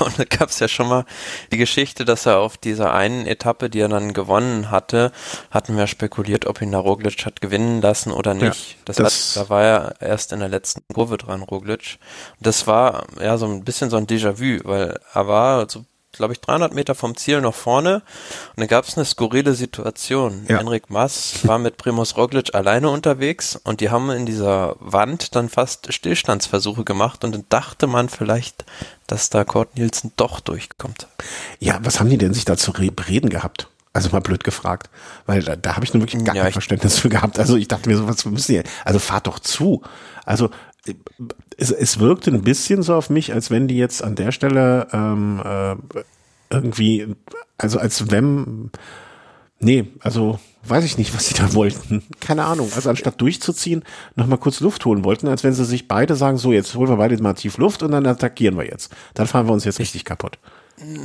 und 0.00 0.18
da 0.18 0.24
gab 0.24 0.48
es 0.50 0.58
ja 0.58 0.68
schon 0.68 0.88
mal 0.88 1.04
die 1.52 1.56
Geschichte, 1.56 2.04
dass 2.04 2.26
er 2.26 2.38
auf 2.38 2.56
dieser 2.56 2.92
einen 2.94 3.26
Etappe, 3.26 3.70
die 3.70 3.80
er 3.80 3.88
dann 3.88 4.12
gewonnen 4.12 4.70
hatte, 4.70 5.12
hatten 5.50 5.76
wir 5.76 5.86
spekuliert, 5.86 6.46
ob 6.46 6.60
ihn 6.62 6.72
da 6.72 6.78
Roglic 6.78 7.24
hat 7.26 7.40
gewinnen 7.40 7.80
lassen 7.80 8.12
oder 8.12 8.34
nicht. 8.34 8.76
das, 8.84 8.96
das- 8.96 9.36
hat, 9.36 9.44
da 9.44 9.50
war 9.50 9.62
er 9.62 9.94
erst 10.00 10.32
in 10.32 10.40
der 10.40 10.48
letzten 10.48 10.82
Kurve 10.92 11.16
dran, 11.18 11.42
Roglic. 11.42 11.98
Und 12.38 12.46
das 12.46 12.66
war 12.66 13.06
ja 13.20 13.36
so 13.38 13.46
ein 13.46 13.64
bisschen 13.64 13.90
so 13.90 13.96
ein 13.96 14.06
Déjà-vu, 14.06 14.60
weil 14.64 14.98
er 15.14 15.26
war 15.28 15.68
so 15.68 15.84
glaube 16.12 16.32
ich, 16.32 16.40
300 16.40 16.74
Meter 16.74 16.94
vom 16.94 17.16
Ziel 17.16 17.40
noch 17.40 17.54
vorne 17.54 17.96
und 18.50 18.58
dann 18.58 18.68
gab 18.68 18.86
es 18.86 18.96
eine 18.96 19.04
skurrile 19.04 19.54
Situation. 19.54 20.44
Ja. 20.48 20.58
Henrik 20.58 20.90
Mass 20.90 21.46
war 21.46 21.58
mit 21.58 21.76
Primus 21.76 22.16
Roglic 22.16 22.54
alleine 22.54 22.90
unterwegs 22.90 23.56
und 23.56 23.80
die 23.80 23.90
haben 23.90 24.10
in 24.10 24.26
dieser 24.26 24.76
Wand 24.80 25.34
dann 25.36 25.48
fast 25.48 25.92
Stillstandsversuche 25.92 26.84
gemacht 26.84 27.24
und 27.24 27.34
dann 27.34 27.44
dachte 27.48 27.86
man 27.86 28.08
vielleicht, 28.08 28.64
dass 29.06 29.30
da 29.30 29.44
Kurt 29.44 29.76
Nielsen 29.76 30.12
doch 30.16 30.40
durchkommt. 30.40 31.06
Ja, 31.58 31.78
was 31.82 32.00
haben 32.00 32.10
die 32.10 32.18
denn 32.18 32.34
sich 32.34 32.44
da 32.44 32.56
zu 32.56 32.72
re 32.72 32.90
reden 33.08 33.30
gehabt? 33.30 33.68
Also 33.92 34.10
mal 34.10 34.20
blöd 34.20 34.44
gefragt, 34.44 34.88
weil 35.26 35.42
da, 35.42 35.56
da 35.56 35.74
habe 35.74 35.84
ich 35.84 35.92
nun 35.92 36.02
wirklich 36.02 36.22
gar 36.24 36.36
Ja, 36.36 36.44
kein 36.44 36.52
Verständnis 36.52 36.98
für 36.98 37.08
gehabt. 37.08 37.40
Also 37.40 37.56
ich 37.56 37.66
dachte 37.66 37.88
mir 37.88 37.96
so, 37.96 38.06
was 38.06 38.24
müssen 38.24 38.52
die? 38.52 38.62
Also 38.84 39.00
fahrt 39.00 39.26
doch 39.26 39.40
zu. 39.40 39.82
Also 40.24 40.50
es, 41.56 41.70
es 41.70 41.98
wirkte 41.98 42.30
ein 42.30 42.42
bisschen 42.42 42.82
so 42.82 42.94
auf 42.94 43.10
mich, 43.10 43.32
als 43.32 43.50
wenn 43.50 43.68
die 43.68 43.76
jetzt 43.76 44.02
an 44.02 44.14
der 44.14 44.32
Stelle 44.32 44.88
ähm, 44.92 45.42
äh, 45.44 45.76
irgendwie, 46.50 47.14
also 47.58 47.78
als 47.78 48.10
wenn, 48.10 48.70
nee, 49.58 49.86
also 50.00 50.38
weiß 50.64 50.84
ich 50.84 50.98
nicht, 50.98 51.14
was 51.14 51.28
sie 51.28 51.34
da 51.34 51.54
wollten. 51.54 52.02
Keine 52.20 52.44
Ahnung. 52.44 52.70
Also 52.74 52.90
anstatt 52.90 53.20
durchzuziehen, 53.20 53.84
nochmal 54.14 54.38
kurz 54.38 54.60
Luft 54.60 54.84
holen 54.84 55.04
wollten, 55.04 55.28
als 55.28 55.44
wenn 55.44 55.54
sie 55.54 55.64
sich 55.64 55.88
beide 55.88 56.16
sagen, 56.16 56.38
so 56.38 56.52
jetzt 56.52 56.74
holen 56.74 56.90
wir 56.90 56.96
beide 56.96 57.20
mal 57.22 57.34
tief 57.34 57.56
Luft 57.56 57.82
und 57.82 57.92
dann 57.92 58.06
attackieren 58.06 58.56
wir 58.58 58.66
jetzt. 58.66 58.92
Dann 59.14 59.26
fahren 59.26 59.46
wir 59.46 59.52
uns 59.52 59.64
jetzt 59.64 59.78
richtig 59.78 60.04
kaputt. 60.04 60.38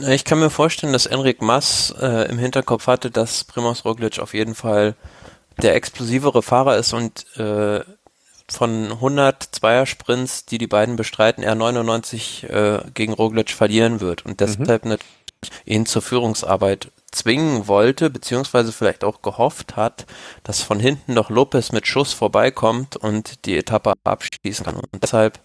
Ich 0.07 0.23
kann 0.23 0.39
mir 0.39 0.49
vorstellen, 0.49 0.93
dass 0.93 1.05
Enric 1.05 1.41
Mass 1.41 1.93
äh, 1.99 2.29
im 2.29 2.37
Hinterkopf 2.37 2.87
hatte, 2.87 3.11
dass 3.11 3.43
Primoz 3.43 3.83
Roglic 3.83 4.19
auf 4.19 4.33
jeden 4.33 4.55
Fall 4.55 4.95
der 5.61 5.75
explosivere 5.75 6.41
Fahrer 6.41 6.77
ist 6.77 6.93
und 6.93 7.25
äh, 7.37 7.81
von 8.49 8.91
100 8.91 9.43
Zweiersprints, 9.43 10.45
die 10.45 10.57
die 10.57 10.67
beiden 10.67 10.95
bestreiten, 10.95 11.43
er 11.43 11.55
99 11.55 12.49
äh, 12.49 12.79
gegen 12.93 13.13
Roglic 13.13 13.51
verlieren 13.51 14.01
wird 14.01 14.25
und 14.25 14.39
deshalb 14.39 14.85
natürlich 14.85 15.05
ihn 15.65 15.85
zur 15.85 16.01
Führungsarbeit 16.01 16.91
zwingen 17.11 17.67
wollte, 17.67 18.09
beziehungsweise 18.09 18.71
vielleicht 18.71 19.03
auch 19.03 19.21
gehofft 19.21 19.75
hat, 19.75 20.05
dass 20.43 20.61
von 20.61 20.79
hinten 20.79 21.13
noch 21.13 21.29
Lopez 21.29 21.71
mit 21.71 21.87
Schuss 21.87 22.13
vorbeikommt 22.13 22.97
und 22.97 23.45
die 23.45 23.57
Etappe 23.57 23.93
abschließen 24.03 24.65
kann. 24.65 24.75
Und 24.75 24.89
deshalb, 25.01 25.39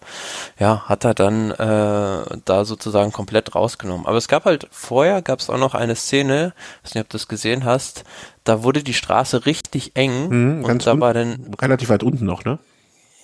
ja, 0.59 0.83
hat 0.87 1.05
er 1.05 1.13
dann 1.13 1.51
äh, 1.51 2.37
da 2.45 2.65
sozusagen 2.65 3.11
komplett 3.11 3.55
rausgenommen. 3.55 4.05
Aber 4.05 4.17
es 4.17 4.27
gab 4.27 4.45
halt 4.45 4.67
vorher, 4.69 5.21
gab 5.21 5.39
es 5.39 5.49
auch 5.49 5.57
noch 5.57 5.73
eine 5.73 5.95
Szene, 5.95 6.53
ich 6.83 6.89
weiß 6.89 6.95
nicht, 6.95 7.03
ob 7.03 7.09
du 7.09 7.17
das 7.17 7.27
gesehen 7.29 7.63
hast, 7.63 8.03
da 8.43 8.63
wurde 8.63 8.83
die 8.83 8.93
Straße 8.93 9.45
richtig 9.45 9.95
eng 9.95 10.29
Mhm, 10.29 10.65
und 10.65 10.85
da 10.85 10.99
war 10.99 11.13
dann 11.13 11.51
Relativ 11.61 11.89
weit 11.89 12.03
unten 12.03 12.25
noch, 12.25 12.43
ne? 12.43 12.59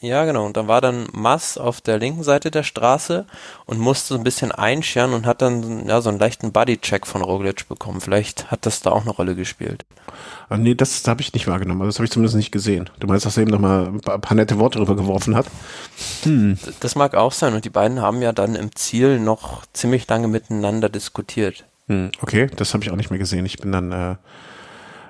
Ja, 0.02 0.26
genau. 0.26 0.46
Und 0.46 0.58
dann 0.58 0.68
war 0.68 0.82
dann 0.82 1.08
Mass 1.12 1.58
auf 1.58 1.82
der 1.82 1.98
linken 1.98 2.24
Seite 2.24 2.52
der 2.52 2.64
Straße 2.64 3.26
und 3.66 3.80
musste 3.80 4.10
so 4.10 4.16
ein 4.16 4.24
bisschen 4.24 4.52
einscheren 4.52 5.14
und 5.14 5.26
hat 5.26 5.42
dann 5.42 5.88
ja 5.88 6.02
so 6.02 6.10
einen 6.10 6.20
leichten 6.20 6.52
Bodycheck 6.52 7.08
von 7.08 7.22
Roglic 7.22 7.68
bekommen. 7.68 8.02
Vielleicht 8.02 8.52
hat 8.52 8.66
das 8.66 8.82
da 8.82 8.92
auch 8.92 9.02
eine 9.02 9.12
Rolle 9.12 9.36
gespielt. 9.36 9.86
Ah, 10.50 10.58
nee, 10.58 10.76
das 10.76 11.06
habe 11.08 11.22
ich 11.22 11.34
nicht 11.34 11.48
wahrgenommen. 11.48 11.82
Also 11.82 11.90
das 11.90 11.96
habe 12.00 12.06
ich 12.06 12.12
zumindest 12.12 12.36
nicht 12.38 12.52
gesehen. 12.52 12.90
Du 13.00 13.08
meinst, 13.08 13.26
dass 13.26 13.38
er 13.38 13.42
eben 13.44 13.52
noch 13.52 13.60
mal 13.60 13.88
ein 13.88 14.00
paar, 14.02 14.36
nette 14.36 14.60
Worte 14.60 14.78
drüber 14.80 14.96
geworfen 14.96 15.36
hat? 15.36 15.46
D- 16.26 16.56
Das 16.80 16.96
mag 16.96 17.16
auch 17.16 17.32
sein. 17.32 17.54
Und 17.54 17.66
die 17.66 17.70
beiden 17.70 18.02
haben 18.02 18.22
ja 18.22 18.32
dann 18.32 18.56
im 18.56 18.76
Ziel 18.76 19.20
noch 19.20 19.64
ziemlich 19.74 20.08
lange 20.08 20.28
miteinander 20.28 20.90
diskutiert. 20.90 21.66
Hm, 21.88 22.12
okay, 22.22 22.50
das 22.56 22.74
habe 22.74 22.84
ich 22.84 22.92
auch 22.92 22.96
nicht 22.96 23.10
mehr 23.10 23.20
gesehen. 23.20 23.46
Ich 23.46 23.58
bin 23.58 23.72
dann, 23.72 23.92
äh, 23.92 24.16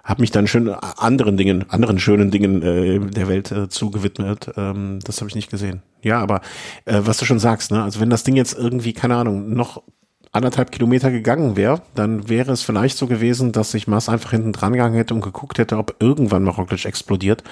habe 0.07 0.21
mich 0.21 0.31
dann 0.31 0.47
schön 0.47 0.69
anderen 0.69 1.35
Dingen, 1.35 1.69
anderen 1.69 1.99
schönen 1.99 2.31
Dingen 2.31 2.61
äh, 2.63 2.99
der 3.11 3.27
Welt 3.27 3.51
äh, 3.51 3.67
zugewidmet. 3.67 4.49
Ähm, 4.55 4.99
das 5.03 5.19
habe 5.19 5.29
ich 5.29 5.35
nicht 5.35 5.51
gesehen. 5.51 5.83
Ja, 6.01 6.21
aber 6.21 6.39
äh, 6.85 7.01
was 7.03 7.17
du 7.17 7.25
schon 7.25 7.39
sagst, 7.39 7.71
ne? 7.71 7.83
Also 7.83 7.99
wenn 7.99 8.09
das 8.09 8.23
Ding 8.23 8.37
jetzt 8.37 8.57
irgendwie, 8.57 8.93
keine 8.93 9.17
Ahnung, 9.17 9.53
noch 9.53 9.83
anderthalb 10.37 10.71
Kilometer 10.71 11.11
gegangen 11.11 11.57
wäre, 11.57 11.81
dann 11.95 12.29
wäre 12.29 12.51
es 12.53 12.61
vielleicht 12.63 12.97
so 12.97 13.07
gewesen, 13.07 13.51
dass 13.51 13.71
sich 13.71 13.87
Mars 13.87 14.07
einfach 14.09 14.31
hinten 14.31 14.53
dran 14.53 14.73
gegangen 14.73 14.95
hätte 14.95 15.13
und 15.13 15.21
geguckt 15.21 15.57
hätte, 15.59 15.77
ob 15.77 15.95
irgendwann 15.99 16.43
mal 16.43 16.51
Roglic 16.51 16.85
explodiert 16.85 17.43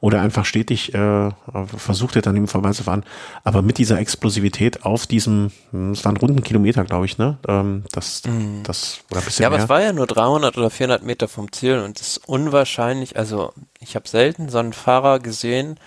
oder 0.00 0.20
einfach 0.20 0.44
stetig 0.44 0.92
äh, 0.94 1.30
versucht 1.76 2.16
hätte, 2.16 2.30
an 2.30 2.36
ihm 2.36 2.48
vorbeizufahren. 2.48 3.04
Aber 3.44 3.62
mit 3.62 3.78
dieser 3.78 3.98
Explosivität 3.98 4.84
auf 4.84 5.06
diesem, 5.06 5.52
hm, 5.70 5.92
es 5.92 6.04
waren 6.04 6.16
runden 6.18 6.42
Kilometer, 6.42 6.84
glaube 6.84 7.06
ich, 7.06 7.18
ne? 7.18 7.38
Ähm, 7.48 7.84
das, 7.92 8.22
das 8.64 9.00
oder 9.10 9.20
ein 9.20 9.24
bisschen 9.24 9.44
Ja, 9.44 9.48
aber 9.48 9.56
mehr. 9.56 9.64
es 9.64 9.68
war 9.68 9.80
ja 9.82 9.92
nur 9.92 10.06
300 10.06 10.58
oder 10.58 10.70
400 10.70 11.02
Meter 11.04 11.28
vom 11.28 11.50
Ziel 11.52 11.78
und 11.78 12.00
es 12.00 12.08
ist 12.16 12.28
unwahrscheinlich. 12.28 13.16
Also 13.16 13.52
ich 13.80 13.94
habe 13.96 14.08
selten 14.08 14.48
so 14.48 14.58
einen 14.58 14.72
Fahrer 14.72 15.20
gesehen, 15.20 15.78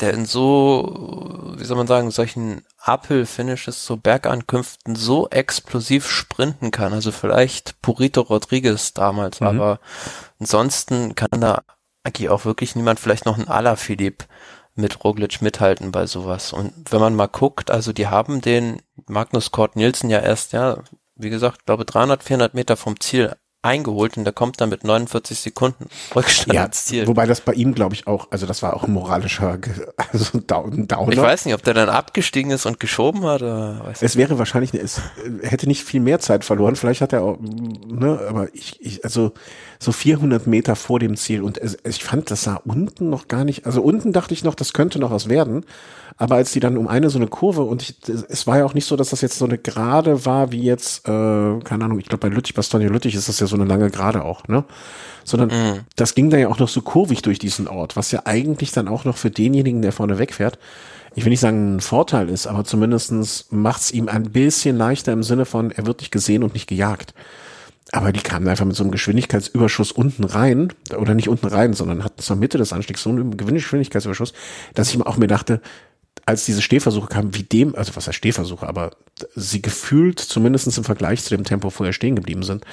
der 0.00 0.12
in 0.12 0.26
so, 0.26 1.54
wie 1.56 1.64
soll 1.64 1.76
man 1.76 1.86
sagen, 1.86 2.10
solchen 2.10 2.62
Uphill-Finishes, 2.86 3.84
so 3.86 3.96
Bergankünften 3.96 4.94
so 4.96 5.28
explosiv 5.30 6.08
sprinten 6.08 6.70
kann. 6.70 6.92
Also 6.92 7.12
vielleicht 7.12 7.80
Purito 7.82 8.20
Rodriguez 8.20 8.92
damals, 8.94 9.40
Mhm. 9.40 9.46
aber 9.46 9.80
ansonsten 10.38 11.14
kann 11.14 11.40
da 11.40 11.62
eigentlich 12.02 12.28
auch 12.28 12.44
wirklich 12.44 12.76
niemand, 12.76 13.00
vielleicht 13.00 13.24
noch 13.26 13.38
ein 13.38 13.48
Alaphilippe 13.48 14.26
mit 14.74 15.04
Roglic 15.04 15.40
mithalten 15.40 15.92
bei 15.92 16.06
sowas. 16.06 16.52
Und 16.52 16.72
wenn 16.90 17.00
man 17.00 17.14
mal 17.14 17.28
guckt, 17.28 17.70
also 17.70 17.92
die 17.92 18.08
haben 18.08 18.40
den 18.40 18.82
Magnus 19.06 19.52
Kort 19.52 19.76
Nielsen 19.76 20.10
ja 20.10 20.18
erst, 20.18 20.52
ja, 20.52 20.78
wie 21.16 21.30
gesagt, 21.30 21.64
glaube 21.64 21.84
300, 21.84 22.22
400 22.22 22.54
Meter 22.54 22.76
vom 22.76 22.98
Ziel 23.00 23.34
eingeholt 23.64 24.16
und 24.16 24.24
der 24.24 24.32
kommt 24.32 24.60
dann 24.60 24.68
mit 24.68 24.84
49 24.84 25.38
Sekunden 25.40 25.86
Rückstand 26.14 26.52
Ja, 26.54 26.64
ins 26.66 26.84
Ziel. 26.84 27.06
wobei 27.06 27.26
das 27.26 27.40
bei 27.40 27.52
ihm, 27.54 27.74
glaube 27.74 27.94
ich, 27.94 28.06
auch, 28.06 28.28
also 28.30 28.46
das 28.46 28.62
war 28.62 28.74
auch 28.74 28.84
ein 28.84 28.92
moralischer, 28.92 29.58
also 30.12 30.38
ein 30.38 30.46
Down- 30.46 30.86
Downer. 30.86 31.12
ich 31.12 31.18
weiß 31.20 31.46
nicht, 31.46 31.54
ob 31.54 31.62
der 31.62 31.74
dann 31.74 31.88
abgestiegen 31.88 32.50
ist 32.50 32.66
und 32.66 32.78
geschoben 32.80 33.24
hat 33.24 33.42
oder 33.42 33.80
weiß 33.84 34.02
Es 34.02 34.16
wäre 34.16 34.38
wahrscheinlich, 34.38 34.74
es 34.74 35.00
hätte 35.42 35.66
nicht 35.66 35.84
viel 35.84 36.00
mehr 36.00 36.18
Zeit 36.20 36.44
verloren. 36.44 36.76
Vielleicht 36.76 37.00
hat 37.00 37.12
er 37.12 37.22
auch, 37.22 37.38
ne, 37.40 38.20
aber 38.28 38.48
ich, 38.54 38.80
ich 38.80 39.04
also 39.04 39.32
so 39.84 39.92
400 39.92 40.46
Meter 40.46 40.76
vor 40.76 40.98
dem 40.98 41.16
Ziel 41.16 41.42
und 41.42 41.58
es, 41.58 41.76
ich 41.84 42.02
fand, 42.02 42.30
das 42.30 42.44
sah 42.44 42.60
unten 42.64 43.10
noch 43.10 43.28
gar 43.28 43.44
nicht. 43.44 43.66
Also 43.66 43.82
unten 43.82 44.12
dachte 44.12 44.34
ich 44.34 44.44
noch, 44.44 44.54
das 44.54 44.72
könnte 44.72 44.98
noch 44.98 45.10
was 45.10 45.28
werden. 45.28 45.64
Aber 46.16 46.36
als 46.36 46.52
die 46.52 46.60
dann 46.60 46.76
um 46.76 46.86
eine 46.86 47.10
so 47.10 47.18
eine 47.18 47.26
Kurve 47.26 47.62
und 47.62 47.82
ich, 47.82 47.96
es 48.28 48.46
war 48.46 48.58
ja 48.58 48.64
auch 48.64 48.74
nicht 48.74 48.86
so, 48.86 48.94
dass 48.94 49.10
das 49.10 49.20
jetzt 49.20 49.36
so 49.36 49.44
eine 49.44 49.58
Gerade 49.58 50.24
war 50.24 50.52
wie 50.52 50.62
jetzt, 50.62 51.08
äh, 51.08 51.10
keine 51.10 51.84
Ahnung, 51.84 51.98
ich 51.98 52.06
glaube 52.06 52.28
bei 52.28 52.34
Lüttich, 52.34 52.54
Bastogne 52.54 52.88
Lüttich 52.88 53.16
ist 53.16 53.28
das 53.28 53.40
ja 53.40 53.46
so 53.46 53.56
eine 53.56 53.64
lange 53.64 53.90
Gerade 53.90 54.24
auch, 54.24 54.46
ne? 54.46 54.64
Sondern 55.24 55.50
das 55.96 56.14
ging 56.14 56.30
da 56.30 56.36
ja 56.36 56.48
auch 56.48 56.58
noch 56.58 56.68
so 56.68 56.82
kurvig 56.82 57.22
durch 57.22 57.38
diesen 57.38 57.66
Ort, 57.66 57.96
was 57.96 58.12
ja 58.12 58.22
eigentlich 58.26 58.72
dann 58.72 58.88
auch 58.88 59.04
noch 59.04 59.16
für 59.16 59.30
denjenigen, 59.30 59.82
der 59.82 59.90
vorne 59.90 60.18
wegfährt, 60.18 60.58
ich 61.14 61.24
will 61.24 61.30
nicht 61.30 61.40
sagen, 61.40 61.76
ein 61.76 61.80
Vorteil 61.80 62.28
ist, 62.28 62.46
aber 62.46 62.64
zumindestens 62.64 63.46
macht's 63.50 63.90
ihm 63.90 64.08
ein 64.08 64.30
bisschen 64.30 64.76
leichter 64.76 65.12
im 65.12 65.22
Sinne 65.22 65.44
von, 65.44 65.70
er 65.70 65.86
wird 65.86 66.00
nicht 66.00 66.10
gesehen 66.10 66.42
und 66.42 66.54
nicht 66.54 66.68
gejagt. 66.68 67.14
Aber 67.94 68.10
die 68.10 68.22
kamen 68.22 68.48
einfach 68.48 68.64
mit 68.64 68.74
so 68.74 68.82
einem 68.82 68.90
Geschwindigkeitsüberschuss 68.90 69.92
unten 69.92 70.24
rein, 70.24 70.72
oder 70.96 71.14
nicht 71.14 71.28
unten 71.28 71.46
rein, 71.46 71.74
sondern 71.74 72.02
hatten 72.02 72.20
zur 72.20 72.34
Mitte 72.34 72.58
des 72.58 72.72
Anstiegs 72.72 73.04
so 73.04 73.10
einen 73.10 73.36
Geschwindigkeitsüberschuss, 73.36 74.32
dass 74.74 74.90
ich 74.90 74.98
mir 74.98 75.06
auch 75.06 75.16
mir 75.16 75.28
dachte, 75.28 75.60
als 76.26 76.44
diese 76.44 76.60
Stehversuche 76.60 77.06
kamen, 77.06 77.36
wie 77.36 77.44
dem, 77.44 77.76
also 77.76 77.94
was 77.94 78.08
heißt 78.08 78.16
Stehversuche, 78.16 78.66
aber 78.66 78.96
sie 79.36 79.62
gefühlt 79.62 80.18
zumindest 80.18 80.76
im 80.76 80.82
Vergleich 80.82 81.22
zu 81.22 81.30
dem 81.36 81.44
Tempo 81.44 81.70
vorher 81.70 81.92
stehen 81.92 82.16
geblieben 82.16 82.42
sind, 82.42 82.64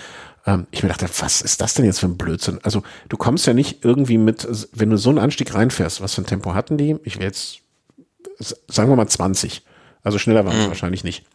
ähm, 0.48 0.66
ich 0.72 0.82
mir 0.82 0.90
dachte, 0.90 1.08
was 1.20 1.44
ist 1.44 1.62
das 1.62 1.76
denn 1.76 1.86
jetzt 1.86 2.00
für 2.00 2.08
ein 2.08 2.18
Blödsinn? 2.18 2.58
Also 2.64 2.82
du 3.08 3.16
kommst 3.16 3.46
ja 3.46 3.54
nicht 3.54 3.86
irgendwie 3.86 4.18
mit, 4.18 4.48
wenn 4.74 4.90
du 4.90 4.98
so 4.98 5.12
einen 5.12 5.20
Anstieg 5.20 5.54
reinfährst, 5.54 6.02
was 6.02 6.16
für 6.16 6.24
ein 6.24 6.26
Tempo 6.26 6.56
hatten 6.56 6.80
die? 6.80 6.98
Ich 7.04 7.18
will 7.18 7.26
jetzt, 7.26 7.60
sagen 8.40 8.90
wir 8.90 8.96
mal 8.96 9.08
20. 9.08 9.62
Also 10.02 10.18
schneller 10.18 10.46
waren 10.46 10.58
es 10.58 10.64
mhm. 10.64 10.70
wahrscheinlich 10.70 11.04
nicht. 11.04 11.26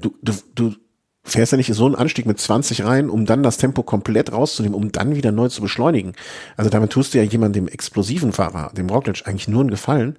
Du, 0.00 0.14
du, 0.22 0.34
du 0.54 0.76
fährst 1.22 1.52
ja 1.52 1.58
nicht 1.58 1.72
so 1.72 1.86
einen 1.86 1.94
Anstieg 1.94 2.26
mit 2.26 2.40
20 2.40 2.84
rein, 2.84 3.10
um 3.10 3.26
dann 3.26 3.42
das 3.42 3.58
Tempo 3.58 3.82
komplett 3.82 4.32
rauszunehmen, 4.32 4.74
um 4.74 4.90
dann 4.90 5.14
wieder 5.14 5.32
neu 5.32 5.48
zu 5.48 5.60
beschleunigen. 5.60 6.14
Also 6.56 6.70
damit 6.70 6.90
tust 6.90 7.14
du 7.14 7.18
ja 7.18 7.24
jemandem, 7.24 7.66
dem 7.66 7.72
explosiven 7.72 8.32
Fahrer, 8.32 8.70
dem 8.74 8.88
Roglic, 8.88 9.22
eigentlich 9.26 9.48
nur 9.48 9.60
einen 9.60 9.70
Gefallen. 9.70 10.16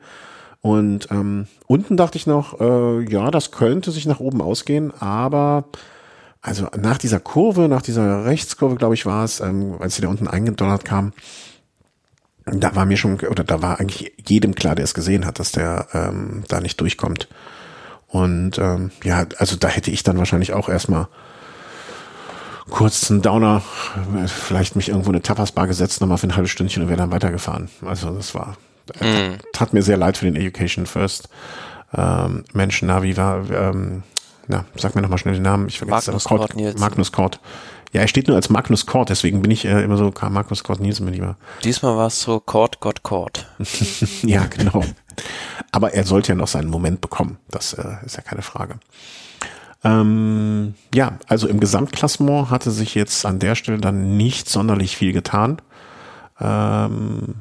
Und 0.62 1.08
ähm, 1.10 1.48
unten 1.66 1.98
dachte 1.98 2.18
ich 2.18 2.28
noch, 2.28 2.60
äh, 2.62 3.02
ja, 3.12 3.32
das 3.32 3.52
könnte 3.52 3.90
sich 3.92 4.06
nach 4.06 4.20
oben 4.20 4.42
ausgehen, 4.42 4.94
aber 5.00 5.66
also 6.42 6.68
nach 6.78 7.00
dieser 7.00 7.20
Kurve, 7.20 7.68
nach 7.68 7.82
dieser 7.82 8.26
Rechtskurve, 8.26 8.76
glaube 8.76 8.94
ich, 8.94 9.06
war 9.06 9.24
es, 9.24 9.40
ähm, 9.40 9.76
als 9.80 9.96
sie 9.96 10.02
da 10.04 10.08
unten 10.08 10.28
eingedonnert 10.28 10.86
kam, 10.86 11.14
da 12.46 12.76
war 12.76 12.86
mir 12.86 12.98
schon, 12.98 13.20
oder 13.20 13.44
da 13.44 13.62
war 13.62 13.80
eigentlich 13.80 14.14
jedem 14.28 14.56
klar, 14.56 14.76
der 14.76 14.86
es 14.86 14.94
gesehen 14.94 15.26
hat, 15.26 15.40
dass 15.40 15.52
der 15.52 15.88
ähm, 15.94 16.44
da 16.48 16.60
nicht 16.60 16.80
durchkommt. 16.82 17.28
Und 18.12 18.58
ähm, 18.60 18.92
ja, 19.04 19.26
also 19.38 19.56
da 19.56 19.70
hätte 19.70 19.90
ich 19.90 20.04
dann 20.04 20.18
wahrscheinlich 20.18 20.54
auch 20.54 20.68
erstmal 20.68 21.08
kurz 22.70 23.10
einen 23.10 23.22
Downer, 23.22 23.62
vielleicht 24.28 24.76
mich 24.76 24.90
irgendwo 24.90 25.12
eine 25.12 25.22
Tapasbar 25.22 25.68
gesetzt, 25.68 26.02
nochmal 26.02 26.18
für 26.18 26.28
ein 26.28 26.36
halbes 26.36 26.52
Stündchen 26.52 26.84
und 26.84 26.90
wäre 26.90 26.98
dann 26.98 27.12
weitergefahren. 27.12 27.70
Also 27.86 28.10
das 28.12 28.36
war, 28.36 28.58
mm. 29.00 29.36
tat 29.54 29.74
mir 29.74 29.82
sehr 29.82 29.98
leid 29.98 30.18
für 30.18 30.26
den 30.26 30.36
Education 30.36 30.86
First 30.86 31.30
ähm, 31.96 32.44
Menschen. 32.54 32.90
Navi 32.90 33.16
war, 33.16 33.50
ähm, 33.50 34.04
na, 34.48 34.66
sag 34.76 34.96
mir 34.96 35.02
nochmal 35.02 35.18
schnell 35.18 35.36
den 35.36 35.44
Namen, 35.44 35.68
ich 35.70 35.78
vergesse 35.78 36.12
Magnus 36.12 36.24
Kort, 36.26 36.54
Kort 36.54 36.80
Magnus 36.80 37.12
Kort. 37.12 37.40
Ja, 37.94 38.02
er 38.02 38.08
steht 38.08 38.28
nur 38.28 38.38
als 38.38 38.50
Magnus 38.50 38.86
Kort, 38.86 39.10
deswegen 39.10 39.42
bin 39.42 39.52
ich 39.52 39.66
äh, 39.66 39.84
immer 39.84 39.98
so 39.98 40.14
Magnus 40.30 40.64
Kort 40.64 40.80
Nielsen 40.80 41.06
bin 41.06 41.14
ich 41.14 41.20
immer. 41.20 41.36
Diesmal 41.64 41.98
war 41.98 42.08
es 42.08 42.22
so 42.22 42.40
Kort, 42.40 42.80
Gott, 42.80 43.04
Kort. 43.04 43.48
ja, 44.24 44.46
genau. 44.46 44.84
Aber 45.72 45.94
er 45.94 46.04
sollte 46.06 46.30
ja 46.30 46.36
noch 46.36 46.48
seinen 46.48 46.70
Moment 46.70 47.02
bekommen. 47.02 47.38
Das 47.50 47.74
äh, 47.74 47.96
ist 48.06 48.18
ja 48.18 48.24
keine 48.24 48.42
Frage. 48.42 48.76
Ähm, 49.84 50.76
ja, 50.94 51.18
also 51.28 51.48
im 51.48 51.60
Gesamtklassement 51.60 52.50
hatte 52.50 52.72
sich 52.72 52.94
jetzt 52.96 53.26
an 53.26 53.40
der 53.40 53.56
Stelle 53.56 53.80
dann 53.80 54.18
nicht 54.18 54.48
sonderlich 54.50 54.96
viel 54.96 55.12
getan. 55.14 55.58
Ähm, 56.40 57.36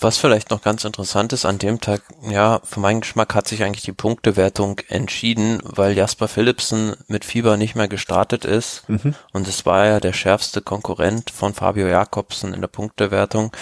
was 0.00 0.18
vielleicht 0.18 0.50
noch 0.50 0.62
ganz 0.62 0.84
interessant 0.84 1.32
ist 1.32 1.44
an 1.44 1.58
dem 1.58 1.80
Tag, 1.80 2.02
ja, 2.28 2.60
für 2.64 2.80
meinen 2.80 3.00
Geschmack 3.00 3.34
hat 3.34 3.46
sich 3.46 3.62
eigentlich 3.62 3.84
die 3.84 3.92
Punktewertung 3.92 4.80
entschieden, 4.88 5.60
weil 5.64 5.96
Jasper 5.96 6.28
Philipsen 6.28 6.96
mit 7.06 7.24
Fieber 7.24 7.56
nicht 7.56 7.74
mehr 7.74 7.88
gestartet 7.88 8.44
ist. 8.44 8.88
Mhm. 8.88 9.14
Und 9.32 9.46
es 9.46 9.64
war 9.66 9.86
ja 9.86 10.00
der 10.00 10.12
schärfste 10.12 10.62
Konkurrent 10.62 11.30
von 11.30 11.54
Fabio 11.54 11.86
Jakobsen 11.86 12.54
in 12.54 12.60
der 12.60 12.68
Punktewertung. 12.68 13.52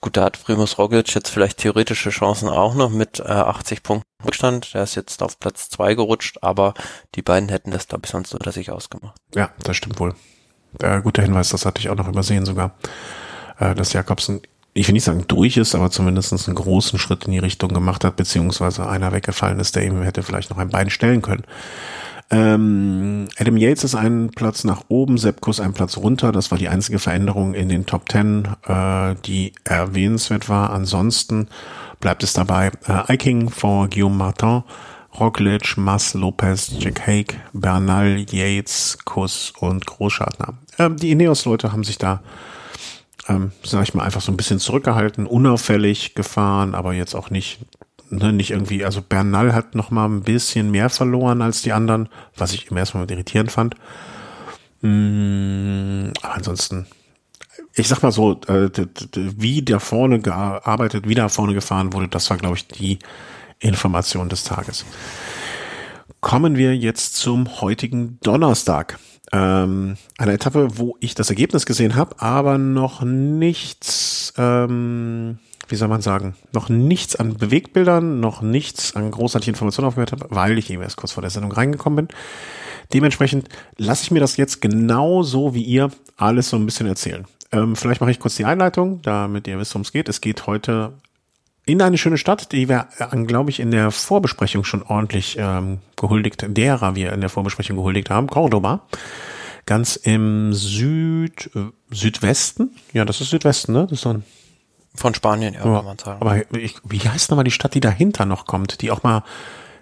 Gut, 0.00 0.16
da 0.16 0.24
hat 0.24 0.42
Primus 0.42 0.78
Roglic 0.78 1.14
jetzt 1.14 1.30
vielleicht 1.30 1.58
theoretische 1.58 2.10
Chancen 2.10 2.48
auch 2.48 2.74
noch 2.74 2.90
mit 2.90 3.20
äh, 3.20 3.24
80 3.24 3.82
Punkten 3.82 4.08
Rückstand. 4.24 4.74
Der 4.74 4.82
ist 4.82 4.94
jetzt 4.94 5.22
auf 5.22 5.38
Platz 5.40 5.70
zwei 5.70 5.94
gerutscht, 5.94 6.38
aber 6.42 6.74
die 7.14 7.22
beiden 7.22 7.48
hätten 7.48 7.70
das, 7.70 7.88
glaube 7.88 8.02
ich, 8.04 8.10
sonst 8.10 8.34
unter 8.34 8.52
sich 8.52 8.70
ausgemacht. 8.70 9.16
Ja, 9.34 9.50
das 9.62 9.76
stimmt 9.76 9.98
wohl. 9.98 10.14
Äh, 10.80 11.00
guter 11.00 11.22
Hinweis, 11.22 11.48
das 11.48 11.66
hatte 11.66 11.80
ich 11.80 11.88
auch 11.88 11.96
noch 11.96 12.08
übersehen 12.08 12.44
sogar, 12.44 12.76
äh, 13.58 13.74
dass 13.74 13.92
Jakobsen 13.92 14.40
ich 14.72 14.86
will 14.86 14.92
nicht 14.92 15.04
sagen 15.04 15.24
durch 15.26 15.56
ist, 15.56 15.74
aber 15.74 15.90
zumindest 15.90 16.32
einen 16.32 16.54
großen 16.54 16.98
Schritt 16.98 17.24
in 17.24 17.32
die 17.32 17.38
Richtung 17.38 17.72
gemacht 17.72 18.04
hat, 18.04 18.16
beziehungsweise 18.16 18.88
einer 18.88 19.12
weggefallen 19.12 19.58
ist, 19.58 19.76
der 19.76 19.84
ihm 19.84 20.02
hätte 20.02 20.22
vielleicht 20.22 20.50
noch 20.50 20.58
ein 20.58 20.70
Bein 20.70 20.90
stellen 20.90 21.22
können. 21.22 21.44
Ähm, 22.32 23.26
Adam 23.38 23.56
Yates 23.56 23.82
ist 23.82 23.94
einen 23.96 24.30
Platz 24.30 24.62
nach 24.62 24.84
oben, 24.88 25.18
Sepp 25.18 25.40
einen 25.58 25.74
Platz 25.74 25.96
runter. 25.96 26.30
Das 26.30 26.52
war 26.52 26.58
die 26.58 26.68
einzige 26.68 27.00
Veränderung 27.00 27.54
in 27.54 27.68
den 27.68 27.86
Top 27.86 28.08
Ten, 28.08 28.46
äh, 28.66 29.16
die 29.26 29.52
erwähnenswert 29.64 30.48
war. 30.48 30.70
Ansonsten 30.70 31.48
bleibt 31.98 32.22
es 32.22 32.32
dabei 32.32 32.70
äh, 32.86 33.12
Iking 33.14 33.50
vor 33.50 33.88
Guillaume 33.88 34.14
Martin, 34.14 34.62
Roglic, 35.18 35.76
Mas, 35.76 36.14
Lopez, 36.14 36.70
Jack 36.78 37.04
Haig, 37.04 37.40
Bernal, 37.52 38.24
Yates, 38.30 38.98
Kuss 39.04 39.52
und 39.58 39.84
Großschartner. 39.86 40.54
Ähm, 40.78 40.96
die 40.96 41.10
Ineos-Leute 41.10 41.72
haben 41.72 41.82
sich 41.82 41.98
da 41.98 42.22
ähm, 43.30 43.52
sag 43.62 43.84
ich 43.84 43.94
mal, 43.94 44.04
einfach 44.04 44.20
so 44.20 44.32
ein 44.32 44.36
bisschen 44.36 44.58
zurückgehalten, 44.58 45.26
unauffällig 45.26 46.14
gefahren, 46.14 46.74
aber 46.74 46.92
jetzt 46.92 47.14
auch 47.14 47.30
nicht, 47.30 47.60
ne, 48.10 48.32
nicht 48.32 48.50
irgendwie, 48.50 48.84
also 48.84 49.00
Bernal 49.02 49.54
hat 49.54 49.74
noch 49.76 49.90
mal 49.90 50.06
ein 50.06 50.22
bisschen 50.22 50.70
mehr 50.70 50.90
verloren 50.90 51.40
als 51.40 51.62
die 51.62 51.72
anderen, 51.72 52.08
was 52.36 52.52
ich 52.52 52.70
im 52.70 52.76
ersten 52.76 52.98
Moment 52.98 53.12
irritierend 53.12 53.52
fand. 53.52 53.76
Mm, 54.80 56.10
aber 56.22 56.34
ansonsten, 56.34 56.86
ich 57.74 57.86
sag 57.86 58.02
mal 58.02 58.10
so, 58.10 58.40
äh, 58.48 58.70
wie 59.14 59.62
da 59.62 59.78
vorne 59.78 60.18
gearbeitet, 60.18 61.06
wie 61.08 61.14
da 61.14 61.28
vorne 61.28 61.54
gefahren 61.54 61.92
wurde, 61.92 62.08
das 62.08 62.28
war, 62.30 62.36
glaube 62.36 62.56
ich, 62.56 62.66
die 62.66 62.98
Information 63.60 64.28
des 64.28 64.42
Tages. 64.42 64.84
Kommen 66.20 66.56
wir 66.56 66.76
jetzt 66.76 67.14
zum 67.16 67.60
heutigen 67.60 68.18
Donnerstag 68.22 68.98
ähm, 69.32 69.96
eine 70.18 70.32
Etappe, 70.32 70.78
wo 70.78 70.96
ich 71.00 71.14
das 71.14 71.30
Ergebnis 71.30 71.66
gesehen 71.66 71.94
habe, 71.94 72.20
aber 72.20 72.58
noch 72.58 73.02
nichts, 73.02 74.32
ähm, 74.36 75.38
wie 75.68 75.76
soll 75.76 75.88
man 75.88 76.02
sagen, 76.02 76.34
noch 76.52 76.68
nichts 76.68 77.16
an 77.16 77.36
Bewegbildern, 77.36 78.20
noch 78.20 78.42
nichts 78.42 78.96
an 78.96 79.10
großartigen 79.10 79.54
Informationen 79.54 79.88
aufgehört 79.88 80.12
habe, 80.12 80.26
weil 80.30 80.58
ich 80.58 80.70
eben 80.70 80.82
erst 80.82 80.96
kurz 80.96 81.12
vor 81.12 81.22
der 81.22 81.30
Sendung 81.30 81.52
reingekommen 81.52 82.06
bin. 82.06 82.16
Dementsprechend 82.92 83.48
lasse 83.76 84.02
ich 84.02 84.10
mir 84.10 84.20
das 84.20 84.36
jetzt 84.36 84.60
genauso 84.60 85.54
wie 85.54 85.62
ihr 85.62 85.90
alles 86.16 86.50
so 86.50 86.56
ein 86.56 86.66
bisschen 86.66 86.88
erzählen. 86.88 87.24
Ähm, 87.52 87.76
vielleicht 87.76 88.00
mache 88.00 88.10
ich 88.10 88.18
kurz 88.18 88.36
die 88.36 88.44
Einleitung, 88.44 89.00
damit 89.02 89.46
ihr 89.46 89.58
wisst, 89.58 89.74
worum 89.74 89.82
es 89.82 89.92
geht. 89.92 90.08
Es 90.08 90.20
geht 90.20 90.46
heute 90.46 90.92
in 91.72 91.82
eine 91.82 91.98
schöne 91.98 92.18
Stadt, 92.18 92.52
die 92.52 92.68
wir, 92.68 92.88
äh, 92.98 93.16
glaube 93.24 93.50
ich, 93.50 93.60
in 93.60 93.70
der 93.70 93.90
Vorbesprechung 93.90 94.64
schon 94.64 94.82
ordentlich 94.82 95.36
ähm, 95.38 95.78
gehuldigt, 95.96 96.44
derer 96.48 96.94
wir 96.94 97.12
in 97.12 97.20
der 97.20 97.30
Vorbesprechung 97.30 97.76
gehuldigt 97.76 98.10
haben, 98.10 98.28
Cordoba. 98.28 98.86
Ganz 99.66 99.96
im 99.96 100.52
Süd, 100.52 101.50
äh, 101.54 101.70
Südwesten. 101.90 102.76
Ja, 102.92 103.04
das 103.04 103.20
ist 103.20 103.30
Südwesten, 103.30 103.72
ne? 103.72 103.86
Das 103.88 104.00
ist 104.00 104.06
ein 104.06 104.24
von 104.94 105.14
Spanien, 105.14 105.54
ja, 105.54 105.60
kann 105.60 105.84
man 105.84 105.98
sagen. 105.98 106.20
Aber 106.20 106.56
ich, 106.56 106.76
wie 106.84 106.98
heißt 106.98 107.30
nochmal 107.30 107.44
die 107.44 107.50
Stadt, 107.50 107.74
die 107.74 107.80
dahinter 107.80 108.26
noch 108.26 108.46
kommt, 108.46 108.80
die 108.82 108.90
auch 108.90 109.02
mal 109.02 109.22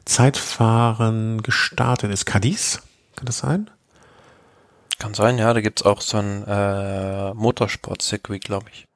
Zeitfahren 0.05 1.43
gestartet 1.43 2.13
ist? 2.13 2.27
Cadiz? 2.27 2.83
Kann 3.17 3.27
das 3.27 3.39
sein? 3.39 3.71
Kann 4.99 5.15
sein, 5.15 5.39
ja. 5.39 5.53
Da 5.55 5.61
gibt's 5.61 5.83
auch 5.83 6.01
so 6.01 6.19
ein 6.19 6.45
äh, 6.47 7.33
Motorsport-Circuit, 7.35 8.45
glaube 8.45 8.67
ich. 8.73 8.87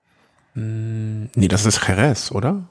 Hm, 0.55 1.31
nee, 1.35 1.49
das 1.49 1.65
ist 1.65 1.81
Jerez, 1.87 2.31
oder? 2.31 2.63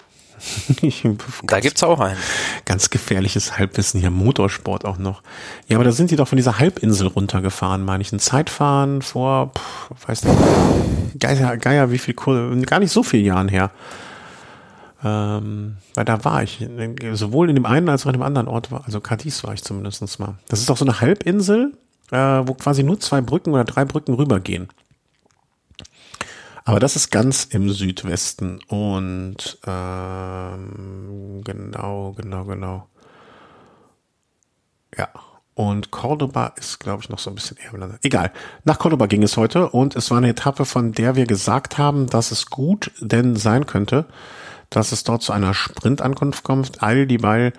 da 1.43 1.59
gibt's 1.59 1.83
auch 1.83 1.99
einen. 1.99 2.17
Ganz 2.65 2.89
gefährliches 2.89 3.57
Halbwissen 3.57 3.99
hier, 3.99 4.11
Motorsport 4.11 4.85
auch 4.85 4.97
noch. 4.97 5.21
Ja, 5.67 5.77
aber 5.77 5.83
da 5.83 5.91
sind 5.91 6.11
die 6.11 6.15
doch 6.15 6.27
von 6.27 6.37
dieser 6.37 6.59
Halbinsel 6.59 7.07
runtergefahren, 7.07 7.83
meine 7.83 8.01
ich. 8.01 8.11
Ein 8.11 8.19
Zeitfahren 8.19 9.01
vor, 9.01 9.51
pff, 9.57 10.07
weiß 10.07 10.23
nicht, 10.23 10.37
Geier, 11.19 11.57
Geier, 11.57 11.91
wie 11.91 11.97
viel, 11.97 12.13
gar 12.13 12.79
nicht 12.79 12.91
so 12.91 13.03
viele 13.03 13.23
Jahren 13.23 13.47
her. 13.47 13.71
Ähm, 15.03 15.77
weil 15.95 16.05
da 16.05 16.23
war 16.23 16.43
ich, 16.43 16.65
sowohl 17.13 17.49
in 17.49 17.55
dem 17.55 17.65
einen 17.65 17.89
als 17.89 18.03
auch 18.03 18.07
in 18.07 18.13
dem 18.13 18.21
anderen 18.21 18.47
Ort, 18.47 18.71
war, 18.71 18.83
also 18.85 19.01
Cadiz 19.01 19.43
war 19.43 19.53
ich 19.53 19.63
zumindest 19.63 20.19
mal. 20.19 20.35
Das 20.47 20.59
ist 20.59 20.69
doch 20.69 20.77
so 20.77 20.85
eine 20.85 21.01
Halbinsel, 21.01 21.73
äh, 22.11 22.17
wo 22.17 22.53
quasi 22.53 22.83
nur 22.83 22.99
zwei 22.99 23.21
Brücken 23.21 23.53
oder 23.53 23.63
drei 23.63 23.85
Brücken 23.85 24.13
rübergehen. 24.13 24.67
Aber 26.63 26.79
das 26.79 26.95
ist 26.95 27.09
ganz 27.11 27.45
im 27.45 27.69
Südwesten 27.71 28.59
und 28.67 29.57
ähm, 29.65 31.41
genau, 31.43 32.13
genau, 32.13 32.45
genau. 32.45 32.87
Ja. 34.97 35.09
Und 35.53 35.91
Cordoba 35.91 36.53
ist, 36.55 36.79
glaube 36.79 37.03
ich, 37.03 37.09
noch 37.09 37.19
so 37.19 37.29
ein 37.29 37.35
bisschen 37.35 37.57
eher. 37.57 37.99
Egal. 38.03 38.31
Nach 38.63 38.79
Cordoba 38.79 39.05
ging 39.05 39.21
es 39.21 39.35
heute 39.35 39.69
und 39.69 39.95
es 39.95 40.09
war 40.09 40.17
eine 40.17 40.29
Etappe, 40.29 40.65
von 40.65 40.93
der 40.93 41.15
wir 41.15 41.25
gesagt 41.25 41.77
haben, 41.77 42.07
dass 42.07 42.31
es 42.31 42.45
gut 42.45 42.91
denn 42.99 43.35
sein 43.35 43.65
könnte, 43.65 44.05
dass 44.69 44.93
es 44.93 45.03
dort 45.03 45.21
zu 45.21 45.33
einer 45.33 45.53
Sprintankunft 45.53 46.43
kommt. 46.43 46.81
All 46.81 47.05
die 47.05 47.21
weil 47.21 47.51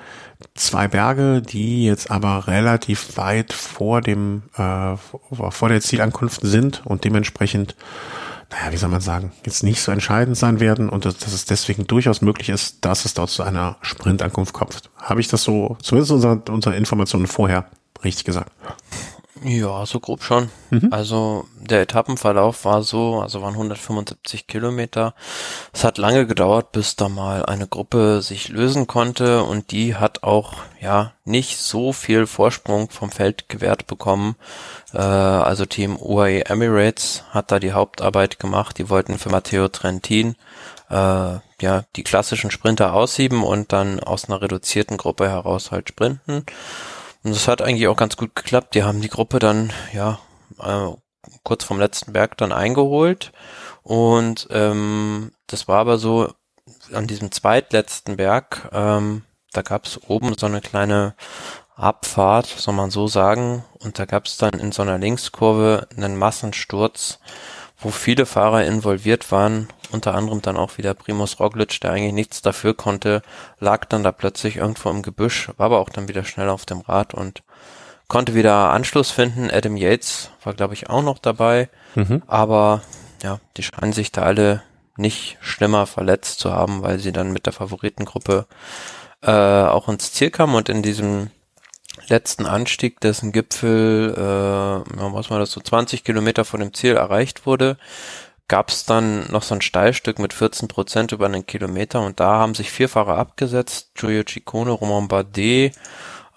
zwei 0.55 0.89
Berge, 0.89 1.43
die 1.43 1.85
jetzt 1.85 2.11
aber 2.11 2.47
relativ 2.49 3.19
weit 3.19 3.53
vor 3.53 4.01
dem 4.01 4.45
äh, 4.57 4.97
vor 4.97 5.69
der 5.69 5.81
Zielankunft 5.83 6.41
sind 6.43 6.83
und 6.87 7.05
dementsprechend 7.05 7.77
naja, 8.53 8.71
wie 8.71 8.77
soll 8.77 8.91
man 8.91 9.01
sagen, 9.01 9.33
jetzt 9.47 9.63
nicht 9.63 9.81
so 9.81 9.91
entscheidend 9.93 10.37
sein 10.37 10.61
werden 10.61 10.91
und 10.91 11.07
dass, 11.07 11.27
es 11.27 11.47
deswegen 11.47 11.87
durchaus 11.87 12.21
möglich 12.21 12.51
ist, 12.51 12.85
dass 12.85 13.07
es 13.07 13.15
dort 13.15 13.31
zu 13.31 13.43
einer 13.43 13.77
Sprintankunft 13.81 14.53
kommt. 14.53 14.91
Habe 14.97 15.21
ich 15.21 15.29
das 15.29 15.43
so, 15.43 15.79
zumindest 15.83 16.13
unsere, 16.13 16.43
unsere 16.51 16.77
Informationen 16.77 17.27
vorher, 17.27 17.65
richtig 18.05 18.25
gesagt? 18.25 18.53
Ja, 19.45 19.85
so 19.87 19.99
grob 19.99 20.23
schon. 20.23 20.51
Mhm. 20.71 20.89
Also 20.93 21.47
der 21.57 21.83
Etappenverlauf 21.83 22.65
war 22.65 22.83
so, 22.83 23.21
also 23.21 23.43
waren 23.43 23.55
175 23.55 24.47
Kilometer. 24.47 25.15
Es 25.73 25.83
hat 25.85 25.99
lange 25.99 26.27
gedauert, 26.27 26.73
bis 26.73 26.97
da 26.97 27.09
mal 27.09 27.45
eine 27.45 27.67
Gruppe 27.67 28.23
sich 28.23 28.49
lösen 28.49 28.87
konnte 28.87 29.43
und 29.43 29.73
die 29.73 29.97
hat 29.97 30.23
auch 30.23 30.55
ja 30.81 31.13
nicht 31.25 31.59
so 31.59 31.93
viel 31.93 32.27
Vorsprung 32.27 32.91
vom 32.91 33.11
Feld 33.11 33.49
gewährt 33.49 33.87
bekommen. 33.87 34.37
Äh, 34.93 34.99
also 34.99 35.67
Team 35.67 35.97
UAE 36.01 36.43
Emirates 36.47 37.25
hat 37.31 37.51
da 37.51 37.59
die 37.59 37.73
Hauptarbeit 37.73 38.39
gemacht. 38.39 38.79
Die 38.79 38.89
wollten 38.89 39.19
für 39.19 39.31
Matteo 39.31 39.69
Trentin 39.69 40.37
äh, 40.91 40.95
ja 40.95 41.85
die 41.97 42.05
klassischen 42.05 42.51
Sprinter 42.51 42.93
aussieben 42.93 43.43
und 43.43 43.73
dann 43.73 43.99
aus 43.99 44.27
einer 44.27 44.41
reduzierten 44.41 44.99
Gruppe 44.99 45.29
heraus 45.29 45.73
halt 45.73 45.89
sprinten. 45.89 46.45
Und 47.25 47.35
das 47.35 47.49
hat 47.49 47.63
eigentlich 47.63 47.89
auch 47.89 47.97
ganz 47.97 48.17
gut 48.17 48.35
geklappt. 48.35 48.75
Die 48.75 48.83
haben 48.83 49.01
die 49.01 49.09
Gruppe 49.09 49.39
dann, 49.39 49.73
ja, 49.93 50.19
äh, 50.61 50.91
kurz 51.45 51.65
vom 51.65 51.79
letzten 51.79 52.13
Berg 52.13 52.37
dann 52.37 52.53
eingeholt. 52.53 53.33
Und 53.83 54.49
ähm, 54.51 55.33
das 55.47 55.69
war 55.69 55.79
aber 55.79 55.99
so 55.99 56.33
an 56.93 57.07
diesem 57.07 57.33
zweitletzten 57.33 58.17
Berg, 58.17 58.69
ähm, 58.73 59.23
da 59.53 59.63
gab 59.63 59.85
es 59.85 60.01
oben 60.09 60.37
so 60.39 60.47
eine 60.47 60.61
kleine 60.61 61.15
Abfahrt, 61.75 62.47
soll 62.47 62.75
man 62.75 62.91
so 62.91 63.07
sagen. 63.07 63.65
Und 63.81 63.99
da 63.99 64.07
gab 64.07 64.27
es 64.27 64.37
dann 64.37 64.55
in 64.55 64.73
so 64.73 64.83
einer 64.83 64.99
Linkskurve 64.99 65.89
einen 65.97 66.17
Massensturz, 66.17 67.19
wo 67.83 67.91
viele 67.91 68.27
Fahrer 68.27 68.65
involviert 68.65 69.31
waren 69.33 69.69
unter 69.93 70.15
anderem 70.15 70.43
dann 70.43 70.57
auch 70.57 70.79
wieder 70.79 70.95
Primus 70.95 71.39
Roglic, 71.39 71.81
der 71.81 71.93
eigentlich 71.93 72.13
nichts 72.13 72.43
dafür 72.43 72.75
konnte, 72.75 73.23
lag 73.61 73.85
dann 73.85 74.03
da 74.03 74.13
plötzlich 74.13 74.57
irgendwo 74.57 74.91
im 74.91 75.03
Gebüsch, 75.03 75.49
war 75.57 75.67
aber 75.67 75.81
auch 75.81 75.91
dann 75.91 76.09
wieder 76.09 76.25
schnell 76.25 76.49
auf 76.49 76.65
dem 76.65 76.81
Rad 76.81 77.15
und 77.15 77.43
konnte 78.09 78.35
wieder 78.35 78.71
Anschluss 78.71 79.11
finden. 79.11 79.51
Adam 79.51 79.77
Yates 79.77 80.31
war, 80.43 80.55
glaube 80.55 80.75
ich, 80.75 80.91
auch 80.91 81.03
noch 81.03 81.19
dabei, 81.19 81.69
mhm. 81.95 82.23
aber 82.27 82.83
ja, 83.23 83.39
die 83.57 83.63
scheinen 83.63 83.93
sich 83.93 84.13
da 84.13 84.23
alle 84.23 84.63
nicht 84.97 85.39
schlimmer 85.41 85.87
verletzt 85.87 86.41
zu 86.41 86.53
haben, 86.53 86.83
weil 86.83 86.99
sie 86.99 87.13
dann 87.13 87.33
mit 87.33 87.47
der 87.47 87.53
Favoritengruppe 87.53 88.47
äh, 89.23 89.31
auch 89.31 89.89
ins 89.89 90.13
Ziel 90.13 90.31
kamen 90.31 90.55
und 90.55 90.69
in 90.69 90.83
diesem 90.83 91.31
letzten 92.09 92.47
Anstieg, 92.47 93.01
dessen 93.01 93.33
Gipfel, 93.33 94.15
äh, 94.17 94.93
was 95.13 95.31
war 95.31 95.39
das, 95.39 95.53
so 95.53 95.61
20 95.61 96.05
Kilometer 96.05 96.45
von 96.45 96.61
dem 96.61 96.75
Ziel 96.75 96.97
erreicht 96.97 97.47
wurde, 97.47 97.77
gab 98.49 98.71
es 98.71 98.85
dann 98.85 99.31
noch 99.31 99.43
so 99.43 99.55
ein 99.55 99.63
Steilstück 99.63 100.19
mit 100.19 100.33
14 100.33 100.69
Prozent 100.69 101.13
über 101.13 101.27
einen 101.27 101.47
Kilometer 101.47 102.03
und 102.03 102.21
da 102.21 102.39
haben 102.39 102.55
sich 102.55 102.71
vier 102.71 102.89
Fahrer 102.89 103.17
abgesetzt. 103.17 103.93
Giulio 103.95 104.25
Ciccone, 104.29 104.71
Romain 104.71 105.09
Bardet, 105.09 105.75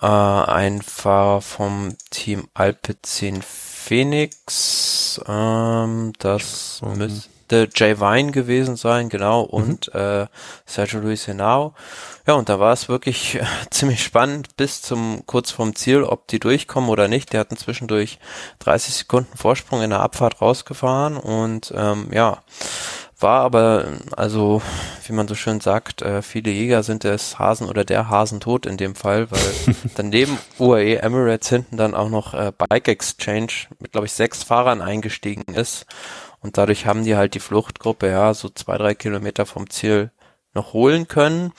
äh, 0.01 0.05
ein 0.05 0.81
Fahrer 0.81 1.41
vom 1.41 1.95
Team 2.11 2.47
Alpecin 2.53 3.41
Phoenix, 3.41 5.19
ähm, 5.27 6.13
das 6.19 6.81
mhm. 6.83 7.23
Müsste 7.51 7.69
Jay 7.75 7.99
Vine 7.99 8.31
gewesen 8.31 8.75
sein, 8.75 9.09
genau, 9.09 9.43
mhm. 9.43 9.49
und 9.49 9.93
mhm. 9.93 9.99
äh, 9.99 10.27
Sergio 10.65 10.99
Luis 10.99 11.27
Henao. 11.27 11.73
Ja, 12.27 12.33
und 12.33 12.49
da 12.49 12.59
war 12.59 12.73
es 12.73 12.89
wirklich 12.89 13.35
äh, 13.35 13.45
ziemlich 13.69 14.03
spannend 14.03 14.57
bis 14.57 14.81
zum 14.81 15.23
kurz 15.25 15.51
vorm 15.51 15.75
Ziel, 15.75 16.03
ob 16.03 16.27
die 16.27 16.39
durchkommen 16.39 16.89
oder 16.89 17.07
nicht. 17.07 17.33
Die 17.33 17.37
hatten 17.37 17.57
zwischendurch 17.57 18.19
30 18.59 18.95
Sekunden 18.95 19.37
Vorsprung 19.37 19.81
in 19.81 19.91
der 19.91 19.99
Abfahrt 19.99 20.41
rausgefahren 20.41 21.17
und 21.17 21.73
ähm, 21.75 22.07
ja, 22.11 22.39
war 23.17 23.41
aber, 23.41 23.85
also 24.17 24.61
wie 25.07 25.13
man 25.13 25.27
so 25.27 25.35
schön 25.35 25.61
sagt, 25.61 26.01
äh, 26.01 26.21
viele 26.21 26.51
Jäger 26.51 26.83
sind 26.83 27.05
des 27.05 27.39
Hasen 27.39 27.69
oder 27.69 27.85
der 27.85 28.09
Hasen 28.09 28.41
tot 28.41 28.65
in 28.65 28.75
dem 28.75 28.93
Fall, 28.93 29.31
weil 29.31 29.75
daneben 29.95 30.37
UAE 30.59 30.97
Emirates 30.97 31.47
hinten 31.47 31.77
dann 31.77 31.95
auch 31.95 32.09
noch 32.09 32.33
äh, 32.33 32.51
Bike 32.57 32.89
Exchange 32.89 33.51
mit, 33.79 33.93
glaube 33.93 34.07
ich, 34.07 34.13
sechs 34.13 34.43
Fahrern 34.43 34.81
eingestiegen 34.81 35.53
ist 35.53 35.85
und 36.45 36.59
dadurch 36.59 36.85
haben 36.85 37.03
die 37.03 37.15
halt 37.15 37.33
die 37.33 37.39
Fluchtgruppe, 37.39 38.07
ja, 38.07 38.35
so 38.35 38.49
zwei, 38.49 38.77
drei 38.77 38.93
Kilometer 38.93 39.47
vom 39.47 39.67
Ziel 39.67 40.11
noch 40.53 40.73
holen 40.73 41.07
können. 41.07 41.53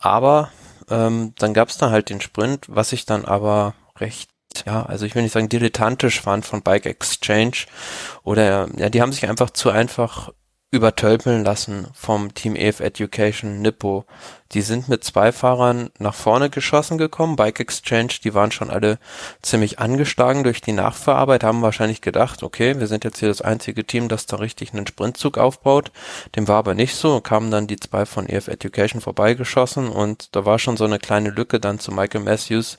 Aber 0.00 0.50
ähm, 0.90 1.34
dann 1.38 1.54
gab 1.54 1.68
es 1.68 1.78
dann 1.78 1.92
halt 1.92 2.10
den 2.10 2.20
Sprint, 2.20 2.66
was 2.68 2.92
ich 2.92 3.06
dann 3.06 3.24
aber 3.24 3.74
recht 4.00 4.30
ja, 4.66 4.84
also 4.84 5.04
ich 5.04 5.14
will 5.14 5.22
nicht 5.22 5.32
sagen 5.32 5.48
dilettantisch 5.48 6.20
fand 6.20 6.46
von 6.46 6.62
Bike 6.62 6.86
Exchange 6.86 7.66
oder 8.22 8.68
ja, 8.76 8.88
die 8.88 9.02
haben 9.02 9.12
sich 9.12 9.28
einfach 9.28 9.50
zu 9.50 9.70
einfach 9.70 10.32
übertölpeln 10.74 11.44
lassen 11.44 11.86
vom 11.94 12.34
Team 12.34 12.56
EF 12.56 12.80
Education 12.80 13.62
Nippo. 13.62 14.04
Die 14.52 14.60
sind 14.60 14.88
mit 14.88 15.04
zwei 15.04 15.32
Fahrern 15.32 15.90
nach 15.98 16.14
vorne 16.14 16.50
geschossen 16.50 16.98
gekommen. 16.98 17.36
Bike 17.36 17.60
Exchange, 17.60 18.14
die 18.22 18.34
waren 18.34 18.50
schon 18.50 18.70
alle 18.70 18.98
ziemlich 19.40 19.78
angeschlagen 19.78 20.42
durch 20.42 20.60
die 20.60 20.72
Nachverarbeit, 20.72 21.44
haben 21.44 21.62
wahrscheinlich 21.62 22.00
gedacht, 22.00 22.42
okay, 22.42 22.78
wir 22.78 22.88
sind 22.88 23.04
jetzt 23.04 23.18
hier 23.18 23.28
das 23.28 23.40
einzige 23.40 23.84
Team, 23.86 24.08
das 24.08 24.26
da 24.26 24.36
richtig 24.36 24.72
einen 24.72 24.86
Sprintzug 24.86 25.38
aufbaut. 25.38 25.92
Dem 26.36 26.48
war 26.48 26.56
aber 26.56 26.74
nicht 26.74 26.96
so, 26.96 27.20
kamen 27.20 27.50
dann 27.50 27.66
die 27.66 27.76
zwei 27.76 28.04
von 28.04 28.28
EF 28.28 28.48
Education 28.48 29.00
vorbeigeschossen 29.00 29.88
und 29.88 30.34
da 30.34 30.44
war 30.44 30.58
schon 30.58 30.76
so 30.76 30.84
eine 30.84 30.98
kleine 30.98 31.30
Lücke 31.30 31.60
dann 31.60 31.78
zu 31.78 31.92
Michael 31.92 32.24
Matthews, 32.24 32.78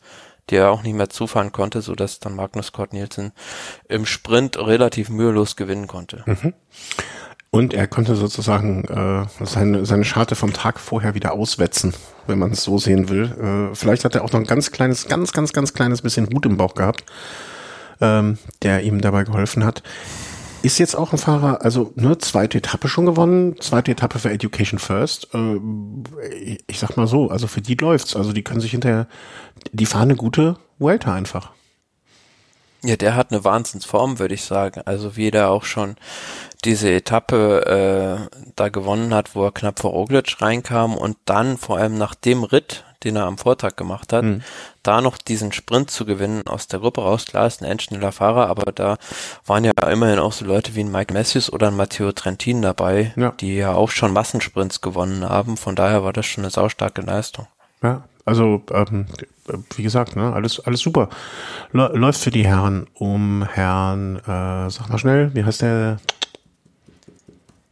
der 0.49 0.69
auch 0.69 0.83
nicht 0.83 0.95
mehr 0.95 1.09
zufahren 1.09 1.51
konnte, 1.51 1.81
so 1.81 1.95
dass 1.95 2.19
dann 2.19 2.35
Magnus 2.35 2.71
Kort 2.71 2.93
Nielsen 2.93 3.31
im 3.87 4.05
Sprint 4.05 4.57
relativ 4.57 5.09
mühelos 5.09 5.55
gewinnen 5.55 5.87
konnte. 5.87 6.23
Mhm. 6.25 6.53
Und 7.55 7.73
er 7.73 7.87
konnte 7.87 8.17
sozusagen 8.17 8.83
äh, 8.83 9.45
seine, 9.45 9.85
seine 9.85 10.03
Scharte 10.03 10.35
vom 10.35 10.51
Tag 10.51 10.77
vorher 10.77 11.15
wieder 11.15 11.31
auswetzen, 11.31 11.93
wenn 12.27 12.37
man 12.37 12.51
es 12.51 12.63
so 12.63 12.77
sehen 12.79 13.07
will. 13.07 13.71
Äh, 13.71 13.73
vielleicht 13.73 14.03
hat 14.03 14.13
er 14.13 14.25
auch 14.25 14.33
noch 14.33 14.41
ein 14.41 14.45
ganz 14.45 14.73
kleines, 14.73 15.07
ganz, 15.07 15.31
ganz, 15.31 15.53
ganz 15.53 15.73
kleines 15.73 16.01
bisschen 16.01 16.27
Hut 16.33 16.45
im 16.45 16.57
Bauch 16.57 16.75
gehabt, 16.75 17.05
ähm, 18.01 18.37
der 18.61 18.83
ihm 18.83 18.99
dabei 18.99 19.23
geholfen 19.23 19.63
hat. 19.63 19.83
Ist 20.63 20.79
jetzt 20.79 20.95
auch 20.95 21.13
ein 21.13 21.17
Fahrer, 21.17 21.61
also 21.61 21.93
nur 21.95 22.19
zweite 22.19 22.57
Etappe 22.57 22.89
schon 22.89 23.05
gewonnen, 23.05 23.55
zweite 23.61 23.91
Etappe 23.91 24.19
für 24.19 24.31
Education 24.31 24.77
First. 24.77 25.29
Äh, 25.33 26.57
ich 26.67 26.77
sag 26.77 26.97
mal 26.97 27.07
so, 27.07 27.29
also 27.29 27.47
für 27.47 27.61
die 27.61 27.75
läuft's. 27.75 28.17
Also 28.17 28.33
die 28.33 28.43
können 28.43 28.59
sich 28.59 28.71
hinterher, 28.71 29.07
die 29.71 29.85
fahren 29.85 30.09
eine 30.09 30.17
gute 30.17 30.57
Welter 30.77 31.13
einfach. 31.13 31.51
Ja, 32.83 32.97
der 32.97 33.15
hat 33.15 33.31
eine 33.31 33.43
Wahnsinnsform, 33.43 34.19
würde 34.19 34.35
ich 34.35 34.43
sagen. 34.43 34.81
Also 34.85 35.15
wie 35.15 35.31
der 35.31 35.49
auch 35.49 35.63
schon 35.63 35.95
diese 36.65 36.91
Etappe 36.91 38.27
äh, 38.29 38.37
da 38.55 38.69
gewonnen 38.69 39.13
hat, 39.13 39.35
wo 39.35 39.45
er 39.45 39.51
knapp 39.51 39.79
vor 39.79 39.91
Roglic 39.91 40.41
reinkam 40.41 40.97
und 40.97 41.17
dann 41.25 41.57
vor 41.57 41.77
allem 41.77 41.97
nach 41.97 42.15
dem 42.15 42.43
Ritt, 42.43 42.83
den 43.03 43.15
er 43.15 43.25
am 43.25 43.37
Vortag 43.37 43.75
gemacht 43.75 44.11
hat, 44.11 44.23
mhm. 44.23 44.41
da 44.81 44.99
noch 44.99 45.17
diesen 45.17 45.51
Sprint 45.51 45.91
zu 45.91 46.05
gewinnen 46.05 46.47
aus 46.47 46.67
der 46.67 46.79
Gruppe 46.79 47.01
raus. 47.01 47.25
Klar, 47.25 47.45
ist 47.45 47.61
ein 47.61 47.69
endschneller 47.69 48.11
Fahrer, 48.11 48.47
aber 48.47 48.71
da 48.71 48.97
waren 49.45 49.63
ja 49.63 49.71
immerhin 49.89 50.19
auch 50.19 50.33
so 50.33 50.43
Leute 50.45 50.75
wie 50.75 50.83
ein 50.83 50.91
Mike 50.91 51.13
Matthews 51.13 51.53
oder 51.53 51.67
ein 51.67 51.75
Matteo 51.75 52.11
Trentin 52.11 52.61
dabei, 52.61 53.13
ja. 53.15 53.31
die 53.39 53.55
ja 53.55 53.73
auch 53.73 53.91
schon 53.91 54.11
Massensprints 54.11 54.81
gewonnen 54.81 55.27
haben. 55.27 55.57
Von 55.57 55.75
daher 55.75 56.03
war 56.03 56.13
das 56.13 56.25
schon 56.25 56.43
eine 56.43 56.51
saustarke 56.51 57.01
Leistung. 57.01 57.47
Ja, 57.83 58.03
also 58.25 58.63
ähm, 58.71 59.05
wie 59.75 59.83
gesagt, 59.83 60.15
ne, 60.15 60.33
alles 60.33 60.59
alles 60.59 60.79
super. 60.79 61.09
Läuft 61.71 62.21
für 62.21 62.31
die 62.31 62.47
Herren 62.47 62.87
um 62.95 63.43
Herrn, 63.43 64.15
äh, 64.15 64.69
sag 64.71 64.89
mal 64.89 64.97
schnell, 64.97 65.35
wie 65.35 65.43
heißt 65.43 65.61
der? 65.61 65.97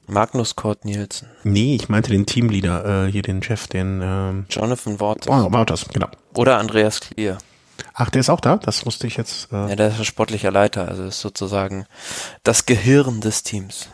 Magnus 0.08 0.56
Kort 0.56 0.86
Nielsen. 0.86 1.30
Nee, 1.44 1.76
ich 1.76 1.90
meinte 1.90 2.12
den 2.12 2.26
Teamleader, 2.26 3.06
äh, 3.08 3.12
hier 3.12 3.22
den 3.22 3.42
Chef, 3.42 3.68
den 3.68 4.02
ähm, 4.04 4.46
Jonathan 4.50 5.00
Waters. 5.00 5.28
Oh, 5.28 5.52
Waters, 5.52 5.86
genau. 5.92 6.08
Oder 6.36 6.58
Andreas 6.58 7.00
Klier. 7.00 7.38
Ach, 7.94 8.10
der 8.10 8.22
ist 8.22 8.30
auch 8.30 8.40
da? 8.40 8.58
Das 8.58 8.86
wusste 8.86 9.08
ich 9.08 9.18
jetzt. 9.18 9.52
Äh 9.52 9.70
ja, 9.70 9.76
der 9.76 9.90
ist 9.90 10.00
ein 10.00 10.06
sportlicher 10.06 10.52
Leiter, 10.52 10.88
also 10.88 11.04
ist 11.04 11.20
sozusagen 11.20 11.86
das 12.44 12.66
Gehirn 12.66 13.22
des 13.22 13.44
Teams. 13.44 13.90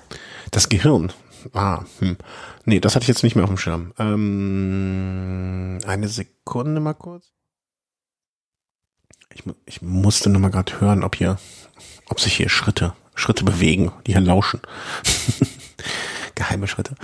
Das 0.52 0.70
Gehirn? 0.70 1.12
Ah, 1.54 1.84
hm. 2.00 2.18
Nee, 2.66 2.80
das 2.80 2.96
hatte 2.96 3.04
ich 3.04 3.08
jetzt 3.08 3.24
nicht 3.24 3.36
mehr 3.36 3.44
auf 3.44 3.50
dem 3.50 3.58
Schirm. 3.58 3.94
Ähm, 3.98 5.80
eine 5.86 6.08
Sekunde 6.08 6.82
mal 6.82 6.94
kurz. 6.94 7.32
Ich, 9.34 9.44
ich 9.66 9.82
musste 9.82 10.30
nur 10.30 10.42
mal 10.42 10.50
gerade 10.50 10.80
hören, 10.82 11.04
ob 11.04 11.16
hier, 11.16 11.38
ob 12.10 12.20
sich 12.20 12.36
hier 12.36 12.50
Schritte, 12.50 12.94
Schritte 13.16 13.44
bewegen, 13.44 13.92
die 14.06 14.14
hier 14.14 14.22
lauschen. 14.22 14.62
Geheime 16.50 16.68
Schritte. 16.68 16.96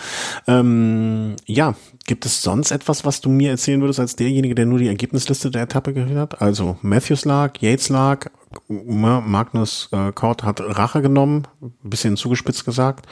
Ähm, 0.47 1.35
ja, 1.45 1.75
gibt 2.07 2.25
es 2.25 2.41
sonst 2.41 2.71
etwas, 2.71 3.05
was 3.05 3.21
du 3.21 3.29
mir 3.29 3.51
erzählen 3.51 3.79
würdest 3.79 3.99
als 3.99 4.15
derjenige, 4.15 4.55
der 4.55 4.65
nur 4.65 4.79
die 4.79 4.87
Ergebnisliste 4.87 5.51
der 5.51 5.63
Etappe 5.63 5.93
gehört 5.93 6.17
hat? 6.17 6.41
Also 6.41 6.77
Matthews 6.81 7.25
lag, 7.25 7.53
Yates 7.59 7.89
lag, 7.89 8.25
Magnus 8.67 9.89
äh, 9.91 10.11
Kort 10.13 10.43
hat 10.43 10.61
Rache 10.61 11.01
genommen, 11.03 11.47
bisschen 11.83 12.17
zugespitzt 12.17 12.65
gesagt. 12.65 13.05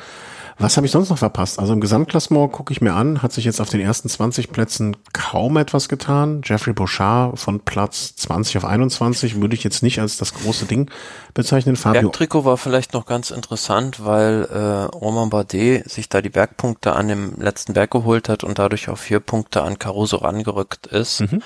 Was 0.58 0.78
habe 0.78 0.86
ich 0.86 0.92
sonst 0.92 1.10
noch 1.10 1.18
verpasst? 1.18 1.60
Also 1.60 1.74
im 1.74 1.82
Gesamtklassement 1.82 2.52
gucke 2.52 2.72
ich 2.72 2.82
mir 2.82 2.94
an, 2.94 3.22
hat 3.22 3.34
sich 3.34 3.46
jetzt 3.46 3.60
auf 3.60 3.70
den 3.70 3.82
ersten 3.82 4.10
20 4.10 4.52
Plätzen 4.52 4.96
kaum 5.14 5.58
etwas 5.58 5.90
getan. 5.90 6.42
Jeffrey 6.44 6.74
Bouchard 6.74 7.40
von 7.40 7.60
Platz 7.60 8.16
20 8.16 8.58
auf 8.58 8.66
21 8.66 9.42
würde 9.42 9.56
ich 9.56 9.64
jetzt 9.64 9.84
nicht 9.84 10.00
als 10.00 10.18
das 10.18 10.34
große 10.34 10.66
Ding 10.66 10.90
bezeichnen. 11.34 11.76
Fabio 11.76 12.02
Bergtrikot 12.04 12.46
war 12.46 12.58
vielleicht 12.58 12.94
noch 12.94 13.06
ganz 13.06 13.32
interessant, 13.32 14.06
weil 14.06 14.48
äh, 14.52 14.96
Roman 14.96 15.30
Bardet 15.30 15.90
sich 15.90 16.10
da 16.10 16.22
die 16.22 16.30
Bergpunkte 16.30 16.94
an 16.94 17.08
dem 17.08 17.36
letzten 17.40 17.74
Berg 17.74 17.92
geholt 17.92 18.30
hat 18.30 18.44
und 18.44 18.60
dadurch 18.60 18.90
auf 18.90 19.00
vier 19.00 19.20
Punkte 19.20 19.64
an 19.64 19.80
Caruso 19.80 20.18
rangerückt 20.18 20.88
ist. 20.88 21.22
Mhm. 21.22 21.42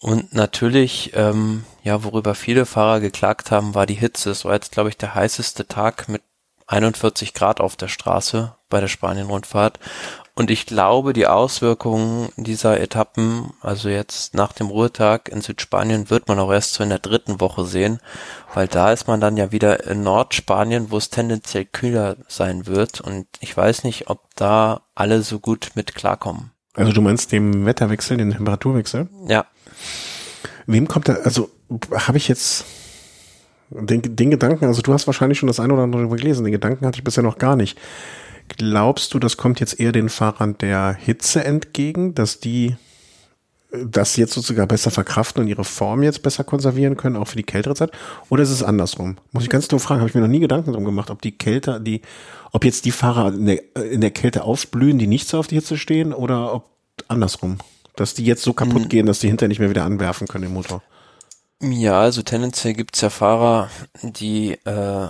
Und 0.00 0.32
natürlich, 0.32 1.12
ähm, 1.14 1.64
ja, 1.82 2.04
worüber 2.04 2.36
viele 2.36 2.66
Fahrer 2.66 3.00
geklagt 3.00 3.50
haben, 3.50 3.74
war 3.74 3.84
die 3.84 3.94
Hitze. 3.94 4.30
Es 4.30 4.44
war 4.44 4.54
jetzt, 4.54 4.70
glaube 4.70 4.90
ich, 4.90 4.96
der 4.96 5.14
heißeste 5.14 5.66
Tag 5.66 6.08
mit 6.08 6.22
41 6.68 7.34
Grad 7.34 7.60
auf 7.60 7.76
der 7.76 7.88
Straße 7.88 8.54
bei 8.68 8.80
der 8.80 8.88
Spanien-Rundfahrt. 8.88 9.80
Und 10.34 10.52
ich 10.52 10.66
glaube, 10.66 11.14
die 11.14 11.26
Auswirkungen 11.26 12.28
dieser 12.36 12.78
Etappen, 12.80 13.50
also 13.60 13.88
jetzt 13.88 14.34
nach 14.34 14.52
dem 14.52 14.68
Ruhetag 14.68 15.28
in 15.28 15.40
Südspanien, 15.40 16.10
wird 16.10 16.28
man 16.28 16.38
auch 16.38 16.52
erst 16.52 16.74
so 16.74 16.84
in 16.84 16.90
der 16.90 17.00
dritten 17.00 17.40
Woche 17.40 17.64
sehen, 17.64 17.98
weil 18.54 18.68
da 18.68 18.92
ist 18.92 19.08
man 19.08 19.20
dann 19.20 19.36
ja 19.36 19.50
wieder 19.50 19.84
in 19.88 20.04
Nordspanien, 20.04 20.92
wo 20.92 20.98
es 20.98 21.10
tendenziell 21.10 21.64
kühler 21.64 22.18
sein 22.28 22.66
wird. 22.66 23.00
Und 23.00 23.26
ich 23.40 23.56
weiß 23.56 23.82
nicht, 23.82 24.10
ob 24.10 24.20
da 24.36 24.82
alle 24.94 25.22
so 25.22 25.40
gut 25.40 25.70
mit 25.74 25.96
klarkommen. 25.96 26.52
Also 26.74 26.92
du 26.92 27.00
meinst 27.00 27.32
dem 27.32 27.66
Wetterwechsel, 27.66 28.18
den 28.18 28.30
Temperaturwechsel? 28.30 29.08
Ja. 29.26 29.46
Wem 30.66 30.86
kommt 30.86 31.08
da, 31.08 31.14
also 31.14 31.50
habe 31.92 32.18
ich 32.18 32.28
jetzt 32.28 32.64
den, 33.70 34.02
den 34.16 34.30
Gedanken, 34.30 34.64
also 34.64 34.82
du 34.82 34.92
hast 34.92 35.06
wahrscheinlich 35.06 35.38
schon 35.38 35.46
das 35.46 35.60
eine 35.60 35.72
oder 35.72 35.82
andere 35.82 36.08
gelesen, 36.08 36.44
den 36.44 36.52
Gedanken 36.52 36.86
hatte 36.86 36.98
ich 36.98 37.04
bisher 37.04 37.22
noch 37.22 37.38
gar 37.38 37.56
nicht. 37.56 37.78
Glaubst 38.56 39.12
du, 39.12 39.18
das 39.18 39.36
kommt 39.36 39.60
jetzt 39.60 39.78
eher 39.78 39.92
den 39.92 40.08
Fahrern 40.08 40.56
der 40.58 40.96
Hitze 40.98 41.44
entgegen, 41.44 42.14
dass 42.14 42.40
die 42.40 42.76
das 43.70 44.16
jetzt 44.16 44.32
sozusagen 44.32 44.66
besser 44.66 44.90
verkraften 44.90 45.42
und 45.42 45.48
ihre 45.48 45.64
Form 45.64 46.02
jetzt 46.02 46.22
besser 46.22 46.42
konservieren 46.42 46.96
können, 46.96 47.16
auch 47.16 47.28
für 47.28 47.36
die 47.36 47.42
kältere 47.42 47.74
Zeit? 47.74 47.92
Oder 48.30 48.42
ist 48.42 48.50
es 48.50 48.62
andersrum? 48.62 49.16
Muss 49.32 49.42
ich 49.42 49.50
ganz 49.50 49.70
nur 49.70 49.80
fragen, 49.80 50.00
habe 50.00 50.08
ich 50.08 50.14
mir 50.14 50.22
noch 50.22 50.28
nie 50.28 50.40
Gedanken 50.40 50.72
drum 50.72 50.84
gemacht, 50.84 51.10
ob 51.10 51.20
die 51.20 51.36
Kälte, 51.36 51.80
die, 51.80 52.00
ob 52.52 52.64
jetzt 52.64 52.86
die 52.86 52.90
Fahrer 52.90 53.34
in 53.34 53.44
der, 53.44 53.76
in 53.76 54.00
der 54.00 54.10
Kälte 54.10 54.44
aufblühen, 54.44 54.98
die 54.98 55.06
nicht 55.06 55.28
so 55.28 55.38
auf 55.38 55.48
die 55.48 55.56
Hitze 55.56 55.76
stehen, 55.76 56.14
oder 56.14 56.54
ob 56.54 56.70
andersrum? 57.08 57.58
Dass 57.94 58.14
die 58.14 58.24
jetzt 58.24 58.42
so 58.42 58.54
kaputt 58.54 58.82
hm. 58.82 58.88
gehen, 58.88 59.06
dass 59.06 59.18
die 59.18 59.28
hinterher 59.28 59.48
nicht 59.48 59.58
mehr 59.60 59.70
wieder 59.70 59.84
anwerfen 59.84 60.26
können, 60.28 60.44
den 60.44 60.54
Motor. 60.54 60.82
Ja, 61.60 62.00
also 62.00 62.22
tendenziell 62.22 62.74
gibt's 62.74 63.00
ja 63.00 63.10
Fahrer, 63.10 63.68
die 64.02 64.52
äh, 64.64 65.08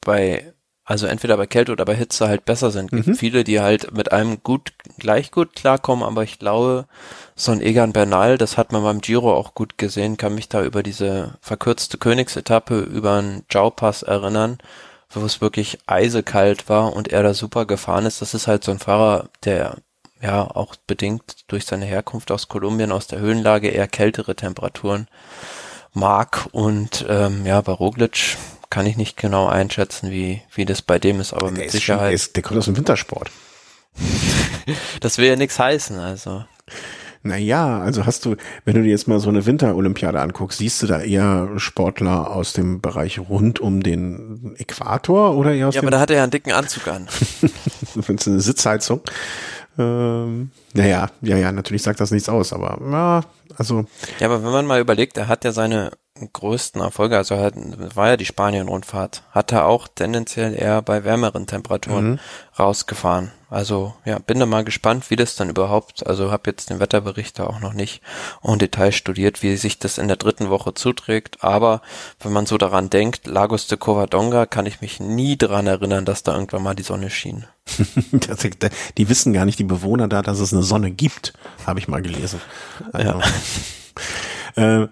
bei 0.00 0.54
also 0.90 1.06
entweder 1.06 1.36
bei 1.36 1.46
Kälte 1.46 1.70
oder 1.70 1.84
bei 1.84 1.94
Hitze 1.94 2.26
halt 2.26 2.44
besser 2.44 2.72
sind. 2.72 2.90
Gibt 2.90 3.06
mhm. 3.06 3.14
viele, 3.14 3.44
die 3.44 3.60
halt 3.60 3.92
mit 3.96 4.10
einem 4.10 4.42
gut, 4.42 4.72
gleich 4.98 5.30
gut 5.30 5.54
klarkommen, 5.54 6.04
aber 6.04 6.24
ich 6.24 6.40
glaube, 6.40 6.86
so 7.36 7.52
ein 7.52 7.60
Egan 7.60 7.92
Bernal, 7.92 8.38
das 8.38 8.58
hat 8.58 8.72
man 8.72 8.82
beim 8.82 9.00
Giro 9.00 9.32
auch 9.32 9.54
gut 9.54 9.78
gesehen, 9.78 10.16
kann 10.16 10.34
mich 10.34 10.48
da 10.48 10.64
über 10.64 10.82
diese 10.82 11.38
verkürzte 11.42 11.96
Königsetappe 11.96 12.80
über 12.80 13.18
einen 13.18 13.44
Jau-Pass 13.48 14.02
erinnern, 14.02 14.58
wo 15.10 15.24
es 15.24 15.40
wirklich 15.40 15.78
eisekalt 15.86 16.68
war 16.68 16.92
und 16.92 17.06
er 17.06 17.22
da 17.22 17.34
super 17.34 17.66
gefahren 17.66 18.04
ist. 18.04 18.20
Das 18.20 18.34
ist 18.34 18.48
halt 18.48 18.64
so 18.64 18.72
ein 18.72 18.80
Fahrer, 18.80 19.28
der 19.44 19.76
ja 20.20 20.42
auch 20.42 20.74
bedingt 20.88 21.44
durch 21.46 21.66
seine 21.66 21.86
Herkunft 21.86 22.32
aus 22.32 22.48
Kolumbien, 22.48 22.90
aus 22.90 23.06
der 23.06 23.20
Höhenlage 23.20 23.68
eher 23.68 23.86
kältere 23.86 24.34
Temperaturen 24.34 25.06
mag 25.92 26.48
und 26.52 27.04
ähm, 27.08 27.46
ja, 27.46 27.60
bei 27.60 27.72
Roglic 27.72 28.36
kann 28.70 28.86
ich 28.86 28.96
nicht 28.96 29.16
genau 29.16 29.48
einschätzen, 29.48 30.10
wie, 30.10 30.42
wie 30.54 30.64
das 30.64 30.80
bei 30.82 30.98
dem 30.98 31.20
ist, 31.20 31.32
aber 31.32 31.50
der 31.50 31.64
mit 31.64 31.70
Sicherheit. 31.70 32.08
Schon, 32.08 32.14
ist, 32.14 32.36
der 32.36 32.42
kommt 32.42 32.58
aus 32.58 32.66
dem 32.66 32.76
Wintersport. 32.76 33.30
das 35.00 35.18
will 35.18 35.28
ja 35.28 35.36
nichts 35.36 35.58
heißen, 35.58 35.98
also. 35.98 36.44
Naja, 37.22 37.80
also 37.80 38.06
hast 38.06 38.24
du, 38.24 38.36
wenn 38.64 38.76
du 38.76 38.82
dir 38.82 38.88
jetzt 38.88 39.06
mal 39.06 39.20
so 39.20 39.28
eine 39.28 39.44
Winterolympiade 39.44 40.18
anguckst, 40.18 40.58
siehst 40.58 40.82
du 40.82 40.86
da 40.86 41.00
eher 41.00 41.50
Sportler 41.56 42.30
aus 42.30 42.54
dem 42.54 42.80
Bereich 42.80 43.18
rund 43.18 43.60
um 43.60 43.82
den 43.82 44.54
Äquator 44.56 45.36
oder 45.36 45.52
eher 45.52 45.68
aus 45.68 45.74
Ja, 45.74 45.82
aber 45.82 45.90
da 45.90 46.00
hat 46.00 46.08
er 46.08 46.16
ja 46.16 46.22
einen 46.22 46.30
dicken 46.30 46.52
Anzug 46.52 46.88
an. 46.88 47.08
Findest 48.00 48.26
du 48.26 48.30
eine 48.30 48.40
Sitzheizung? 48.40 49.02
Ähm, 49.78 50.50
naja, 50.74 51.10
ja, 51.20 51.36
ja, 51.36 51.52
natürlich 51.52 51.82
sagt 51.82 52.00
das 52.00 52.10
nichts 52.10 52.28
aus, 52.28 52.52
aber 52.52 52.78
ja, 52.90 53.22
also. 53.56 53.84
Ja, 54.18 54.26
aber 54.26 54.42
wenn 54.44 54.52
man 54.52 54.66
mal 54.66 54.80
überlegt, 54.80 55.16
er 55.16 55.28
hat 55.28 55.44
ja 55.44 55.52
seine 55.52 55.90
größten 56.32 56.80
Erfolge, 56.80 57.16
also 57.16 57.36
hat, 57.38 57.54
war 57.96 58.08
ja 58.08 58.16
die 58.16 58.26
Spanien-Rundfahrt, 58.26 59.22
hat 59.30 59.52
er 59.52 59.66
auch 59.66 59.88
tendenziell 59.88 60.54
eher 60.54 60.82
bei 60.82 61.04
wärmeren 61.04 61.46
Temperaturen 61.46 62.12
mhm. 62.12 62.18
rausgefahren. 62.58 63.32
Also 63.50 63.94
ja, 64.04 64.20
bin 64.20 64.38
da 64.38 64.46
mal 64.46 64.62
gespannt, 64.64 65.10
wie 65.10 65.16
das 65.16 65.34
dann 65.34 65.50
überhaupt, 65.50 66.06
also 66.06 66.30
habe 66.30 66.48
jetzt 66.48 66.70
den 66.70 66.78
Wetterbericht 66.78 67.38
da 67.38 67.46
auch 67.48 67.58
noch 67.58 67.72
nicht 67.72 68.00
en 68.44 68.60
Detail 68.60 68.92
studiert, 68.92 69.42
wie 69.42 69.56
sich 69.56 69.80
das 69.80 69.98
in 69.98 70.06
der 70.06 70.16
dritten 70.16 70.50
Woche 70.50 70.72
zuträgt, 70.72 71.42
aber 71.42 71.82
wenn 72.20 72.32
man 72.32 72.46
so 72.46 72.58
daran 72.58 72.90
denkt, 72.90 73.26
Lagos 73.26 73.66
de 73.66 73.76
Covadonga, 73.76 74.46
kann 74.46 74.66
ich 74.66 74.80
mich 74.80 75.00
nie 75.00 75.36
daran 75.36 75.66
erinnern, 75.66 76.04
dass 76.04 76.22
da 76.22 76.32
irgendwann 76.32 76.62
mal 76.62 76.74
die 76.74 76.84
Sonne 76.84 77.10
schien. 77.10 77.44
die 78.98 79.08
wissen 79.08 79.32
gar 79.32 79.44
nicht, 79.44 79.58
die 79.58 79.64
Bewohner 79.64 80.06
da, 80.06 80.22
dass 80.22 80.38
es 80.38 80.52
eine 80.52 80.62
Sonne 80.62 80.92
gibt, 80.92 81.32
habe 81.66 81.80
ich 81.80 81.88
mal 81.88 82.02
gelesen. 82.02 82.40
Also. 82.92 83.08
Ja. 83.08 83.20
Äh, 84.56 84.88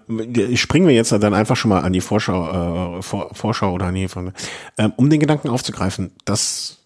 springen 0.55 0.87
wir 0.87 0.95
jetzt 0.95 1.11
dann 1.11 1.33
einfach 1.33 1.57
schon 1.57 1.69
mal 1.69 1.81
an 1.81 1.93
die 1.93 2.01
Vorschau, 2.01 2.97
äh, 2.97 3.01
Vor 3.01 3.33
Vorschau 3.33 3.73
oder 3.73 3.91
nee, 3.91 4.07
von, 4.07 4.33
äh, 4.77 4.89
um 4.95 5.09
den 5.09 5.19
Gedanken 5.19 5.49
aufzugreifen, 5.49 6.11
dass 6.23 6.79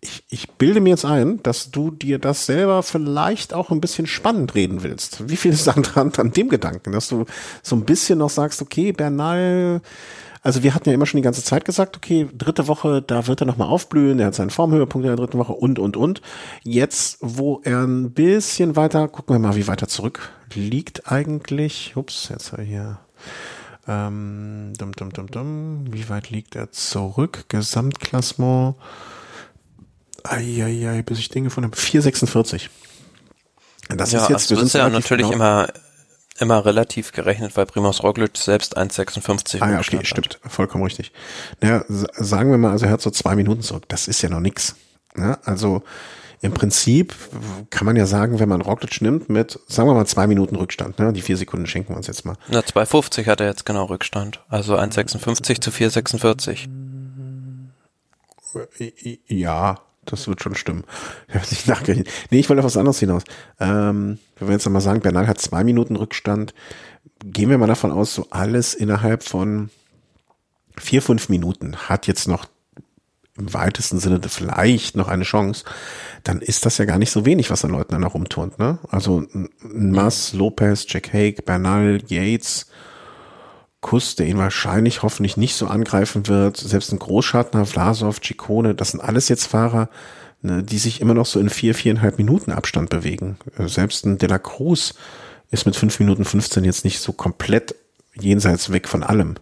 ich, 0.00 0.24
ich 0.30 0.50
bilde 0.52 0.80
mir 0.80 0.90
jetzt 0.90 1.04
ein, 1.04 1.42
dass 1.42 1.70
du 1.70 1.90
dir 1.90 2.18
das 2.18 2.46
selber 2.46 2.82
vielleicht 2.82 3.52
auch 3.52 3.70
ein 3.70 3.80
bisschen 3.80 4.06
spannend 4.06 4.54
reden 4.54 4.82
willst. 4.82 5.28
Wie 5.28 5.36
viel 5.36 5.52
ist 5.52 5.66
dran 5.66 6.12
an 6.16 6.32
dem 6.32 6.48
Gedanken, 6.48 6.92
dass 6.92 7.08
du 7.08 7.26
so 7.62 7.76
ein 7.76 7.84
bisschen 7.84 8.18
noch 8.18 8.30
sagst, 8.30 8.62
okay, 8.62 8.92
Bernal, 8.92 9.82
also 10.42 10.62
wir 10.62 10.74
hatten 10.74 10.88
ja 10.88 10.94
immer 10.94 11.04
schon 11.04 11.18
die 11.18 11.24
ganze 11.24 11.44
Zeit 11.44 11.66
gesagt, 11.66 11.96
okay, 11.96 12.28
dritte 12.32 12.66
Woche, 12.66 13.02
da 13.02 13.26
wird 13.26 13.42
er 13.42 13.46
nochmal 13.46 13.68
aufblühen, 13.68 14.18
er 14.18 14.28
hat 14.28 14.34
seinen 14.34 14.50
Formhöhepunkt 14.50 15.04
in 15.04 15.14
der 15.14 15.16
dritten 15.16 15.38
Woche 15.38 15.52
und, 15.52 15.78
und, 15.78 15.98
und. 15.98 16.22
Jetzt, 16.62 17.18
wo 17.20 17.60
er 17.64 17.82
ein 17.82 18.12
bisschen 18.12 18.76
weiter, 18.76 19.06
gucken 19.08 19.34
wir 19.34 19.38
mal, 19.38 19.56
wie 19.56 19.66
weiter 19.66 19.88
zurück 19.88 20.32
liegt 20.54 21.10
eigentlich. 21.10 21.96
Ups, 21.96 22.28
jetzt 22.28 22.54
hier. 22.56 22.98
Ähm, 23.86 24.72
dum, 24.78 24.92
dum, 24.92 25.12
dum, 25.12 25.26
dum. 25.26 25.84
Wie 25.90 26.08
weit 26.08 26.30
liegt 26.30 26.56
er 26.56 26.70
zurück? 26.72 27.44
Gesamtklassement. 27.48 28.76
Eieiei, 30.24 31.02
bis 31.02 31.18
ich 31.18 31.28
Dinge 31.28 31.48
gefunden 31.48 31.70
habe. 31.70 31.80
4,46. 31.80 32.68
Das 33.88 34.12
ja, 34.12 34.22
ist 34.22 34.28
jetzt, 34.28 34.42
also 34.42 34.54
das 34.56 34.64
ist 34.64 34.72
ja 34.74 34.88
natürlich 34.88 35.26
genau. 35.26 35.36
immer 35.36 35.68
immer 36.40 36.64
relativ 36.64 37.12
gerechnet, 37.12 37.56
weil 37.56 37.66
Primoz 37.66 38.02
Roglic 38.02 38.36
selbst 38.36 38.76
1,56 38.76 39.60
Ah 39.60 39.72
ja, 39.72 39.78
okay, 39.78 40.00
stimmt, 40.04 40.40
vollkommen 40.48 40.84
richtig. 40.84 41.12
Naja, 41.60 41.84
sagen 41.88 42.50
wir 42.50 42.58
mal, 42.58 42.70
also 42.70 42.86
er 42.86 42.92
hat 42.92 43.02
so 43.02 43.10
zwei 43.10 43.36
Minuten 43.36 43.62
zurück. 43.62 43.84
Das 43.88 44.08
ist 44.08 44.22
ja 44.22 44.30
noch 44.30 44.40
nix. 44.40 44.74
Ja, 45.16 45.38
also 45.44 45.82
im 46.40 46.54
Prinzip 46.54 47.14
kann 47.68 47.84
man 47.84 47.96
ja 47.96 48.06
sagen, 48.06 48.38
wenn 48.38 48.48
man 48.48 48.62
Roglic 48.62 49.02
nimmt 49.02 49.28
mit, 49.28 49.58
sagen 49.68 49.88
wir 49.88 49.94
mal, 49.94 50.06
zwei 50.06 50.26
Minuten 50.26 50.56
Rückstand, 50.56 50.98
ne? 50.98 51.12
die 51.12 51.20
vier 51.20 51.36
Sekunden 51.36 51.66
schenken 51.66 51.92
wir 51.92 51.98
uns 51.98 52.06
jetzt 52.06 52.24
mal. 52.24 52.36
Na, 52.48 52.60
2,50 52.60 53.26
hat 53.26 53.40
er 53.40 53.48
jetzt 53.48 53.66
genau 53.66 53.84
Rückstand. 53.84 54.40
Also 54.48 54.78
1,56 54.78 55.60
zu 55.60 55.70
4,46. 55.70 56.68
Ja, 59.26 59.80
das 60.10 60.28
wird 60.28 60.42
schon 60.42 60.54
stimmen. 60.54 60.84
Ich 61.28 61.34
habe 61.34 61.46
nicht 61.50 61.66
nachgerechnet. 61.66 62.08
Nee, 62.30 62.40
ich 62.40 62.48
wollte 62.48 62.60
auf 62.60 62.66
was 62.66 62.76
anderes 62.76 62.98
hinaus. 62.98 63.22
Ähm, 63.58 64.18
wenn 64.38 64.48
wir 64.48 64.52
jetzt 64.52 64.68
mal 64.68 64.80
sagen, 64.80 65.00
Bernal 65.00 65.26
hat 65.26 65.40
zwei 65.40 65.64
Minuten 65.64 65.96
Rückstand, 65.96 66.54
gehen 67.24 67.50
wir 67.50 67.58
mal 67.58 67.66
davon 67.66 67.92
aus, 67.92 68.14
so 68.14 68.26
alles 68.30 68.74
innerhalb 68.74 69.22
von 69.22 69.70
vier, 70.76 71.02
fünf 71.02 71.28
Minuten 71.28 71.76
hat 71.76 72.06
jetzt 72.06 72.28
noch 72.28 72.46
im 73.36 73.54
weitesten 73.54 73.98
Sinne 73.98 74.20
vielleicht 74.28 74.96
noch 74.96 75.08
eine 75.08 75.24
Chance, 75.24 75.64
dann 76.24 76.40
ist 76.40 76.66
das 76.66 76.78
ja 76.78 76.84
gar 76.84 76.98
nicht 76.98 77.10
so 77.10 77.24
wenig, 77.24 77.50
was 77.50 77.64
an 77.64 77.70
Leuten 77.70 77.92
dann 77.92 78.02
herumturnt. 78.02 78.58
Ne? 78.58 78.78
Also 78.90 79.24
Mass, 79.62 80.32
Lopez, 80.32 80.84
Jack 80.88 81.12
Hague, 81.12 81.42
Bernal, 81.42 82.00
Yates, 82.06 82.66
Kuss, 83.80 84.14
der 84.14 84.26
ihn 84.26 84.38
wahrscheinlich 84.38 85.02
hoffentlich 85.02 85.36
nicht 85.36 85.54
so 85.54 85.66
angreifen 85.66 86.28
wird, 86.28 86.58
selbst 86.58 86.92
ein 86.92 86.98
Großschartner, 86.98 87.64
Vlasov, 87.64 88.20
Ciccone, 88.20 88.74
das 88.74 88.90
sind 88.90 89.00
alles 89.00 89.28
jetzt 89.28 89.46
Fahrer, 89.46 89.88
ne, 90.42 90.62
die 90.62 90.78
sich 90.78 91.00
immer 91.00 91.14
noch 91.14 91.26
so 91.26 91.40
in 91.40 91.48
vier, 91.48 91.74
viereinhalb 91.74 92.18
Minuten 92.18 92.52
Abstand 92.52 92.90
bewegen. 92.90 93.38
Äh, 93.56 93.68
selbst 93.68 94.04
ein 94.04 94.18
De 94.18 94.28
La 94.28 94.38
Cruz 94.38 94.94
ist 95.50 95.66
mit 95.66 95.76
fünf 95.76 95.98
Minuten 95.98 96.24
15 96.24 96.64
jetzt 96.64 96.84
nicht 96.84 97.00
so 97.00 97.12
komplett 97.12 97.74
jenseits 98.14 98.70
weg 98.70 98.86
von 98.86 99.02
allem. 99.02 99.36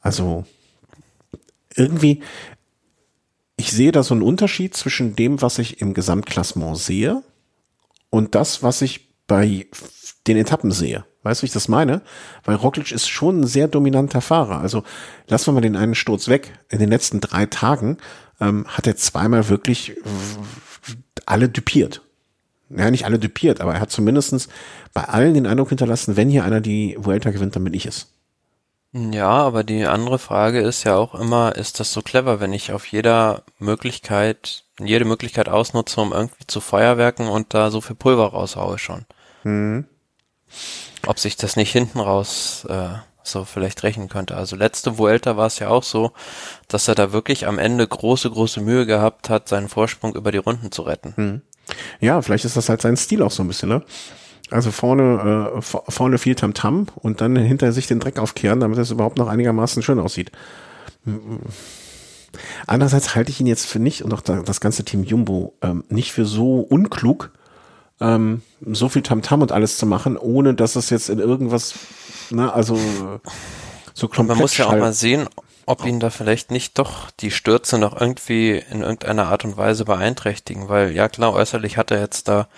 Also 0.00 0.44
irgendwie, 1.76 2.22
ich 3.56 3.72
sehe 3.72 3.92
da 3.92 4.02
so 4.02 4.14
einen 4.14 4.22
Unterschied 4.22 4.76
zwischen 4.76 5.16
dem, 5.16 5.42
was 5.42 5.58
ich 5.58 5.80
im 5.80 5.94
Gesamtklassement 5.94 6.78
sehe 6.78 7.22
und 8.10 8.34
das, 8.34 8.62
was 8.62 8.82
ich 8.82 9.08
bei 9.26 9.66
den 10.26 10.36
Etappen 10.36 10.70
sehe. 10.70 11.04
Weißt 11.22 11.40
du, 11.40 11.42
wie 11.42 11.46
ich 11.46 11.52
das 11.52 11.68
meine? 11.68 12.02
Weil 12.44 12.56
Roglic 12.56 12.90
ist 12.90 13.08
schon 13.08 13.40
ein 13.40 13.46
sehr 13.46 13.68
dominanter 13.68 14.20
Fahrer. 14.20 14.60
Also 14.60 14.82
lassen 15.28 15.46
wir 15.46 15.52
mal 15.52 15.60
den 15.60 15.76
einen 15.76 15.94
Sturz 15.94 16.28
weg. 16.28 16.52
In 16.68 16.78
den 16.78 16.88
letzten 16.88 17.20
drei 17.20 17.46
Tagen 17.46 17.98
ähm, 18.40 18.66
hat 18.66 18.86
er 18.86 18.96
zweimal 18.96 19.48
wirklich 19.48 19.96
alle 21.26 21.48
düpiert. 21.48 22.02
Ja, 22.70 22.90
nicht 22.90 23.04
alle 23.04 23.18
düpiert, 23.18 23.60
aber 23.60 23.74
er 23.74 23.80
hat 23.80 23.90
zumindestens 23.90 24.48
bei 24.94 25.04
allen 25.04 25.34
den 25.34 25.46
Eindruck 25.46 25.68
hinterlassen, 25.68 26.16
wenn 26.16 26.30
hier 26.30 26.44
einer 26.44 26.60
die 26.60 26.96
Vuelta 26.98 27.30
gewinnt, 27.30 27.54
dann 27.54 27.64
bin 27.64 27.74
ich 27.74 27.86
es. 27.86 28.08
Ja, 28.94 29.30
aber 29.30 29.64
die 29.64 29.86
andere 29.86 30.18
Frage 30.18 30.60
ist 30.60 30.84
ja 30.84 30.96
auch 30.96 31.14
immer, 31.14 31.56
ist 31.56 31.80
das 31.80 31.92
so 31.92 32.02
clever, 32.02 32.40
wenn 32.40 32.52
ich 32.52 32.72
auf 32.72 32.86
jeder 32.86 33.42
Möglichkeit, 33.58 34.64
jede 34.78 35.06
Möglichkeit 35.06 35.48
ausnutze, 35.48 36.00
um 36.00 36.12
irgendwie 36.12 36.46
zu 36.46 36.60
Feuerwerken 36.60 37.28
und 37.28 37.54
da 37.54 37.70
so 37.70 37.80
viel 37.80 37.96
Pulver 37.96 38.28
raushaue 38.28 38.78
schon? 38.78 39.04
Hm. 39.42 39.86
Ob 41.06 41.18
sich 41.18 41.36
das 41.36 41.56
nicht 41.56 41.72
hinten 41.72 42.00
raus 42.00 42.66
äh, 42.68 42.94
so 43.22 43.44
vielleicht 43.44 43.82
rechnen 43.82 44.08
könnte. 44.08 44.36
Also 44.36 44.56
letzte 44.56 44.98
Vuelta 44.98 45.36
war 45.36 45.46
es 45.46 45.58
ja 45.58 45.68
auch 45.68 45.82
so, 45.82 46.12
dass 46.68 46.88
er 46.88 46.94
da 46.94 47.12
wirklich 47.12 47.46
am 47.46 47.58
Ende 47.58 47.86
große, 47.86 48.30
große 48.30 48.60
Mühe 48.60 48.86
gehabt 48.86 49.30
hat, 49.30 49.48
seinen 49.48 49.68
Vorsprung 49.68 50.14
über 50.14 50.32
die 50.32 50.38
Runden 50.38 50.72
zu 50.72 50.82
retten. 50.82 51.14
Hm. 51.16 51.42
Ja, 52.00 52.20
vielleicht 52.22 52.44
ist 52.44 52.56
das 52.56 52.68
halt 52.68 52.82
sein 52.82 52.96
Stil 52.96 53.22
auch 53.22 53.30
so 53.30 53.42
ein 53.42 53.48
bisschen, 53.48 53.68
ne? 53.68 53.82
Also 54.50 54.70
vorne, 54.70 55.52
äh, 55.56 55.62
vorne 55.62 56.18
viel 56.18 56.34
Tamtam 56.34 56.82
-Tam 56.82 56.88
und 56.96 57.20
dann 57.20 57.36
hinter 57.36 57.72
sich 57.72 57.86
den 57.86 58.00
Dreck 58.00 58.18
aufkehren, 58.18 58.60
damit 58.60 58.78
es 58.78 58.90
überhaupt 58.90 59.16
noch 59.16 59.28
einigermaßen 59.28 59.82
schön 59.82 59.98
aussieht. 59.98 60.30
Andererseits 62.66 63.14
halte 63.14 63.30
ich 63.30 63.40
ihn 63.40 63.46
jetzt 63.46 63.66
für 63.66 63.78
nicht 63.78 64.02
und 64.02 64.12
auch 64.12 64.20
das 64.20 64.60
ganze 64.60 64.84
Team 64.84 65.04
Jumbo 65.04 65.54
ähm, 65.62 65.84
nicht 65.88 66.12
für 66.12 66.26
so 66.26 66.60
unklug, 66.60 67.30
ähm, 68.02 68.42
so 68.60 68.88
viel 68.88 69.02
Tamtam 69.02 69.40
-Tam 69.40 69.42
und 69.42 69.52
alles 69.52 69.78
zu 69.78 69.86
machen, 69.86 70.16
ohne 70.16 70.54
dass 70.54 70.76
es 70.76 70.90
jetzt 70.90 71.08
in 71.08 71.18
irgendwas, 71.18 71.74
ne, 72.30 72.52
also 72.52 72.78
so 73.94 74.08
komplett 74.08 74.36
Man 74.36 74.38
muss 74.38 74.56
ja 74.56 74.66
auch 74.66 74.76
mal 74.76 74.92
sehen, 74.92 75.28
ob 75.66 75.86
ihn 75.86 76.00
da 76.00 76.10
vielleicht 76.10 76.50
nicht 76.50 76.78
doch 76.78 77.10
die 77.10 77.30
Stürze 77.30 77.78
noch 77.78 77.98
irgendwie 77.98 78.62
in 78.70 78.82
irgendeiner 78.82 79.28
Art 79.28 79.44
und 79.44 79.56
Weise 79.56 79.84
beeinträchtigen, 79.84 80.68
weil 80.68 80.90
ja 80.92 81.08
klar, 81.08 81.32
äußerlich 81.32 81.76
hat 81.76 81.90
er 81.90 82.00
jetzt 82.00 82.28
da 82.28 82.48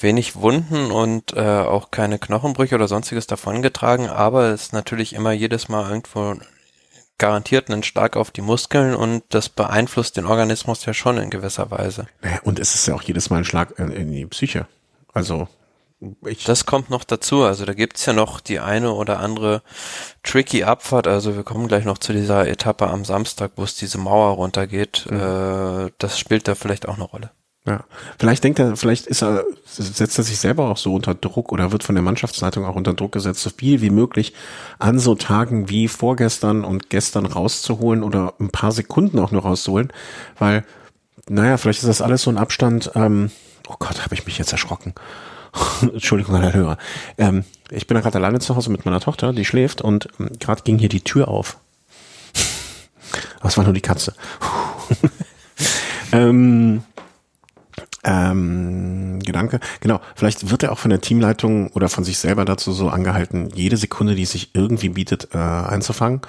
wenig 0.00 0.36
Wunden 0.36 0.90
und 0.90 1.34
äh, 1.34 1.40
auch 1.40 1.90
keine 1.90 2.18
Knochenbrüche 2.18 2.74
oder 2.74 2.88
sonstiges 2.88 3.26
davongetragen, 3.26 4.08
aber 4.08 4.46
es 4.46 4.62
ist 4.62 4.72
natürlich 4.72 5.12
immer 5.12 5.32
jedes 5.32 5.68
Mal 5.68 5.88
irgendwo 5.90 6.36
garantiert 7.18 7.68
einen 7.70 7.82
Schlag 7.82 8.16
auf 8.16 8.30
die 8.30 8.40
Muskeln 8.40 8.94
und 8.94 9.24
das 9.30 9.48
beeinflusst 9.48 10.16
den 10.16 10.24
Organismus 10.24 10.86
ja 10.86 10.94
schon 10.94 11.18
in 11.18 11.30
gewisser 11.30 11.70
Weise. 11.70 12.06
Naja, 12.22 12.38
und 12.44 12.60
es 12.60 12.74
ist 12.76 12.86
ja 12.86 12.94
auch 12.94 13.02
jedes 13.02 13.28
Mal 13.28 13.38
ein 13.38 13.44
Schlag 13.44 13.78
in 13.78 14.12
die 14.12 14.24
Psyche. 14.26 14.66
Also 15.18 15.48
ich 16.26 16.44
das 16.44 16.64
kommt 16.64 16.90
noch 16.90 17.04
dazu. 17.04 17.42
Also 17.42 17.64
da 17.64 17.74
gibt's 17.74 18.06
ja 18.06 18.12
noch 18.12 18.40
die 18.40 18.60
eine 18.60 18.92
oder 18.92 19.18
andere 19.18 19.62
tricky 20.22 20.62
Abfahrt. 20.62 21.08
Also 21.08 21.34
wir 21.34 21.42
kommen 21.42 21.66
gleich 21.66 21.84
noch 21.84 21.98
zu 21.98 22.12
dieser 22.12 22.46
Etappe 22.46 22.88
am 22.88 23.04
Samstag, 23.04 23.52
wo 23.56 23.64
es 23.64 23.74
diese 23.74 23.98
Mauer 23.98 24.36
runtergeht. 24.36 25.06
Mhm. 25.10 25.16
Äh, 25.16 25.90
das 25.98 26.18
spielt 26.18 26.46
da 26.46 26.54
vielleicht 26.54 26.88
auch 26.88 26.94
eine 26.94 27.04
Rolle. 27.04 27.30
Ja, 27.66 27.84
vielleicht 28.18 28.44
denkt 28.44 28.60
er, 28.60 28.76
vielleicht 28.76 29.06
ist 29.06 29.22
er, 29.22 29.44
setzt 29.66 30.16
er 30.16 30.24
sich 30.24 30.38
selber 30.38 30.70
auch 30.70 30.78
so 30.78 30.94
unter 30.94 31.14
Druck 31.14 31.52
oder 31.52 31.70
wird 31.70 31.82
von 31.82 31.96
der 31.96 32.02
Mannschaftsleitung 32.02 32.64
auch 32.64 32.76
unter 32.76 32.94
Druck 32.94 33.12
gesetzt, 33.12 33.42
so 33.42 33.50
viel 33.50 33.82
wie 33.82 33.90
möglich 33.90 34.32
an 34.78 34.98
so 34.98 35.14
Tagen 35.14 35.68
wie 35.68 35.86
vorgestern 35.86 36.64
und 36.64 36.88
gestern 36.88 37.26
rauszuholen 37.26 38.02
oder 38.02 38.32
ein 38.40 38.48
paar 38.48 38.72
Sekunden 38.72 39.18
auch 39.18 39.32
nur 39.32 39.42
rauszuholen, 39.42 39.92
weil, 40.38 40.64
naja, 41.28 41.58
vielleicht 41.58 41.80
ist 41.80 41.88
das 41.88 42.00
alles 42.00 42.22
so 42.22 42.30
ein 42.30 42.38
Abstand, 42.38 42.92
ähm, 42.94 43.30
oh 43.68 43.76
Gott, 43.78 44.02
habe 44.02 44.14
ich 44.14 44.26
mich 44.26 44.38
jetzt 44.38 44.52
erschrocken. 44.52 44.94
Entschuldigung 45.82 46.40
der 46.40 46.52
Hörer. 46.52 46.78
Ähm, 47.16 47.44
ich 47.70 47.86
bin 47.86 48.00
gerade 48.00 48.18
alleine 48.18 48.40
zu 48.40 48.56
Hause 48.56 48.70
mit 48.70 48.84
meiner 48.84 49.00
Tochter, 49.00 49.32
die 49.32 49.44
schläft 49.44 49.82
und 49.82 50.08
ähm, 50.18 50.30
gerade 50.38 50.62
ging 50.62 50.78
hier 50.78 50.88
die 50.88 51.02
Tür 51.02 51.28
auf. 51.28 51.58
Es 53.42 53.56
war 53.56 53.64
nur 53.64 53.72
die 53.72 53.80
Katze. 53.80 54.12
ähm, 56.12 56.82
ähm, 58.04 59.18
Gedanke. 59.20 59.60
Genau, 59.80 60.00
vielleicht 60.14 60.50
wird 60.50 60.62
er 60.62 60.72
auch 60.72 60.78
von 60.78 60.90
der 60.90 61.00
Teamleitung 61.00 61.68
oder 61.68 61.88
von 61.88 62.04
sich 62.04 62.18
selber 62.18 62.44
dazu 62.44 62.72
so 62.72 62.88
angehalten, 62.88 63.50
jede 63.54 63.76
Sekunde, 63.76 64.14
die 64.14 64.24
sich 64.24 64.50
irgendwie 64.54 64.90
bietet, 64.90 65.28
äh, 65.34 65.38
einzufangen. 65.38 66.20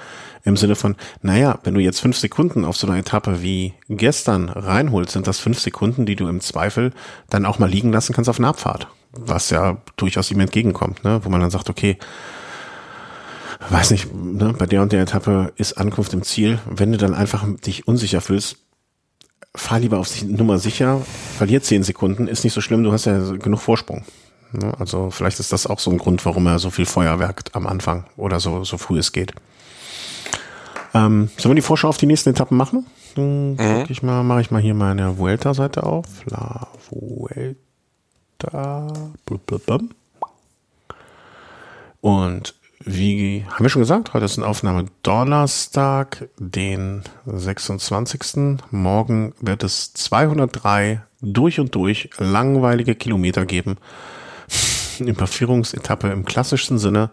Im 0.42 0.56
Sinne 0.56 0.74
von, 0.74 0.96
naja, 1.22 1.58
wenn 1.64 1.74
du 1.74 1.80
jetzt 1.80 2.00
fünf 2.00 2.16
Sekunden 2.16 2.64
auf 2.64 2.76
so 2.76 2.86
einer 2.86 2.98
Etappe 2.98 3.42
wie 3.42 3.74
gestern 3.88 4.48
reinholst, 4.48 5.12
sind 5.12 5.26
das 5.26 5.38
fünf 5.38 5.60
Sekunden, 5.60 6.06
die 6.06 6.16
du 6.16 6.28
im 6.28 6.40
Zweifel 6.40 6.92
dann 7.28 7.44
auch 7.44 7.58
mal 7.58 7.68
liegen 7.68 7.92
lassen 7.92 8.14
kannst 8.14 8.30
auf 8.30 8.38
einer 8.38 8.48
Abfahrt. 8.48 8.88
Was 9.12 9.50
ja 9.50 9.78
durchaus 9.96 10.30
ihm 10.30 10.40
entgegenkommt, 10.40 11.04
ne? 11.04 11.20
wo 11.24 11.28
man 11.28 11.40
dann 11.40 11.50
sagt, 11.50 11.68
okay, 11.68 11.98
weiß 13.68 13.90
nicht, 13.90 14.14
ne, 14.14 14.54
bei 14.56 14.66
der 14.66 14.82
und 14.82 14.92
der 14.92 15.02
Etappe 15.02 15.52
ist 15.56 15.74
Ankunft 15.74 16.14
im 16.14 16.22
Ziel. 16.22 16.58
Wenn 16.64 16.92
du 16.92 16.98
dann 16.98 17.14
einfach 17.14 17.44
dich 17.66 17.86
unsicher 17.86 18.20
fühlst, 18.20 18.56
fahr 19.54 19.80
lieber 19.80 19.98
auf 19.98 20.08
sich 20.08 20.24
Nummer 20.24 20.58
sicher, 20.58 21.00
verliert 21.36 21.64
zehn 21.64 21.82
Sekunden, 21.82 22.28
ist 22.28 22.44
nicht 22.44 22.52
so 22.52 22.60
schlimm, 22.60 22.84
du 22.84 22.92
hast 22.92 23.06
ja 23.06 23.32
genug 23.32 23.60
Vorsprung. 23.60 24.04
Ne? 24.52 24.72
Also 24.78 25.10
vielleicht 25.10 25.40
ist 25.40 25.52
das 25.52 25.66
auch 25.66 25.78
so 25.78 25.90
ein 25.90 25.98
Grund, 25.98 26.24
warum 26.24 26.46
er 26.46 26.58
so 26.58 26.70
viel 26.70 26.86
Feuerwerk 26.86 27.42
am 27.52 27.66
Anfang 27.66 28.04
oder 28.16 28.40
so, 28.40 28.64
so 28.64 28.78
früh 28.78 28.98
es 28.98 29.12
geht. 29.12 29.32
Ähm, 30.92 31.30
sollen 31.36 31.52
wir 31.52 31.56
die 31.56 31.62
Vorschau 31.62 31.88
auf 31.88 31.98
die 31.98 32.06
nächsten 32.06 32.30
Etappen 32.30 32.56
machen? 32.56 32.86
Dann 33.14 33.54
mhm. 33.54 33.84
ich 33.88 34.02
mal, 34.02 34.22
mache 34.22 34.40
ich 34.40 34.50
mal 34.50 34.60
hier 34.60 34.74
meine 34.74 35.18
Vuelta-Seite 35.18 35.84
auf. 35.84 36.06
La 36.26 36.68
Vuelta. 36.88 37.56
Und 42.00 42.54
wie 42.84 43.44
haben 43.50 43.62
wir 43.62 43.68
schon 43.68 43.82
gesagt, 43.82 44.14
heute 44.14 44.24
ist 44.24 44.38
eine 44.38 44.46
Aufnahme 44.46 44.86
Donnerstag, 45.02 46.28
den 46.38 47.02
26. 47.26 48.58
Morgen 48.70 49.34
wird 49.40 49.62
es 49.64 49.92
203 49.92 51.02
durch 51.20 51.60
und 51.60 51.74
durch 51.74 52.08
langweilige 52.18 52.94
Kilometer 52.94 53.44
geben. 53.44 53.76
Überführungsetappe 54.98 56.10
im 56.10 56.24
klassischsten 56.24 56.78
Sinne. 56.78 57.10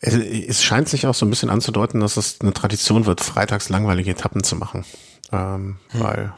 Es, 0.00 0.62
scheint 0.62 0.88
sich 0.88 1.06
auch 1.06 1.14
so 1.14 1.24
ein 1.24 1.30
bisschen 1.30 1.48
anzudeuten, 1.50 2.00
dass 2.00 2.16
es 2.16 2.40
eine 2.40 2.52
Tradition 2.52 3.06
wird, 3.06 3.22
freitags 3.22 3.68
langweilige 3.68 4.10
Etappen 4.10 4.44
zu 4.44 4.56
machen. 4.56 4.84
Ähm, 5.32 5.76
hm. 5.90 6.00
Weil 6.00 6.32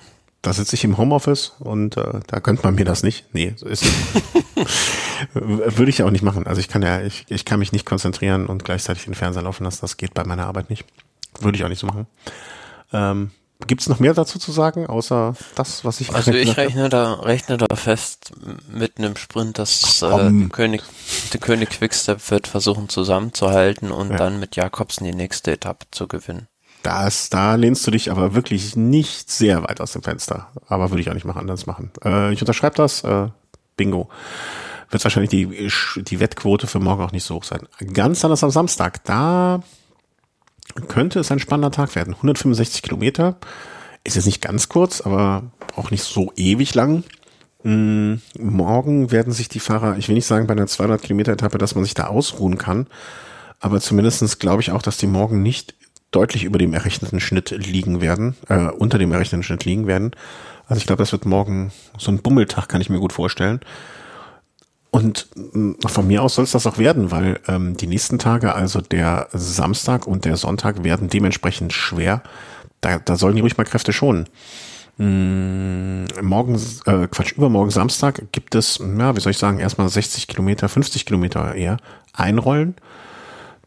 da 0.47 0.53
sitze 0.53 0.77
ich 0.77 0.85
im 0.85 0.97
Homeoffice 0.97 1.55
und 1.59 1.97
äh, 1.97 2.21
da 2.29 2.39
gönnt 2.39 2.63
man 2.63 2.77
mir 2.77 2.85
das 2.85 3.03
nicht. 3.03 3.27
Nee, 3.33 3.55
so 3.57 3.67
ist 3.67 3.85
würde 5.35 5.91
ich 5.91 6.05
auch 6.05 6.11
nicht 6.11 6.23
machen. 6.23 6.47
Also 6.47 6.61
ich 6.61 6.69
kann 6.69 6.83
ja, 6.83 7.01
ich, 7.01 7.27
ich 7.29 7.45
kann 7.45 7.59
mich 7.59 7.73
nicht 7.73 7.85
konzentrieren 7.85 8.47
und 8.47 8.65
gleichzeitig 8.65 9.07
den 9.07 9.15
Fernseher 9.15 9.43
laufen 9.43 9.65
lassen. 9.65 9.81
Das 9.81 9.97
geht 9.97 10.15
bei 10.15 10.23
meiner 10.23 10.47
Arbeit 10.47 10.71
nicht. 10.71 10.85
Würde 11.41 11.59
ich 11.59 11.65
auch 11.65 11.69
nicht 11.69 11.81
so 11.81 11.89
machen. 11.89 12.07
Ähm, 12.93 13.33
Gibt 13.67 13.81
es 13.81 13.89
noch 13.89 13.99
mehr 13.99 14.15
dazu 14.15 14.39
zu 14.39 14.53
sagen, 14.53 14.87
außer 14.87 15.35
das, 15.57 15.85
was 15.85 16.01
ich 16.01 16.15
Also 16.15 16.31
ich 16.31 16.57
rechne 16.57 16.91
da, 16.91 17.15
rechne 17.15 17.57
da 17.57 17.75
fest 17.75 18.33
mit 18.71 18.99
einem 18.99 19.17
Sprint, 19.17 19.59
dass 19.59 20.01
äh, 20.03 20.31
König, 20.53 20.83
der 21.33 21.41
König 21.41 21.71
Quickstep 21.71 22.31
wird 22.31 22.47
versuchen 22.47 22.89
zusammenzuhalten 22.89 23.91
und 23.91 24.11
ja. 24.11 24.17
dann 24.17 24.39
mit 24.39 24.55
Jakobsen 24.55 25.07
die 25.07 25.15
nächste 25.15 25.53
Etappe 25.53 25.87
zu 25.91 26.07
gewinnen. 26.07 26.47
Das, 26.87 27.31
da 27.31 27.57
lehnst 27.57 27.85
du 27.85 27.91
dich 27.91 28.13
aber 28.13 28.37
wirklich 28.37 28.77
nicht 28.77 29.29
sehr 29.29 29.65
weit 29.65 29.81
aus 29.81 29.91
dem 29.91 30.05
Fenster. 30.05 30.53
Aber 30.69 30.91
würde 30.91 31.01
ich 31.01 31.11
auch 31.11 31.15
nicht 31.15 31.25
machen, 31.25 31.41
anders 31.41 31.67
machen. 31.67 31.91
Äh, 32.05 32.33
ich 32.33 32.41
unterschreibe 32.41 32.77
das. 32.77 33.03
Äh, 33.03 33.27
bingo. 33.77 34.09
Wird 34.91 35.03
wahrscheinlich 35.03 35.31
die, 35.31 35.69
die 36.05 36.21
Wettquote 36.21 36.69
für 36.69 36.79
morgen 36.79 37.03
auch 37.03 37.11
nicht 37.11 37.25
so 37.25 37.35
hoch 37.35 37.43
sein. 37.43 37.67
Ganz 37.93 38.25
anders 38.25 38.45
am 38.45 38.53
Samstag. 38.53 39.03
Da 39.03 39.65
könnte 40.87 41.19
es 41.19 41.33
ein 41.33 41.41
spannender 41.41 41.73
Tag 41.73 41.97
werden. 41.97 42.15
165 42.15 42.83
Kilometer. 42.83 43.37
Ist 44.05 44.15
jetzt 44.15 44.27
nicht 44.27 44.41
ganz 44.41 44.69
kurz, 44.69 45.01
aber 45.01 45.43
auch 45.75 45.91
nicht 45.91 46.05
so 46.05 46.33
ewig 46.37 46.73
lang. 46.77 47.03
Mm, 47.65 48.19
morgen 48.39 49.11
werden 49.11 49.33
sich 49.33 49.49
die 49.49 49.59
Fahrer, 49.59 49.99
ich 49.99 50.07
will 50.07 50.15
nicht 50.15 50.27
sagen 50.27 50.47
bei 50.47 50.53
einer 50.53 50.69
200 50.69 51.03
Kilometer 51.03 51.33
Etappe, 51.33 51.59
dass 51.59 51.75
man 51.75 51.83
sich 51.83 51.95
da 51.95 52.07
ausruhen 52.07 52.59
kann. 52.59 52.87
Aber 53.59 53.81
zumindestens 53.81 54.39
glaube 54.39 54.63
ich 54.63 54.71
auch, 54.71 54.83
dass 54.83 54.99
die 54.99 55.09
morgen 55.09 55.43
nicht 55.43 55.75
deutlich 56.11 56.45
über 56.45 56.59
dem 56.59 56.73
errechneten 56.73 57.21
Schnitt 57.21 57.51
liegen 57.51 58.01
werden, 58.01 58.37
äh, 58.49 58.69
unter 58.69 58.99
dem 58.99 59.13
errechneten 59.13 59.43
Schnitt 59.43 59.65
liegen 59.65 59.87
werden. 59.87 60.13
Also 60.69 60.79
ich 60.79 60.87
glaube, 60.87 61.03
das 61.03 61.13
wird 61.13 61.27
morgen 61.27 61.73
so 61.99 62.11
ein 62.11 62.23
Bummeltag, 62.23 62.69
kann 62.69 62.81
ich 62.81 62.91
mir 62.91 62.99
gut 62.99 63.13
vorstellen. 63.13 63.61
Und 64.91 65.29
äh, 65.37 65.89
von 65.89 66.07
mir 66.07 66.23
aus 66.23 66.37
soll 66.37 66.45
es 66.45 66.53
das 66.53 66.67
auch 66.67 66.79
werden, 66.79 67.11
weil 67.11 67.41
ähm, 67.49 67.77
die 67.77 67.87
nächsten 67.87 68.19
Tage, 68.19 68.55
also 68.55 68.81
der 68.81 69.29
Samstag 69.33 70.07
und 70.07 70.25
der 70.25 70.37
Sonntag, 70.37 70.85
werden 70.85 71.09
dementsprechend 71.09 71.73
schwer. 71.73 72.23
Da, 72.81 72.99
da 72.99 73.17
sollen 73.17 73.37
die 73.37 73.43
ruhig 73.43 73.57
mal 73.57 73.65
Kräfte 73.65 73.93
schonen. 73.93 74.29
Mm, 74.99 76.07
morgen, 76.23 76.55
äh, 76.87 77.07
Quatsch, 77.09 77.33
übermorgen 77.33 77.71
Samstag 77.71 78.33
gibt 78.33 78.55
es, 78.55 78.79
ja, 78.79 79.15
wie 79.15 79.21
soll 79.21 79.33
ich 79.33 79.39
sagen, 79.39 79.59
erstmal 79.59 79.89
60 79.89 80.27
Kilometer, 80.27 80.69
50 80.69 81.05
Kilometer 81.05 81.55
eher 81.55 81.77
einrollen. 82.15 82.77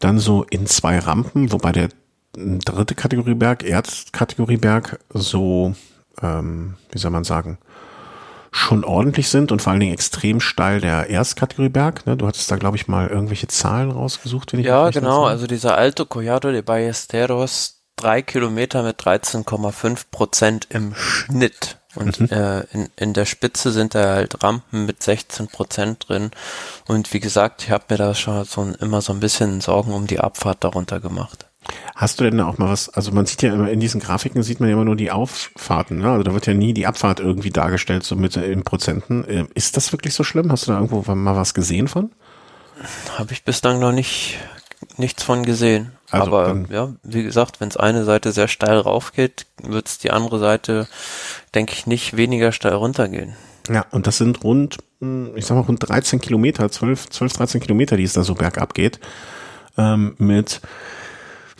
Dann 0.00 0.18
so 0.18 0.44
in 0.44 0.66
zwei 0.66 0.98
Rampen, 0.98 1.52
wobei 1.52 1.72
der 1.72 1.90
dritte 2.32 2.94
Kategorie 2.94 3.34
Berg, 3.34 3.64
Erzkategorie 3.64 4.56
Berg, 4.56 5.00
so, 5.10 5.74
ähm, 6.22 6.74
wie 6.90 6.98
soll 6.98 7.10
man 7.10 7.24
sagen, 7.24 7.58
schon 8.52 8.84
ordentlich 8.84 9.28
sind 9.28 9.52
und 9.52 9.62
vor 9.62 9.72
allen 9.72 9.80
Dingen 9.80 9.94
extrem 9.94 10.40
steil 10.40 10.80
der 10.80 11.08
Erstkategorie 11.08 11.68
Berg. 11.68 12.06
Ne? 12.06 12.16
Du 12.16 12.26
hattest 12.26 12.50
da, 12.50 12.56
glaube 12.56 12.76
ich, 12.76 12.88
mal 12.88 13.08
irgendwelche 13.08 13.46
Zahlen 13.46 13.90
rausgesucht. 13.90 14.52
Wenn 14.52 14.60
ich 14.60 14.66
ja, 14.66 14.90
genau. 14.90 15.24
Also 15.24 15.46
dieser 15.46 15.76
Alto 15.76 16.04
Collado 16.04 16.50
de 16.50 16.62
Ballesteros, 16.62 17.82
drei 17.96 18.22
Kilometer 18.22 18.82
mit 18.82 19.00
13,5 19.00 20.06
Prozent 20.10 20.66
im 20.70 20.94
Schnitt. 20.94 21.78
Und 21.96 22.20
mhm. 22.20 22.28
äh, 22.30 22.60
in, 22.72 22.88
in 22.96 23.12
der 23.12 23.24
Spitze 23.24 23.72
sind 23.72 23.94
da 23.94 24.14
halt 24.14 24.42
Rampen 24.42 24.86
mit 24.86 25.02
16 25.02 25.48
Prozent 25.48 26.08
drin. 26.08 26.30
Und 26.86 27.12
wie 27.12 27.20
gesagt, 27.20 27.64
ich 27.64 27.70
habe 27.70 27.84
mir 27.88 27.96
da 27.96 28.14
schon 28.14 28.44
so 28.44 28.62
ein, 28.62 28.74
immer 28.74 29.00
so 29.00 29.12
ein 29.12 29.20
bisschen 29.20 29.60
Sorgen 29.60 29.92
um 29.92 30.06
die 30.06 30.20
Abfahrt 30.20 30.62
darunter 30.64 31.00
gemacht. 31.00 31.49
Hast 31.94 32.18
du 32.18 32.24
denn 32.24 32.38
da 32.38 32.46
auch 32.46 32.58
mal 32.58 32.70
was, 32.70 32.88
also 32.88 33.12
man 33.12 33.26
sieht 33.26 33.42
ja 33.42 33.52
immer, 33.52 33.70
in 33.70 33.80
diesen 33.80 34.00
Grafiken 34.00 34.42
sieht 34.42 34.60
man 34.60 34.70
ja 34.70 34.74
immer 34.74 34.84
nur 34.84 34.96
die 34.96 35.10
Auffahrten, 35.10 35.98
ne? 35.98 36.10
Also 36.10 36.22
da 36.22 36.32
wird 36.32 36.46
ja 36.46 36.54
nie 36.54 36.72
die 36.72 36.86
Abfahrt 36.86 37.20
irgendwie 37.20 37.50
dargestellt, 37.50 38.04
so 38.04 38.16
mit 38.16 38.36
in 38.36 38.62
Prozenten. 38.62 39.24
Ähm, 39.28 39.48
ist 39.54 39.76
das 39.76 39.92
wirklich 39.92 40.14
so 40.14 40.24
schlimm? 40.24 40.50
Hast 40.50 40.66
du 40.66 40.72
da 40.72 40.80
irgendwo 40.80 41.14
mal 41.14 41.36
was 41.36 41.52
gesehen 41.52 41.88
von? 41.88 42.10
Habe 43.18 43.32
ich 43.32 43.44
bislang 43.44 43.78
noch 43.78 43.92
nicht 43.92 44.38
nichts 44.96 45.22
von 45.22 45.44
gesehen. 45.44 45.92
Also 46.10 46.26
Aber 46.26 46.64
ja, 46.70 46.92
wie 47.02 47.22
gesagt, 47.22 47.60
wenn 47.60 47.68
es 47.68 47.76
eine 47.76 48.04
Seite 48.04 48.32
sehr 48.32 48.48
steil 48.48 48.78
raufgeht, 48.78 49.46
wird 49.62 49.88
es 49.88 49.98
die 49.98 50.10
andere 50.10 50.38
Seite, 50.38 50.88
denke 51.54 51.74
ich, 51.74 51.86
nicht 51.86 52.16
weniger 52.16 52.52
steil 52.52 52.74
runtergehen. 52.74 53.34
Ja, 53.68 53.84
und 53.90 54.06
das 54.06 54.18
sind 54.18 54.42
rund, 54.42 54.78
hm, 55.00 55.36
ich 55.36 55.46
sag 55.46 55.56
mal, 55.56 55.62
rund 55.62 55.86
13 55.86 56.20
Kilometer, 56.20 56.70
12, 56.70 57.10
12 57.10 57.32
13 57.34 57.60
Kilometer, 57.60 57.96
die 57.96 58.04
es 58.04 58.14
da 58.14 58.22
so 58.22 58.34
bergab 58.34 58.74
geht. 58.74 58.98
Ähm, 59.76 60.14
mit 60.18 60.60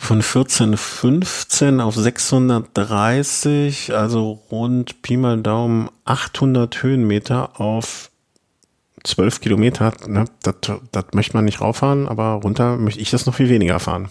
von 0.01 0.17
1415 0.17 1.79
auf 1.79 1.95
630, 1.95 3.93
also 3.93 4.41
rund 4.49 5.03
Pi 5.03 5.15
mal 5.15 5.39
Daumen 5.39 5.89
800 6.05 6.81
Höhenmeter 6.81 7.61
auf 7.61 8.09
12 9.03 9.41
Kilometer. 9.41 9.93
Ne? 10.07 10.25
Das, 10.41 10.55
das 10.91 11.05
möchte 11.13 11.37
man 11.37 11.45
nicht 11.45 11.61
rauffahren, 11.61 12.07
aber 12.07 12.33
runter 12.43 12.77
möchte 12.77 12.99
ich 12.99 13.11
das 13.11 13.27
noch 13.27 13.35
viel 13.35 13.49
weniger 13.49 13.79
fahren. 13.79 14.09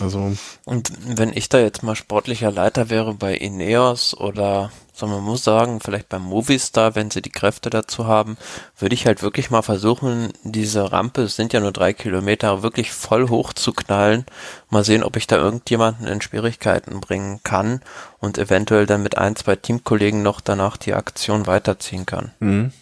Also. 0.00 0.32
Und 0.64 0.90
wenn 1.06 1.36
ich 1.36 1.50
da 1.50 1.58
jetzt 1.58 1.82
mal 1.82 1.96
sportlicher 1.96 2.50
Leiter 2.50 2.88
wäre 2.88 3.12
bei 3.12 3.34
Ineos 3.34 4.16
oder 4.16 4.72
so 4.96 5.06
man 5.06 5.22
muss 5.22 5.44
sagen, 5.44 5.80
vielleicht 5.80 6.08
beim 6.08 6.22
Movistar, 6.22 6.94
wenn 6.94 7.10
sie 7.10 7.20
die 7.20 7.30
Kräfte 7.30 7.68
dazu 7.68 8.06
haben, 8.06 8.38
würde 8.78 8.94
ich 8.94 9.06
halt 9.06 9.22
wirklich 9.22 9.50
mal 9.50 9.60
versuchen, 9.60 10.32
diese 10.42 10.90
Rampe, 10.90 11.22
es 11.22 11.36
sind 11.36 11.52
ja 11.52 11.60
nur 11.60 11.72
drei 11.72 11.92
Kilometer, 11.92 12.62
wirklich 12.62 12.92
voll 12.92 13.28
hoch 13.28 13.52
zu 13.52 13.74
knallen. 13.74 14.24
Mal 14.70 14.84
sehen, 14.84 15.02
ob 15.02 15.16
ich 15.16 15.26
da 15.26 15.36
irgendjemanden 15.36 16.06
in 16.06 16.22
Schwierigkeiten 16.22 17.02
bringen 17.02 17.40
kann 17.44 17.82
und 18.20 18.38
eventuell 18.38 18.86
dann 18.86 19.02
mit 19.02 19.18
ein, 19.18 19.36
zwei 19.36 19.54
Teamkollegen 19.54 20.22
noch 20.22 20.40
danach 20.40 20.78
die 20.78 20.94
Aktion 20.94 21.46
weiterziehen 21.46 22.06
kann. 22.06 22.30
Mhm. 22.40 22.72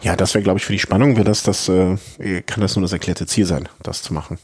Ja, 0.00 0.14
das 0.14 0.34
wäre, 0.34 0.44
glaube 0.44 0.60
ich, 0.60 0.64
für 0.64 0.72
die 0.72 0.78
Spannung, 0.78 1.16
wäre 1.16 1.24
das, 1.24 1.42
das 1.42 1.68
äh, 1.68 1.96
kann 2.46 2.60
das 2.60 2.76
nur 2.76 2.82
das 2.82 2.92
erklärte 2.92 3.26
Ziel 3.26 3.46
sein, 3.46 3.68
das 3.82 4.02
zu 4.02 4.14
machen. 4.14 4.38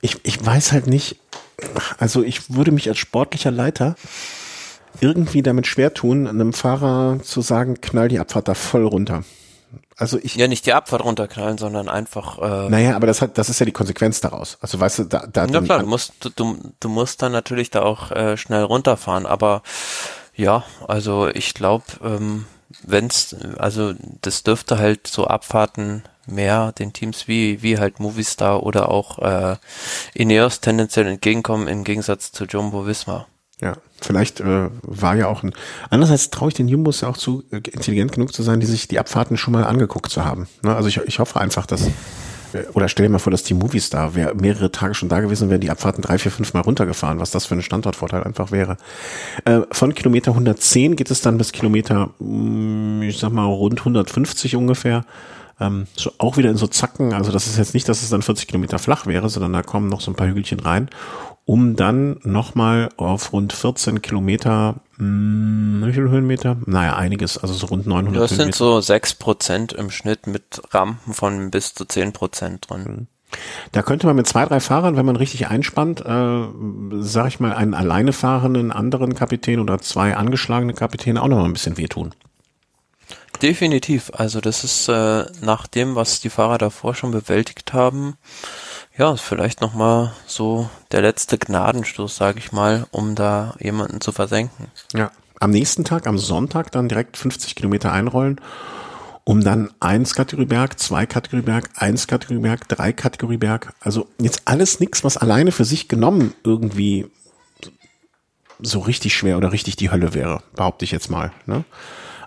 Ich, 0.00 0.18
ich 0.24 0.44
weiß 0.44 0.72
halt 0.72 0.88
nicht, 0.88 1.20
also 1.98 2.24
ich 2.24 2.52
würde 2.52 2.72
mich 2.72 2.88
als 2.88 2.98
sportlicher 2.98 3.52
Leiter 3.52 3.94
irgendwie 5.00 5.42
damit 5.42 5.66
schwer 5.66 5.94
tun, 5.94 6.26
einem 6.26 6.52
Fahrer 6.52 7.20
zu 7.22 7.40
sagen, 7.40 7.80
knall 7.80 8.08
die 8.08 8.18
Abfahrt 8.18 8.48
da 8.48 8.54
voll 8.54 8.86
runter. 8.86 9.24
Also 9.96 10.18
ich. 10.22 10.36
Ja, 10.36 10.46
nicht 10.46 10.66
die 10.66 10.74
Abfahrt 10.74 11.02
runterknallen, 11.02 11.56
sondern 11.56 11.88
einfach. 11.88 12.38
Äh, 12.38 12.68
naja, 12.68 12.96
aber 12.96 13.06
das 13.06 13.22
hat, 13.22 13.38
das 13.38 13.48
ist 13.48 13.60
ja 13.60 13.66
die 13.66 13.72
Konsequenz 13.72 14.20
daraus. 14.20 14.58
Also 14.60 14.78
weißt 14.78 14.98
du, 14.98 15.04
da, 15.04 15.26
da. 15.26 15.46
Ja 15.46 15.60
klar, 15.62 15.80
du 15.80 15.86
musst, 15.86 16.12
du, 16.36 16.58
du 16.78 16.88
musst 16.88 17.22
dann 17.22 17.32
natürlich 17.32 17.70
da 17.70 17.82
auch 17.82 18.10
äh, 18.10 18.36
schnell 18.36 18.62
runterfahren. 18.62 19.24
Aber 19.24 19.62
ja, 20.34 20.64
also 20.86 21.28
ich 21.28 21.54
glaube, 21.54 21.84
ähm, 22.04 22.44
wenn's, 22.82 23.34
also 23.56 23.94
das 24.20 24.42
dürfte 24.42 24.78
halt 24.78 25.06
so 25.06 25.26
Abfahrten 25.26 26.02
mehr 26.26 26.72
den 26.72 26.92
Teams 26.92 27.28
wie 27.28 27.62
wie 27.62 27.78
halt 27.78 28.00
Movistar 28.00 28.64
oder 28.64 28.90
auch 28.90 29.18
äh, 29.20 29.56
Ineos 30.12 30.60
tendenziell 30.60 31.06
entgegenkommen 31.06 31.68
im 31.68 31.84
Gegensatz 31.84 32.32
zu 32.32 32.44
Jumbo 32.44 32.86
Visma. 32.86 33.26
Ja, 33.60 33.78
vielleicht 34.02 34.40
äh, 34.40 34.68
war 34.82 35.16
ja 35.16 35.28
auch 35.28 35.42
ein. 35.42 35.52
Andererseits 35.88 36.28
traue 36.28 36.48
ich 36.48 36.54
den 36.54 36.68
Jumbos 36.68 37.00
ja 37.00 37.08
auch 37.08 37.16
zu, 37.16 37.42
äh, 37.50 37.56
intelligent 37.56 38.12
genug 38.12 38.34
zu 38.34 38.42
sein, 38.42 38.60
die 38.60 38.66
sich 38.66 38.86
die 38.86 38.98
Abfahrten 38.98 39.38
schon 39.38 39.52
mal 39.52 39.64
angeguckt 39.64 40.10
zu 40.10 40.26
haben. 40.26 40.46
Ne? 40.62 40.76
Also 40.76 40.88
ich, 40.88 40.98
ich 40.98 41.18
hoffe 41.20 41.40
einfach, 41.40 41.64
dass. 41.64 41.86
Äh, 42.52 42.64
oder 42.74 42.88
stell 42.88 43.06
dir 43.06 43.12
mal 43.12 43.18
vor, 43.18 43.30
dass 43.30 43.44
die 43.44 43.54
Movies 43.54 43.88
da 43.88 44.14
wäre 44.14 44.34
mehrere 44.34 44.70
Tage 44.70 44.92
schon 44.92 45.08
da 45.08 45.20
gewesen, 45.20 45.48
wären 45.48 45.62
die 45.62 45.70
Abfahrten 45.70 46.02
drei, 46.02 46.18
vier, 46.18 46.30
fünf 46.30 46.52
Mal 46.52 46.60
runtergefahren, 46.60 47.18
was 47.18 47.30
das 47.30 47.46
für 47.46 47.54
ein 47.54 47.62
Standortvorteil 47.62 48.24
einfach 48.24 48.50
wäre. 48.50 48.76
Äh, 49.46 49.60
von 49.72 49.94
Kilometer 49.94 50.32
110 50.32 50.94
geht 50.94 51.10
es 51.10 51.22
dann 51.22 51.38
bis 51.38 51.52
Kilometer, 51.52 52.10
mm, 52.18 53.02
ich 53.02 53.18
sag 53.18 53.32
mal, 53.32 53.46
rund 53.46 53.78
150 53.80 54.54
ungefähr. 54.56 55.06
Ähm, 55.58 55.86
so 55.96 56.12
auch 56.18 56.36
wieder 56.36 56.50
in 56.50 56.58
so 56.58 56.66
Zacken, 56.66 57.14
also 57.14 57.32
das 57.32 57.46
ist 57.46 57.56
jetzt 57.56 57.72
nicht, 57.72 57.88
dass 57.88 58.02
es 58.02 58.10
dann 58.10 58.20
40 58.20 58.48
Kilometer 58.48 58.78
flach 58.78 59.06
wäre, 59.06 59.30
sondern 59.30 59.54
da 59.54 59.62
kommen 59.62 59.88
noch 59.88 60.02
so 60.02 60.10
ein 60.10 60.14
paar 60.14 60.26
Hügelchen 60.26 60.60
rein 60.60 60.90
um 61.46 61.76
dann 61.76 62.18
nochmal 62.24 62.90
auf 62.96 63.32
rund 63.32 63.52
14 63.52 64.02
Kilometer, 64.02 64.80
mh, 64.98 64.98
hm, 64.98 65.82
wie 65.86 65.92
viele 65.92 66.10
Höhenmeter? 66.10 66.58
Naja, 66.66 66.96
einiges, 66.96 67.38
also 67.38 67.54
so 67.54 67.68
rund 67.68 67.86
900 67.86 68.22
Das 68.22 68.36
sind 68.36 68.54
so 68.54 68.80
6 68.80 69.14
Prozent 69.14 69.72
im 69.72 69.90
Schnitt 69.90 70.26
mit 70.26 70.60
Rampen 70.72 71.14
von 71.14 71.50
bis 71.50 71.72
zu 71.72 71.84
10 71.84 72.12
Prozent 72.12 72.68
drin. 72.68 72.82
Mhm. 72.82 73.06
Da 73.72 73.82
könnte 73.82 74.06
man 74.06 74.16
mit 74.16 74.26
zwei, 74.26 74.44
drei 74.44 74.60
Fahrern, 74.60 74.96
wenn 74.96 75.06
man 75.06 75.16
richtig 75.16 75.48
einspannt, 75.48 76.00
äh, 76.00 76.46
sag 77.00 77.28
ich 77.28 77.40
mal, 77.40 77.52
einen 77.52 77.74
alleine 77.74 78.12
fahrenden 78.12 78.72
anderen 78.72 79.14
Kapitän 79.14 79.60
oder 79.60 79.78
zwei 79.78 80.16
angeschlagene 80.16 80.74
Kapitäne 80.74 81.22
auch 81.22 81.28
noch 81.28 81.38
mal 81.38 81.44
ein 81.44 81.52
bisschen 81.52 81.76
wehtun. 81.76 82.14
Definitiv. 83.42 84.10
Also 84.14 84.40
das 84.40 84.64
ist 84.64 84.88
äh, 84.88 85.26
nach 85.42 85.66
dem, 85.66 85.94
was 85.94 86.20
die 86.20 86.30
Fahrer 86.30 86.58
davor 86.58 86.94
schon 86.94 87.10
bewältigt 87.10 87.72
haben, 87.72 88.16
ja, 88.98 89.16
vielleicht 89.16 89.60
nochmal 89.60 90.12
so 90.26 90.68
der 90.92 91.02
letzte 91.02 91.38
Gnadenstoß, 91.38 92.16
sage 92.16 92.38
ich 92.38 92.52
mal, 92.52 92.86
um 92.90 93.14
da 93.14 93.54
jemanden 93.60 94.00
zu 94.00 94.12
versenken. 94.12 94.68
Ja, 94.94 95.10
am 95.38 95.50
nächsten 95.50 95.84
Tag, 95.84 96.06
am 96.06 96.18
Sonntag, 96.18 96.72
dann 96.72 96.88
direkt 96.88 97.16
50 97.16 97.54
Kilometer 97.54 97.92
einrollen, 97.92 98.40
um 99.24 99.42
dann 99.42 99.70
eins 99.80 100.14
Kategorieberg, 100.14 100.78
zwei 100.78 101.04
Kategorieberg, 101.04 101.68
eins 101.76 102.06
Kategorieberg, 102.06 102.68
drei 102.68 102.92
Kategorieberg. 102.92 103.74
Also 103.80 104.08
jetzt 104.18 104.42
alles 104.46 104.80
nichts, 104.80 105.04
was 105.04 105.16
alleine 105.16 105.52
für 105.52 105.64
sich 105.64 105.88
genommen 105.88 106.32
irgendwie 106.44 107.10
so 108.60 108.78
richtig 108.80 109.14
schwer 109.14 109.36
oder 109.36 109.52
richtig 109.52 109.76
die 109.76 109.90
Hölle 109.90 110.14
wäre, 110.14 110.42
behaupte 110.54 110.84
ich 110.84 110.90
jetzt 110.90 111.10
mal. 111.10 111.32
Ne? 111.44 111.64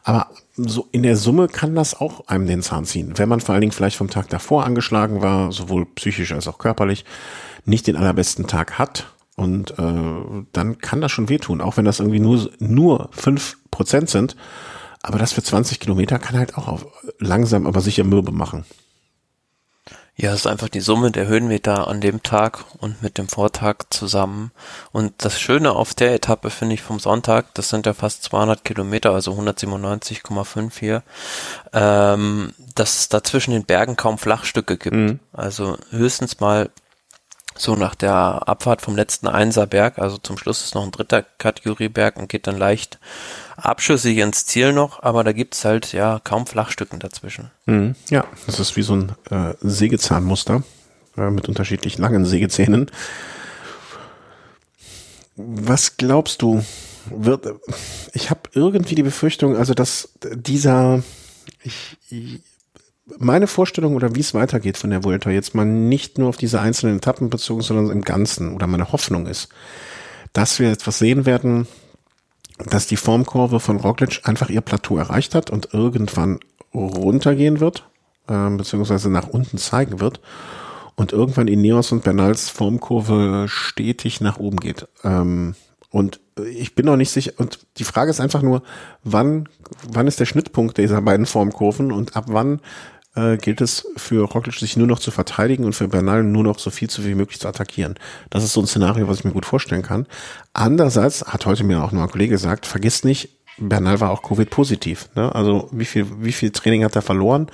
Aber 0.03 0.30
so 0.68 0.88
in 0.91 1.03
der 1.03 1.16
Summe 1.16 1.47
kann 1.47 1.76
das 1.76 1.99
auch 1.99 2.28
einem 2.28 2.47
den 2.47 2.62
Zahn 2.62 2.86
ziehen. 2.86 3.14
Wenn 3.16 3.30
man 3.30 3.39
vor 3.39 3.53
allen 3.53 3.62
Dingen 3.62 3.72
vielleicht 3.72 3.97
vom 3.97 4.10
Tag 4.10 4.30
davor 4.30 4.66
angeschlagen 4.66 5.22
war, 5.22 5.51
sowohl 5.51 5.86
psychisch 5.86 6.32
als 6.32 6.47
auch 6.47 6.57
körperlich, 6.57 7.05
nicht 7.66 7.88
den 7.88 7.95
allerbesten 7.95 8.47
Tag 8.47 8.80
hat 8.80 9.07
und 9.36 9.72
äh, 9.80 10.43
dann 10.53 10.78
kann 10.80 11.01
das 11.01 11.12
schon 11.12 11.30
wehtun, 11.30 11.62
auch 11.62 11.78
wenn 11.78 11.86
das 11.86 11.99
irgendwie 11.99 12.20
nur 12.20 12.51
nur 12.60 13.10
fünf 13.12 13.57
Prozent 13.72 14.10
sind. 14.10 14.36
Aber 15.01 15.18
das 15.18 15.32
für 15.32 15.43
20 15.43 15.80
Kilometer 15.80 16.20
kann 16.20 16.38
halt 16.38 16.57
auch 16.57 16.68
auf, 16.68 16.86
langsam, 17.20 17.68
aber 17.68 17.80
sicher 17.80 18.03
mürbe 18.03 18.34
machen. 18.34 18.66
Ja, 20.22 20.34
es 20.34 20.41
ist 20.41 20.47
einfach 20.47 20.67
die 20.67 20.82
Summe 20.82 21.11
der 21.11 21.28
Höhenmeter 21.28 21.88
an 21.88 22.01
dem 22.01 22.22
Tag 22.24 22.65
und 22.80 23.01
mit 23.01 23.17
dem 23.17 23.30
Vortag 23.30 23.86
zusammen. 23.89 24.51
Und 24.91 25.13
das 25.20 25.39
Schöne 25.39 25.72
auf 25.72 25.93
der 25.93 26.13
Etappe 26.13 26.49
finde 26.49 26.74
ich 26.74 26.82
vom 26.82 26.99
Sonntag, 26.99 27.53
das 27.53 27.70
sind 27.70 27.86
ja 27.86 27.93
fast 27.93 28.24
200 28.24 28.65
Kilometer, 28.65 29.11
also 29.11 29.32
197,5 29.32 30.78
hier, 30.78 31.03
ähm, 31.72 32.53
dass 32.76 32.99
es 32.99 33.07
da 33.07 33.24
zwischen 33.24 33.51
den 33.51 33.63
Bergen 33.63 33.95
kaum 33.95 34.17
Flachstücke 34.17 34.76
gibt. 34.76 34.93
Mhm. 34.93 35.20
Also 35.32 35.78
höchstens 35.89 36.41
mal 36.41 36.70
so 37.55 37.78
nach 37.78 37.95
der 37.95 38.43
Abfahrt 38.45 38.82
vom 38.82 38.97
letzten 38.97 39.28
Einserberg, 39.30 39.99
also 39.99 40.17
zum 40.17 40.38
Schluss 40.38 40.65
ist 40.65 40.76
noch 40.76 40.84
ein 40.84 40.91
dritter 40.91 41.24
Kategorieberg 41.24 42.17
und 42.17 42.28
geht 42.28 42.45
dann 42.45 42.57
leicht 42.57 42.99
abschüssig 43.66 44.18
ins 44.18 44.45
Ziel 44.45 44.74
noch, 44.74 45.03
aber 45.03 45.24
da 45.24 45.32
gibt's 45.32 45.66
halt 45.66 45.93
ja 45.93 46.20
kaum 46.24 46.45
Flachstücken 46.47 46.99
dazwischen. 46.99 47.51
Mhm. 47.66 47.95
Ja, 48.10 48.26
das 48.45 48.60
ist 48.60 48.76
wie 48.76 48.82
so 48.82 48.95
ein 48.95 49.12
äh, 49.30 49.53
Sägezahnmuster 49.62 50.64
äh, 51.18 51.30
mit 51.30 51.47
unterschiedlich 51.47 51.97
langen 51.97 52.26
Sägezähnen. 52.26 52.91
Was 55.36 55.97
glaubst 55.97 56.41
du, 56.41 56.64
wird, 57.10 57.47
ich 58.14 58.30
habe 58.30 58.41
irgendwie 58.53 58.95
die 58.95 59.03
Befürchtung, 59.03 59.55
also 59.55 59.74
dass 59.74 60.10
dieser, 60.36 61.01
ich, 61.64 61.97
ich 62.10 62.41
meine 63.18 63.47
Vorstellung 63.47 63.95
oder 63.95 64.16
wie 64.16 64.20
es 64.20 64.34
weitergeht 64.34 64.78
von 64.78 64.89
der 64.89 65.03
Vuelta 65.03 65.30
jetzt 65.30 65.55
mal 65.55 65.66
nicht 65.66 66.18
nur 66.18 66.30
auf 66.30 66.38
diese 66.38 66.62
einzelnen 66.62 66.97
Etappen 66.97 67.30
bezogen, 67.30 67.62
sondern 67.62 67.89
im 67.89 68.01
Ganzen 68.03 68.53
oder 68.53 68.68
meine 68.68 68.91
Hoffnung 68.91 69.26
ist, 69.26 69.49
dass 70.34 70.60
wir 70.60 70.72
etwas 70.72 70.99
sehen 70.99 71.26
werden, 71.26 71.68
dass 72.66 72.88
die 72.88 72.97
Formkurve 72.97 73.60
von 73.60 73.78
Roglic 73.78 74.22
einfach 74.24 74.49
ihr 74.49 74.62
Plateau 74.62 74.97
erreicht 74.97 75.36
hat 75.36 75.49
und 75.49 75.74
irgendwann 75.74 76.39
runtergehen 76.74 77.60
wird, 77.60 77.88
äh, 78.28 78.49
beziehungsweise 78.49 79.10
nach 79.10 79.28
unten 79.28 79.57
zeigen 79.57 79.99
wird 79.99 80.20
und 80.95 81.14
irgendwann 81.14 81.47
Ineos 81.47 81.91
und 81.91 82.03
Bernals 82.03 82.49
Formkurve 82.49 83.45
stetig 83.47 84.22
nach 84.22 84.38
oben 84.38 84.57
geht. 84.57 84.88
Ähm, 85.03 85.55
und 85.91 86.20
ich 86.53 86.76
bin 86.76 86.86
noch 86.86 86.97
nicht 86.97 87.10
sicher, 87.10 87.32
und 87.38 87.66
die 87.78 87.84
Frage 87.84 88.12
ist 88.12 88.22
einfach 88.22 88.41
nur, 88.41 88.62
wann, 89.03 89.49
wann 89.88 90.07
ist 90.07 90.20
der 90.20 90.26
Schnittpunkt 90.26 90.78
dieser 90.78 91.01
beiden 91.01 91.26
Formkurven 91.26 91.91
und 91.91 92.16
ab 92.16 92.26
wann 92.28 92.62
äh, 93.20 93.38
gilt 93.38 93.61
es 93.61 93.88
für 93.97 94.24
Roglic 94.24 94.55
sich 94.55 94.78
nur 94.78 94.88
noch 94.88 94.99
zu 94.99 95.11
verteidigen 95.11 95.65
und 95.65 95.74
für 95.74 95.88
Bernal 95.88 96.24
nur 96.24 96.43
noch 96.43 96.59
so 96.59 96.70
viel 96.70 96.89
zu 96.89 97.05
wie 97.05 97.15
möglich 97.15 97.39
zu 97.39 97.47
attackieren. 97.47 97.95
Das 98.30 98.43
ist 98.43 98.53
so 98.53 98.61
ein 98.61 98.67
Szenario, 98.67 99.07
was 99.07 99.20
ich 99.20 99.26
mir 99.26 99.32
gut 99.32 99.45
vorstellen 99.45 99.82
kann. 99.82 100.05
Andererseits 100.53 101.26
hat 101.26 101.45
heute 101.45 101.63
mir 101.63 101.84
auch 101.84 101.91
noch 101.91 102.03
ein 102.03 102.09
Kollege 102.09 102.32
gesagt, 102.32 102.65
vergiss 102.65 103.03
nicht, 103.03 103.30
Bernal 103.57 103.99
war 103.99 104.11
auch 104.11 104.24
Covid-positiv. 104.24 105.09
Ne? 105.15 105.34
Also 105.34 105.70
wie 105.72 105.86
viel, 105.86 106.05
wie 106.22 106.32
viel 106.32 106.51
Training 106.51 106.84
hat 106.84 106.95
er 106.95 107.01
verloren? 107.01 107.47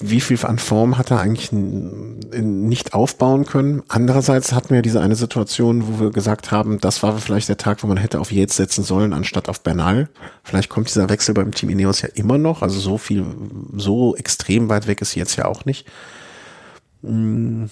Wie 0.00 0.20
viel 0.20 0.38
an 0.44 0.58
Form 0.58 0.96
hat 0.96 1.10
er 1.10 1.20
eigentlich 1.20 1.52
nicht 1.52 2.94
aufbauen 2.94 3.44
können? 3.44 3.82
Andererseits 3.88 4.52
hatten 4.52 4.74
wir 4.74 4.80
diese 4.80 5.02
eine 5.02 5.16
Situation, 5.16 5.86
wo 5.86 6.04
wir 6.04 6.10
gesagt 6.10 6.50
haben, 6.50 6.78
das 6.80 7.02
war 7.02 7.18
vielleicht 7.18 7.50
der 7.50 7.58
Tag, 7.58 7.82
wo 7.82 7.86
man 7.86 7.98
hätte 7.98 8.18
auf 8.20 8.32
Yates 8.32 8.56
setzen 8.56 8.84
sollen, 8.84 9.12
anstatt 9.12 9.50
auf 9.50 9.60
Bernal. 9.60 10.08
Vielleicht 10.44 10.70
kommt 10.70 10.88
dieser 10.88 11.10
Wechsel 11.10 11.34
beim 11.34 11.52
Team 11.52 11.68
Ineos 11.68 12.00
ja 12.00 12.08
immer 12.14 12.38
noch. 12.38 12.62
Also 12.62 12.80
so 12.80 12.96
viel, 12.96 13.26
so 13.74 14.16
extrem 14.16 14.70
weit 14.70 14.86
weg 14.86 15.02
ist 15.02 15.14
jetzt 15.14 15.36
ja 15.36 15.44
auch 15.44 15.66
nicht. 15.66 15.86
Und, 17.02 17.70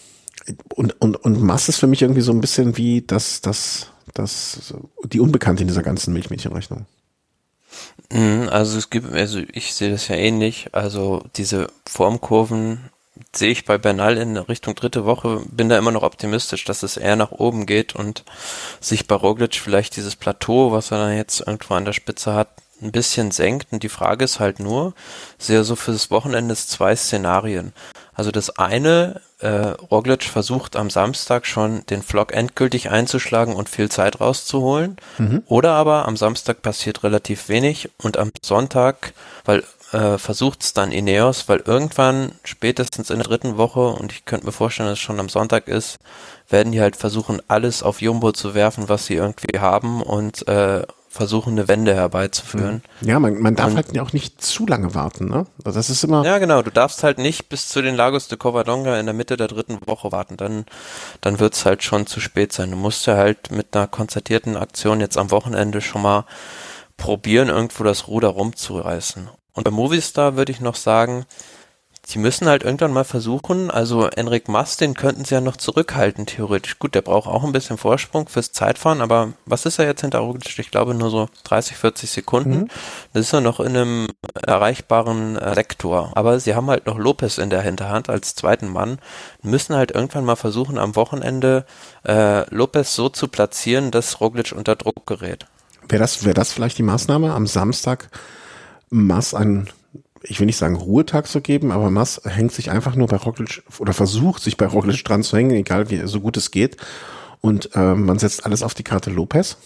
und, 0.75 1.17
und 1.17 1.43
Mass 1.43 1.69
ist 1.71 1.79
für 1.79 1.87
mich 1.87 2.03
irgendwie 2.03 2.21
so 2.21 2.33
ein 2.33 2.41
bisschen 2.43 2.77
wie 2.77 3.01
das, 3.01 3.41
das, 3.41 3.89
das, 4.13 4.75
die 5.05 5.21
Unbekannte 5.21 5.63
in 5.63 5.69
dieser 5.69 5.83
ganzen 5.83 6.13
Milchmädchenrechnung. 6.13 6.85
Mhm, 8.13 8.49
also 8.51 8.79
es 8.79 8.91
gibt, 8.91 9.13
also 9.13 9.41
ich 9.53 9.75
sehe 9.75 9.91
das 9.91 10.09
ja 10.09 10.17
ähnlich. 10.17 10.69
Also 10.73 11.23
diese 11.37 11.69
Formkurven 11.87 12.91
sehe 13.35 13.51
ich 13.51 13.65
bei 13.65 13.79
Bernal 13.79 14.17
in 14.17 14.37
Richtung 14.37 14.75
dritte 14.75 15.05
Woche, 15.05 15.43
bin 15.51 15.69
da 15.69 15.79
immer 15.79 15.93
noch 15.93 16.03
optimistisch, 16.03 16.65
dass 16.65 16.83
es 16.83 16.97
eher 16.97 17.17
nach 17.17 17.33
oben 17.33 17.67
geht 17.67 17.95
und 17.95 18.25
sich 18.81 19.07
bei 19.07 19.15
Roglic 19.15 19.55
vielleicht 19.57 19.97
dieses 19.97 20.17
Plateau, 20.17 20.73
was 20.73 20.91
er 20.91 20.99
dann 20.99 21.17
jetzt 21.17 21.41
irgendwo 21.41 21.75
an 21.75 21.85
der 21.85 21.93
Spitze 21.93 22.35
hat, 22.35 22.49
ein 22.83 22.93
bisschen 22.93 23.31
senkt. 23.31 23.73
Und 23.73 23.83
die 23.83 23.89
Frage 23.89 24.25
ist 24.25 24.41
halt 24.41 24.61
nur, 24.61 24.95
sehe 25.39 25.65
so 25.65 25.77
für 25.77 25.93
das 25.93 26.11
Wochenende 26.11 26.55
zwei 26.57 26.95
Szenarien. 26.97 27.73
Also 28.15 28.31
das 28.31 28.59
eine, 28.59 29.21
äh, 29.41 29.49
Roglic 29.49 30.25
versucht 30.25 30.77
am 30.77 30.91
Samstag 30.91 31.47
schon 31.47 31.85
den 31.87 32.03
Vlog 32.03 32.33
endgültig 32.33 32.91
einzuschlagen 32.91 33.55
und 33.55 33.69
viel 33.69 33.91
Zeit 33.91 34.21
rauszuholen. 34.21 34.97
Mhm. 35.19 35.43
Oder 35.47 35.73
aber 35.73 36.07
am 36.07 36.17
Samstag 36.17 36.63
passiert 36.63 37.03
relativ 37.03 37.49
wenig 37.49 37.91
und 37.99 38.17
am 38.17 38.31
Sonntag, 38.43 39.13
weil 39.45 39.65
äh, 39.93 40.19
versucht 40.19 40.63
es 40.63 40.73
dann 40.73 40.93
Ineos, 40.93 41.49
weil 41.49 41.61
irgendwann 41.61 42.33
spätestens 42.43 43.11
in 43.11 43.19
der 43.19 43.29
dritten 43.29 43.57
Woche, 43.57 43.89
und 43.89 44.13
ich 44.13 44.25
könnte 44.25 44.47
mir 44.47 44.53
vorstellen, 44.53 44.89
dass 44.89 44.99
es 44.99 45.05
schon 45.05 45.21
am 45.21 45.29
Sonntag 45.29 45.69
ist, 45.69 45.99
werden 46.49 46.73
die 46.73 46.81
halt 46.81 46.97
versuchen, 46.97 47.41
alles 47.49 47.83
auf 47.83 48.03
Jumbo 48.03 48.33
zu 48.33 48.55
werfen, 48.55 48.89
was 48.89 49.07
sie 49.07 49.15
irgendwie 49.15 49.61
haben 49.61 50.03
und 50.03 50.47
äh, 50.49 50.83
versuchen, 51.15 51.53
eine 51.53 51.69
Wende 51.69 51.95
herbeizuführen. 51.95 52.83
Mhm. 53.01 53.09
Ja, 53.09 53.21
man, 53.21 53.41
man 53.41 53.55
darf 53.55 53.69
und, 53.69 53.77
halt 53.77 53.99
auch 54.01 54.13
nicht 54.13 54.43
zu 54.43 54.67
lange 54.67 54.95
warten, 54.95 55.29
ne? 55.29 55.47
Also 55.65 55.79
das 55.79 55.89
ist 55.89 56.03
immer. 56.03 56.25
Ja, 56.25 56.39
genau. 56.39 56.61
Du 56.63 56.73
darfst 56.73 57.05
halt 57.05 57.19
nicht 57.19 57.49
bis 57.49 57.69
zu 57.69 57.83
den 57.83 57.95
Lagos 57.95 58.27
de 58.27 58.37
Covadonga 58.37 58.99
in 58.99 59.07
der 59.07 59.15
Mitte 59.15 59.37
der 59.37 59.47
dritten 59.47 59.79
Woche 59.87 60.11
warten. 60.11 60.37
Dann, 60.37 60.65
dann 61.21 61.39
wird's 61.39 61.65
halt 61.65 61.85
schon 61.85 62.09
zu 62.09 62.19
spät 62.19 62.53
sein. 62.53 62.73
Du 62.73 62.77
musst 62.77 63.07
ja 63.07 63.17
halt 63.17 63.53
mit 63.53 63.77
einer 63.77 63.87
konzertierten 63.87 64.57
Aktion 64.57 64.99
jetzt 64.99 65.17
am 65.17 65.31
Wochenende 65.31 65.81
schon 65.81 66.03
mal 66.03 66.25
probieren, 66.97 67.49
irgendwo 67.49 67.85
das 67.85 68.09
Ruder 68.09 68.29
rumzureißen. 68.29 69.29
Und 69.53 69.63
bei 69.63 69.71
Movistar 69.71 70.37
würde 70.37 70.51
ich 70.51 70.61
noch 70.61 70.75
sagen, 70.75 71.27
sie 72.07 72.19
müssen 72.19 72.49
halt 72.49 72.63
irgendwann 72.63 72.93
mal 72.93 73.05
versuchen, 73.05 73.71
also 73.71 74.07
Enric 74.07 74.49
Mas, 74.49 74.77
den 74.77 74.95
könnten 74.95 75.25
sie 75.25 75.35
ja 75.35 75.41
noch 75.41 75.57
zurückhalten, 75.57 76.27
theoretisch. 76.27 76.79
Gut, 76.79 76.95
der 76.95 77.03
braucht 77.03 77.29
auch 77.29 77.45
ein 77.45 77.53
bisschen 77.53 77.79
Vorsprung 77.79 78.29
fürs 78.29 78.53
Zeitfahren, 78.53 79.01
aber 79.01 79.33
was 79.47 79.65
ist 79.65 79.79
er 79.79 79.87
jetzt 79.87 80.03
hinter 80.03 80.19
Roglic? 80.19 80.59
Ich 80.59 80.71
glaube 80.71 80.95
nur 80.95 81.11
so 81.11 81.29
30, 81.45 81.77
40 81.77 82.11
Sekunden. 82.11 82.59
Mhm. 82.59 82.69
Das 83.13 83.27
ist 83.27 83.33
ja 83.33 83.41
noch 83.41 83.61
in 83.61 83.77
einem 83.77 84.09
erreichbaren 84.35 85.37
äh, 85.37 85.55
Sektor. 85.55 86.13
Aber 86.15 86.39
sie 86.41 86.55
haben 86.55 86.69
halt 86.69 86.87
noch 86.87 86.99
Lopez 86.99 87.39
in 87.39 87.51
der 87.51 87.63
Hinterhand 87.63 88.11
als 88.11 88.35
zweiten 88.35 88.69
Mann, 88.69 88.99
müssen 89.43 89.75
halt 89.75 89.91
irgendwann 89.91 90.25
mal 90.25 90.37
versuchen, 90.37 90.79
am 90.79 90.97
Wochenende 90.97 91.65
äh, 92.07 92.49
Lopez 92.55 92.95
so 92.95 93.09
zu 93.09 93.29
platzieren, 93.29 93.91
dass 93.91 94.21
Roglic 94.21 94.53
unter 94.53 94.77
Druck 94.77 95.07
gerät. 95.07 95.47
Wäre 95.89 96.01
das, 96.01 96.25
wäre 96.25 96.35
das 96.35 96.53
vielleicht 96.53 96.79
die 96.79 96.83
Maßnahme, 96.83 97.33
am 97.33 97.47
Samstag 97.47 98.11
Mas 98.91 99.35
ein 99.35 99.69
ich 100.27 100.41
will 100.41 100.47
nicht 100.47 100.57
sagen 100.57 100.77
Ruhetag 100.77 101.27
zu 101.27 101.41
geben, 101.41 101.71
aber 101.71 101.91
Mass 101.91 102.21
hängt 102.25 102.53
sich 102.53 102.71
einfach 102.71 102.97
nur 102.97 103.09
bei 103.09 103.17
Roglic 103.17 103.63
oder 103.79 103.93
versucht 103.93 104.43
sich 104.43 104.57
bei 104.57 104.67
Roglic 104.67 105.05
dran 105.05 105.23
zu 105.23 105.37
hängen, 105.37 105.53
egal 105.53 105.91
wie 105.91 106.07
so 106.07 106.21
gut 106.21 106.37
es 106.37 106.51
geht. 106.51 106.77
Und 107.41 107.75
äh, 107.75 107.95
man 107.95 108.19
setzt 108.19 108.47
alles 108.47 108.63
auf 108.63 108.75
die 108.75 108.85
Karte 108.85 109.11
Lopez, 109.11 109.59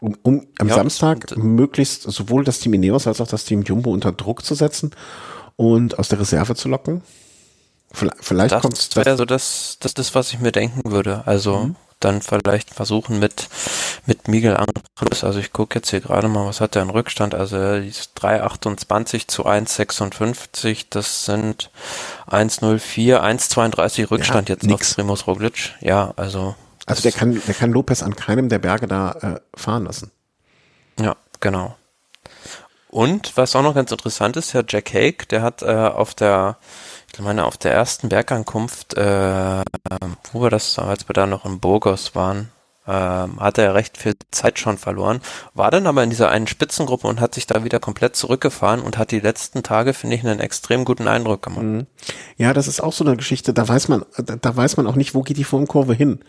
um, 0.00 0.16
um 0.22 0.46
am 0.58 0.68
ja, 0.68 0.74
Samstag 0.74 1.36
möglichst 1.36 2.02
sowohl 2.02 2.44
das 2.44 2.60
Team 2.60 2.74
Ineos 2.74 3.06
als 3.06 3.20
auch 3.20 3.28
das 3.28 3.44
Team 3.44 3.62
Jumbo 3.62 3.90
unter 3.90 4.12
Druck 4.12 4.44
zu 4.44 4.54
setzen 4.54 4.90
und 5.56 5.98
aus 5.98 6.08
der 6.08 6.20
Reserve 6.20 6.54
zu 6.54 6.68
locken. 6.68 7.02
Vielleicht 7.92 8.58
kommt 8.60 8.78
es. 8.78 8.88
Das 8.88 9.04
wäre 9.04 9.16
so 9.16 9.24
das, 9.24 9.76
das, 9.80 9.94
das, 9.94 10.14
was 10.14 10.32
ich 10.32 10.40
mir 10.40 10.52
denken 10.52 10.90
würde. 10.90 11.26
Also 11.26 11.58
mhm 11.58 11.76
dann 12.04 12.22
vielleicht 12.22 12.70
versuchen 12.70 13.18
mit, 13.18 13.48
mit 14.06 14.28
Miguel 14.28 14.56
Angeles, 14.56 15.24
also 15.24 15.38
ich 15.38 15.52
gucke 15.52 15.78
jetzt 15.78 15.90
hier 15.90 16.00
gerade 16.00 16.28
mal, 16.28 16.46
was 16.46 16.60
hat 16.60 16.74
der 16.74 16.82
in 16.82 16.90
Rückstand, 16.90 17.34
also 17.34 17.56
3,28 17.56 19.28
zu 19.28 19.46
1,56, 19.46 20.86
das 20.90 21.24
sind 21.24 21.70
1,04, 22.30 23.20
1,32 23.20 24.10
Rückstand 24.10 24.48
ja, 24.48 24.54
jetzt 24.54 24.64
nix. 24.64 24.90
auf 24.90 24.96
Primus 24.96 25.26
Roglic, 25.26 25.74
ja, 25.80 26.12
also. 26.16 26.54
Also 26.86 27.02
der 27.02 27.12
kann, 27.12 27.40
der 27.46 27.54
kann 27.54 27.70
Lopez 27.70 28.02
an 28.02 28.16
keinem 28.16 28.48
der 28.48 28.58
Berge 28.58 28.88
da 28.88 29.12
äh, 29.12 29.58
fahren 29.58 29.84
lassen. 29.84 30.10
Ja, 31.00 31.16
genau. 31.38 31.76
Und 32.88 33.36
was 33.36 33.56
auch 33.56 33.62
noch 33.62 33.74
ganz 33.74 33.90
interessant 33.90 34.36
ist, 34.36 34.52
ja, 34.52 34.62
Jack 34.68 34.92
Hake, 34.92 35.26
der 35.26 35.42
hat 35.42 35.62
äh, 35.62 35.66
auf 35.66 36.14
der 36.14 36.58
ich 37.14 37.20
meine, 37.20 37.44
auf 37.44 37.56
der 37.56 37.72
ersten 37.72 38.08
Bergankunft, 38.08 38.94
äh, 38.94 39.62
wo 40.32 40.42
wir 40.42 40.50
das, 40.50 40.78
als 40.78 41.08
wir 41.08 41.12
da 41.12 41.26
noch 41.26 41.44
in 41.44 41.60
Burgos 41.60 42.14
waren, 42.14 42.50
äh, 42.86 42.90
hat 42.90 43.58
er 43.58 43.74
recht 43.74 43.96
viel 43.96 44.14
Zeit 44.30 44.58
schon 44.58 44.78
verloren, 44.78 45.20
war 45.54 45.70
dann 45.70 45.86
aber 45.86 46.02
in 46.02 46.10
dieser 46.10 46.30
einen 46.30 46.46
Spitzengruppe 46.46 47.06
und 47.06 47.20
hat 47.20 47.34
sich 47.34 47.46
da 47.46 47.64
wieder 47.64 47.80
komplett 47.80 48.16
zurückgefahren 48.16 48.80
und 48.80 48.98
hat 48.98 49.10
die 49.10 49.20
letzten 49.20 49.62
Tage, 49.62 49.94
finde 49.94 50.16
ich, 50.16 50.26
einen 50.26 50.40
extrem 50.40 50.84
guten 50.84 51.06
Eindruck 51.06 51.42
gemacht. 51.42 51.62
Mhm. 51.62 51.86
Ja, 52.38 52.52
das 52.52 52.66
ist 52.66 52.82
auch 52.82 52.92
so 52.92 53.04
eine 53.04 53.16
Geschichte, 53.16 53.52
da 53.52 53.68
weiß 53.68 53.88
man, 53.88 54.04
da, 54.16 54.36
da 54.36 54.56
weiß 54.56 54.76
man 54.76 54.86
auch 54.86 54.96
nicht, 54.96 55.14
wo 55.14 55.22
geht 55.22 55.36
die 55.36 55.44
Formkurve 55.44 55.94
hin. 55.94 56.20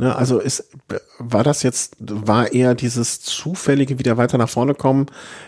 Ne, 0.00 0.14
also 0.14 0.38
ist, 0.38 0.70
war 1.18 1.42
das 1.42 1.64
jetzt, 1.64 1.96
war 1.98 2.52
eher 2.52 2.76
dieses 2.76 3.20
zufällige 3.20 3.98
wieder 3.98 4.16
weiter 4.16 4.38
nach 4.38 4.48
vorne 4.48 4.74
kommen, 4.74 5.06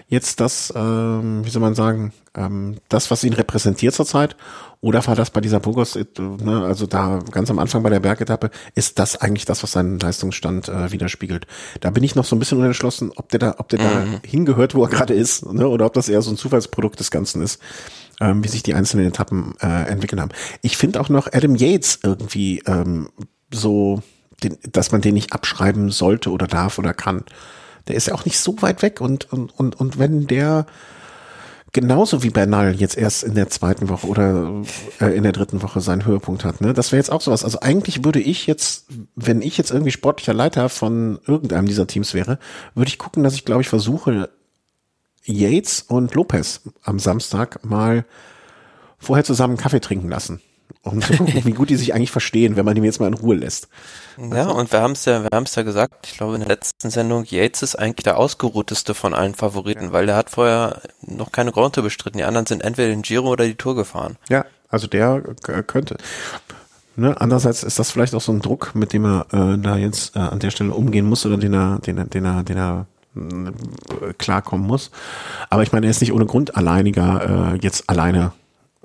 jetzt 0.08 0.40
das, 0.40 0.72
ähm, 0.74 1.44
wie 1.44 1.50
soll 1.50 1.62
man 1.62 1.76
sagen, 1.76 2.12
ähm, 2.34 2.78
das, 2.88 3.12
was 3.12 3.22
ihn 3.22 3.32
repräsentiert 3.32 3.94
zurzeit? 3.94 4.34
Oder 4.80 5.06
war 5.06 5.14
das 5.14 5.30
bei 5.30 5.40
dieser 5.40 5.60
Burgos, 5.60 5.94
äh, 5.94 6.04
ne, 6.18 6.64
also 6.64 6.88
da 6.88 7.20
ganz 7.30 7.48
am 7.48 7.60
Anfang 7.60 7.84
bei 7.84 7.90
der 7.90 8.00
Bergetappe, 8.00 8.50
ist 8.74 8.98
das 8.98 9.16
eigentlich 9.16 9.44
das, 9.44 9.62
was 9.62 9.70
seinen 9.70 10.00
Leistungsstand 10.00 10.68
äh, 10.68 10.90
widerspiegelt? 10.90 11.46
Da 11.80 11.90
bin 11.90 12.02
ich 12.02 12.16
noch 12.16 12.24
so 12.24 12.34
ein 12.34 12.40
bisschen 12.40 12.58
unentschlossen, 12.58 13.12
ob 13.14 13.28
der 13.28 13.38
da, 13.38 13.54
ob 13.58 13.68
der 13.68 13.78
mhm. 13.78 13.84
da 13.84 14.28
hingehört, 14.28 14.74
wo 14.74 14.82
er 14.82 14.90
gerade 14.90 15.14
ist, 15.14 15.46
ne, 15.46 15.68
oder 15.68 15.86
ob 15.86 15.92
das 15.92 16.08
eher 16.08 16.22
so 16.22 16.32
ein 16.32 16.36
Zufallsprodukt 16.36 16.98
des 16.98 17.12
Ganzen 17.12 17.40
ist 17.40 17.60
ähm, 18.20 18.44
wie 18.44 18.48
sich 18.48 18.62
die 18.62 18.74
einzelnen 18.74 19.06
Etappen 19.06 19.54
äh, 19.62 19.88
entwickeln 19.88 20.20
haben. 20.20 20.32
Ich 20.60 20.76
finde 20.76 21.00
auch 21.00 21.08
noch 21.08 21.32
Adam 21.32 21.56
Yates 21.56 22.00
irgendwie 22.02 22.62
ähm, 22.66 23.08
so 23.50 24.02
den, 24.42 24.58
dass 24.70 24.92
man 24.92 25.00
den 25.00 25.14
nicht 25.14 25.32
abschreiben 25.32 25.90
sollte 25.90 26.30
oder 26.30 26.46
darf 26.46 26.78
oder 26.78 26.94
kann. 26.94 27.24
Der 27.88 27.96
ist 27.96 28.06
ja 28.06 28.14
auch 28.14 28.24
nicht 28.24 28.38
so 28.38 28.60
weit 28.62 28.82
weg 28.82 29.00
und, 29.00 29.32
und, 29.32 29.58
und, 29.58 29.78
und 29.78 29.98
wenn 29.98 30.26
der 30.26 30.66
genauso 31.72 32.22
wie 32.22 32.30
Bernal 32.30 32.74
jetzt 32.74 32.96
erst 32.96 33.22
in 33.22 33.34
der 33.34 33.48
zweiten 33.48 33.88
Woche 33.88 34.06
oder 34.06 34.62
äh, 35.00 35.16
in 35.16 35.22
der 35.22 35.32
dritten 35.32 35.62
Woche 35.62 35.80
seinen 35.80 36.04
Höhepunkt 36.04 36.44
hat, 36.44 36.60
ne? 36.60 36.72
Das 36.72 36.90
wäre 36.90 36.98
jetzt 36.98 37.12
auch 37.12 37.20
sowas. 37.20 37.44
Also 37.44 37.60
eigentlich 37.60 38.04
würde 38.04 38.20
ich 38.20 38.46
jetzt, 38.46 38.86
wenn 39.14 39.40
ich 39.40 39.56
jetzt 39.56 39.70
irgendwie 39.70 39.92
sportlicher 39.92 40.34
Leiter 40.34 40.68
von 40.68 41.20
irgendeinem 41.26 41.66
dieser 41.66 41.86
Teams 41.86 42.12
wäre, 42.14 42.38
würde 42.74 42.88
ich 42.88 42.98
gucken, 42.98 43.22
dass 43.22 43.34
ich 43.34 43.44
glaube 43.44 43.62
ich 43.62 43.68
versuche, 43.68 44.30
Yates 45.24 45.82
und 45.82 46.14
Lopez 46.14 46.62
am 46.82 46.98
Samstag 46.98 47.64
mal 47.64 48.04
vorher 48.98 49.24
zusammen 49.24 49.56
Kaffee 49.56 49.80
trinken 49.80 50.08
lassen 50.08 50.40
um 50.82 51.02
zu 51.02 51.14
gucken, 51.16 51.44
wie 51.44 51.52
gut 51.52 51.70
die 51.70 51.76
sich 51.76 51.94
eigentlich 51.94 52.10
verstehen, 52.10 52.56
wenn 52.56 52.64
man 52.64 52.74
die 52.74 52.80
jetzt 52.82 53.00
mal 53.00 53.06
in 53.06 53.14
Ruhe 53.14 53.36
lässt. 53.36 53.68
Ja, 54.16 54.46
also. 54.46 54.54
und 54.54 54.72
wir 54.72 54.80
haben 54.80 54.92
es 54.92 55.04
ja, 55.04 55.22
wir 55.22 55.30
haben 55.32 55.44
es 55.44 55.54
ja 55.54 55.62
gesagt, 55.62 56.06
ich 56.06 56.16
glaube 56.16 56.34
in 56.34 56.40
der 56.40 56.48
letzten 56.48 56.90
Sendung, 56.90 57.24
Yates 57.24 57.62
ist 57.62 57.76
eigentlich 57.76 58.04
der 58.04 58.16
ausgeruhteste 58.16 58.94
von 58.94 59.14
allen 59.14 59.34
Favoriten, 59.34 59.84
ja. 59.84 59.92
weil 59.92 60.06
der 60.06 60.16
hat 60.16 60.30
vorher 60.30 60.80
noch 61.02 61.32
keine 61.32 61.52
Grand 61.52 61.74
Tour 61.74 61.84
bestritten. 61.84 62.18
Die 62.18 62.24
anderen 62.24 62.46
sind 62.46 62.62
entweder 62.62 62.88
den 62.88 63.02
Giro 63.02 63.28
oder 63.28 63.44
die 63.44 63.56
Tour 63.56 63.74
gefahren. 63.74 64.16
Ja, 64.28 64.44
also 64.68 64.86
der 64.86 65.22
könnte. 65.66 65.96
Ne, 66.96 67.18
andererseits 67.18 67.62
ist 67.62 67.78
das 67.78 67.90
vielleicht 67.90 68.14
auch 68.14 68.20
so 68.20 68.32
ein 68.32 68.40
Druck, 68.40 68.74
mit 68.74 68.92
dem 68.92 69.04
er 69.04 69.26
äh, 69.32 69.58
da 69.58 69.76
jetzt 69.76 70.16
äh, 70.16 70.18
an 70.18 70.38
der 70.38 70.50
Stelle 70.50 70.72
umgehen 70.72 71.06
muss 71.06 71.24
oder 71.24 71.36
den 71.36 71.54
er, 71.54 71.78
den 71.78 71.98
er, 71.98 72.04
den 72.04 72.24
er, 72.24 72.42
den 72.42 72.56
er 72.56 72.86
äh, 73.16 74.12
klarkommen 74.18 74.66
muss. 74.66 74.90
Aber 75.48 75.62
ich 75.62 75.72
meine, 75.72 75.86
er 75.86 75.90
ist 75.90 76.00
nicht 76.00 76.12
ohne 76.12 76.26
Grund 76.26 76.56
alleiniger 76.56 77.54
äh, 77.54 77.58
jetzt 77.62 77.88
alleine 77.88 78.32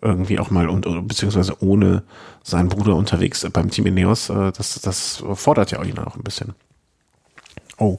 irgendwie 0.06 0.40
auch 0.40 0.50
mal 0.50 0.70
und 0.70 1.08
beziehungsweise 1.08 1.62
ohne 1.62 2.04
seinen 2.44 2.70
Bruder 2.70 2.96
unterwegs 2.96 3.46
beim 3.52 3.72
Team 3.72 3.88
Ineos, 3.88 4.30
äh, 4.30 4.52
das, 4.52 4.80
das 4.82 5.24
fordert 5.34 5.72
ja 5.72 5.84
ihn 5.84 5.98
auch 6.00 6.16
ein 6.16 6.24
bisschen. 6.24 6.54
Oh, 7.78 7.98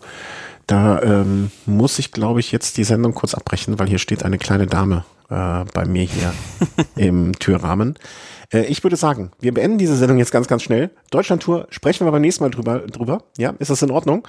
da 0.67 1.03
ähm, 1.03 1.51
muss 1.67 1.99
ich, 1.99 2.13
glaube 2.13 2.41
ich, 2.41 2.51
jetzt 2.51 2.77
die 2.77 2.85
Sendung 2.85 3.15
kurz 3.15 3.35
abbrechen, 3.35 3.79
weil 3.79 3.89
hier 3.89 3.99
steht 3.99 4.25
eine 4.25 4.39
kleine 4.39 4.67
Dame 4.67 5.05
äh, 5.29 5.65
bei 5.73 5.85
mir 5.85 6.05
hier 6.05 6.33
im 6.97 7.33
Türrahmen. 7.39 7.99
Äh, 8.53 8.65
ich 8.65 8.83
würde 8.83 8.97
sagen, 8.97 9.31
wir 9.39 9.55
beenden 9.55 9.79
diese 9.79 9.97
Sendung 9.97 10.19
jetzt 10.19 10.33
ganz, 10.33 10.49
ganz 10.49 10.63
schnell. 10.63 10.91
Deutschland-Tour 11.11 11.69
sprechen 11.71 12.07
wir 12.07 12.11
beim 12.11 12.23
nächsten 12.23 12.43
Mal 12.43 12.51
drüber. 12.51 12.81
drüber. 12.81 13.23
Ja, 13.37 13.55
ist 13.59 13.71
das 13.71 13.83
in 13.83 13.91
Ordnung? 13.91 14.27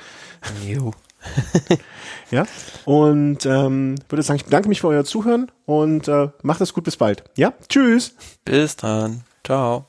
Jo. 0.65 0.93
ja. 2.31 2.45
Und 2.85 3.45
ähm, 3.45 3.95
würde 4.09 4.23
sagen, 4.23 4.37
ich 4.37 4.45
bedanke 4.45 4.69
mich 4.69 4.81
für 4.81 4.87
euer 4.87 5.05
Zuhören 5.05 5.51
und 5.65 6.07
äh, 6.07 6.29
macht 6.41 6.61
es 6.61 6.73
gut, 6.73 6.83
bis 6.83 6.97
bald. 6.97 7.23
Ja, 7.35 7.53
tschüss. 7.69 8.15
Bis 8.45 8.75
dann. 8.75 9.23
Ciao. 9.43 9.85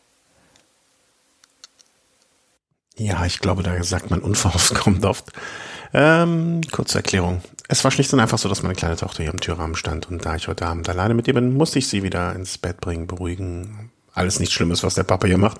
Ja, 2.96 3.24
ich 3.24 3.38
glaube, 3.38 3.62
da 3.62 3.82
sagt 3.84 4.10
man 4.10 4.20
unverhofft 4.20 4.74
kommt 4.82 5.04
oft. 5.04 5.32
Ähm, 5.94 6.60
kurze 6.70 6.98
Erklärung. 6.98 7.40
Es 7.68 7.84
war 7.84 7.90
schlicht 7.90 8.12
und 8.12 8.20
einfach 8.20 8.38
so, 8.38 8.48
dass 8.48 8.62
meine 8.62 8.74
kleine 8.74 8.96
Tochter 8.96 9.22
hier 9.22 9.32
im 9.32 9.40
Türrahmen 9.40 9.76
stand 9.76 10.08
und 10.10 10.24
da 10.24 10.36
ich 10.36 10.48
heute 10.48 10.66
Abend 10.66 10.88
alleine 10.88 11.14
mit 11.14 11.28
ihr 11.28 11.34
bin, 11.34 11.56
musste 11.56 11.78
ich 11.78 11.88
sie 11.88 12.02
wieder 12.02 12.34
ins 12.34 12.58
Bett 12.58 12.80
bringen, 12.80 13.06
beruhigen. 13.06 13.90
Alles 14.14 14.40
nichts 14.40 14.54
Schlimmes, 14.54 14.82
was 14.82 14.94
der 14.94 15.04
Papa 15.04 15.26
hier 15.26 15.38
macht. 15.38 15.58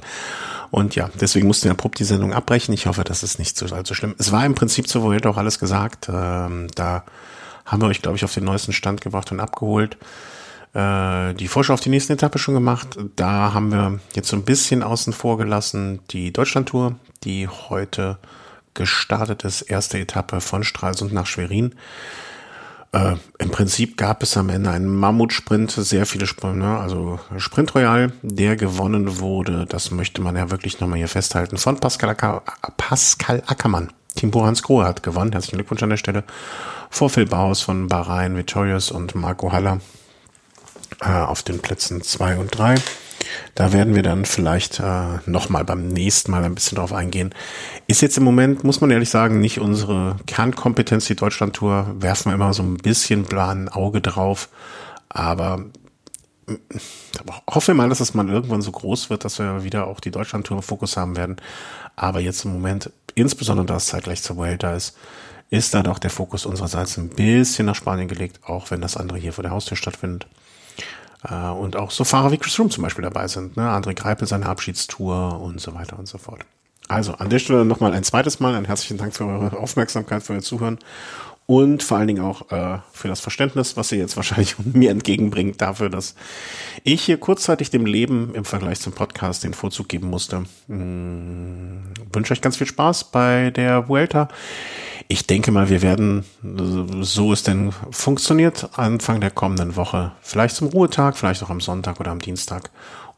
Und 0.70 0.94
ja, 0.94 1.10
deswegen 1.20 1.46
mussten 1.46 1.64
wir 1.64 1.72
abrupt 1.72 1.98
die 1.98 2.04
Sendung 2.04 2.32
abbrechen. 2.32 2.74
Ich 2.74 2.86
hoffe, 2.86 3.04
das 3.04 3.22
ist 3.22 3.38
nicht 3.38 3.56
so 3.56 3.66
allzu 3.74 3.94
schlimm. 3.94 4.14
Es 4.18 4.32
war 4.32 4.44
im 4.44 4.54
Prinzip 4.54 4.88
zu 4.88 5.02
Vuelta 5.02 5.30
auch 5.30 5.36
alles 5.36 5.58
gesagt. 5.58 6.08
Ähm, 6.12 6.68
da 6.74 7.04
haben 7.64 7.82
wir 7.82 7.88
euch, 7.88 8.02
glaube 8.02 8.16
ich, 8.16 8.24
auf 8.24 8.34
den 8.34 8.44
neuesten 8.44 8.72
Stand 8.72 9.00
gebracht 9.00 9.32
und 9.32 9.40
abgeholt. 9.40 9.96
Äh, 10.74 11.34
die 11.34 11.48
Vorschau 11.48 11.74
auf 11.74 11.80
die 11.80 11.90
nächste 11.90 12.12
Etappe 12.12 12.38
schon 12.38 12.54
gemacht. 12.54 12.98
Da 13.16 13.54
haben 13.54 13.72
wir 13.72 14.00
jetzt 14.14 14.28
so 14.28 14.36
ein 14.36 14.44
bisschen 14.44 14.82
außen 14.82 15.12
vor 15.12 15.38
gelassen 15.38 16.00
die 16.10 16.32
Deutschlandtour, 16.32 16.96
die 17.24 17.48
heute 17.48 18.18
gestartet 18.74 19.44
ist. 19.44 19.62
Erste 19.62 19.98
Etappe 19.98 20.40
von 20.40 20.64
Stralsund 20.64 21.12
nach 21.12 21.26
Schwerin. 21.26 21.74
Äh, 22.92 23.16
Im 23.38 23.50
Prinzip 23.50 23.96
gab 23.96 24.22
es 24.22 24.36
am 24.36 24.48
Ende 24.48 24.70
einen 24.70 24.94
Mammutsprint, 24.94 25.70
sehr 25.70 26.06
viele 26.06 26.26
Sprünge, 26.26 26.78
also 26.78 27.20
Sprint 27.36 27.74
Royal, 27.74 28.12
der 28.22 28.56
gewonnen 28.56 29.18
wurde. 29.18 29.66
Das 29.66 29.90
möchte 29.90 30.22
man 30.22 30.36
ja 30.36 30.50
wirklich 30.50 30.80
nochmal 30.80 30.98
hier 30.98 31.08
festhalten. 31.08 31.58
Von 31.58 31.78
Pascal, 31.78 32.10
Acker, 32.10 32.42
Pascal 32.76 33.42
Ackermann. 33.46 33.92
Team 34.14 34.30
Borans 34.30 34.62
Grohe 34.62 34.84
hat 34.84 35.02
gewonnen. 35.02 35.32
Herzlichen 35.32 35.58
Glückwunsch 35.58 35.82
an 35.82 35.90
der 35.90 35.96
Stelle. 35.98 36.24
Vor 36.90 37.10
Phil 37.10 37.26
Baus 37.26 37.60
von 37.60 37.88
Bahrain, 37.88 38.36
Victorious 38.36 38.90
und 38.90 39.14
Marco 39.14 39.52
Haller 39.52 39.80
äh, 41.00 41.10
auf 41.10 41.42
den 41.42 41.60
Plätzen 41.60 42.02
zwei 42.02 42.36
und 42.36 42.56
drei. 42.56 42.76
Da 43.54 43.72
werden 43.72 43.94
wir 43.94 44.02
dann 44.02 44.24
vielleicht 44.24 44.80
äh, 44.80 45.18
nochmal 45.26 45.64
beim 45.64 45.88
nächsten 45.88 46.30
Mal 46.30 46.44
ein 46.44 46.54
bisschen 46.54 46.76
drauf 46.76 46.92
eingehen. 46.92 47.34
Ist 47.86 48.02
jetzt 48.02 48.18
im 48.18 48.24
Moment, 48.24 48.64
muss 48.64 48.80
man 48.80 48.90
ehrlich 48.90 49.10
sagen, 49.10 49.40
nicht 49.40 49.60
unsere 49.60 50.16
Kernkompetenz, 50.26 51.06
die 51.06 51.16
Deutschlandtour. 51.16 51.96
Werfen 51.98 52.30
wir 52.30 52.34
immer 52.34 52.54
so 52.54 52.62
ein 52.62 52.76
bisschen 52.76 53.24
plan 53.24 53.68
Auge 53.68 54.00
drauf. 54.00 54.48
Aber 55.08 55.64
äh, 56.48 56.54
hoffe 57.50 57.74
mal, 57.74 57.88
dass 57.88 58.00
es 58.00 58.14
mal 58.14 58.28
irgendwann 58.28 58.62
so 58.62 58.72
groß 58.72 59.10
wird, 59.10 59.24
dass 59.24 59.38
wir 59.38 59.64
wieder 59.64 59.86
auch 59.86 60.00
die 60.00 60.10
Deutschlandtour 60.10 60.58
im 60.58 60.62
Fokus 60.62 60.96
haben 60.96 61.16
werden. 61.16 61.36
Aber 61.96 62.20
jetzt 62.20 62.44
im 62.44 62.52
Moment, 62.52 62.90
insbesondere 63.14 63.66
da 63.66 63.76
es 63.76 63.86
zeitgleich 63.86 64.22
zur 64.22 64.36
Vuelta 64.36 64.74
ist, 64.74 64.96
ist 65.50 65.74
da 65.74 65.82
doch 65.82 65.98
der 65.98 66.10
Fokus 66.10 66.46
unsererseits 66.46 66.98
ein 66.98 67.08
bisschen 67.08 67.66
nach 67.66 67.74
Spanien 67.74 68.08
gelegt, 68.08 68.40
auch 68.44 68.70
wenn 68.70 68.80
das 68.80 68.96
andere 68.96 69.18
hier 69.18 69.32
vor 69.32 69.42
der 69.42 69.52
Haustür 69.52 69.76
stattfindet. 69.76 70.26
Äh, 71.24 71.34
und 71.34 71.76
auch 71.76 71.90
so 71.90 72.04
Fahrer 72.04 72.32
wie 72.32 72.38
Chris 72.38 72.58
Room 72.58 72.70
zum 72.70 72.82
Beispiel 72.82 73.02
dabei 73.02 73.28
sind. 73.28 73.56
Ne? 73.56 73.62
André 73.62 73.94
Greipel 73.94 74.28
seine 74.28 74.46
Abschiedstour 74.46 75.40
und 75.40 75.60
so 75.60 75.74
weiter 75.74 75.98
und 75.98 76.06
so 76.06 76.18
fort. 76.18 76.40
Also 76.88 77.12
an 77.14 77.28
der 77.28 77.38
Stelle 77.38 77.66
nochmal 77.66 77.92
ein 77.92 78.02
zweites 78.02 78.40
Mal 78.40 78.54
einen 78.54 78.64
herzlichen 78.64 78.96
Dank 78.96 79.14
für 79.14 79.26
eure 79.26 79.58
Aufmerksamkeit, 79.58 80.22
für 80.22 80.32
euer 80.32 80.40
Zuhören 80.40 80.78
und 81.50 81.82
vor 81.82 81.96
allen 81.96 82.08
Dingen 82.08 82.22
auch 82.22 82.52
äh, 82.52 82.80
für 82.92 83.08
das 83.08 83.20
Verständnis, 83.20 83.74
was 83.78 83.90
ihr 83.90 83.96
jetzt 83.96 84.16
wahrscheinlich 84.16 84.56
mir 84.74 84.90
entgegenbringt, 84.90 85.62
dafür, 85.62 85.88
dass 85.88 86.14
ich 86.84 87.02
hier 87.02 87.16
kurzzeitig 87.16 87.70
dem 87.70 87.86
Leben 87.86 88.34
im 88.34 88.44
Vergleich 88.44 88.80
zum 88.80 88.92
Podcast 88.92 89.44
den 89.44 89.54
Vorzug 89.54 89.88
geben 89.88 90.10
musste. 90.10 90.44
Hm, 90.66 91.84
wünsche 92.12 92.34
euch 92.34 92.42
ganz 92.42 92.58
viel 92.58 92.66
Spaß 92.66 93.04
bei 93.12 93.48
der 93.50 93.88
Vuelta. 93.88 94.28
Ich 95.08 95.26
denke 95.26 95.50
mal, 95.50 95.70
wir 95.70 95.80
werden, 95.80 96.26
so 97.00 97.32
es 97.32 97.44
denn 97.44 97.72
funktioniert, 97.92 98.68
Anfang 98.78 99.22
der 99.22 99.30
kommenden 99.30 99.74
Woche, 99.74 100.12
vielleicht 100.20 100.54
zum 100.54 100.68
Ruhetag, 100.68 101.16
vielleicht 101.16 101.42
auch 101.42 101.48
am 101.48 101.62
Sonntag 101.62 101.98
oder 101.98 102.10
am 102.10 102.18
Dienstag, 102.18 102.70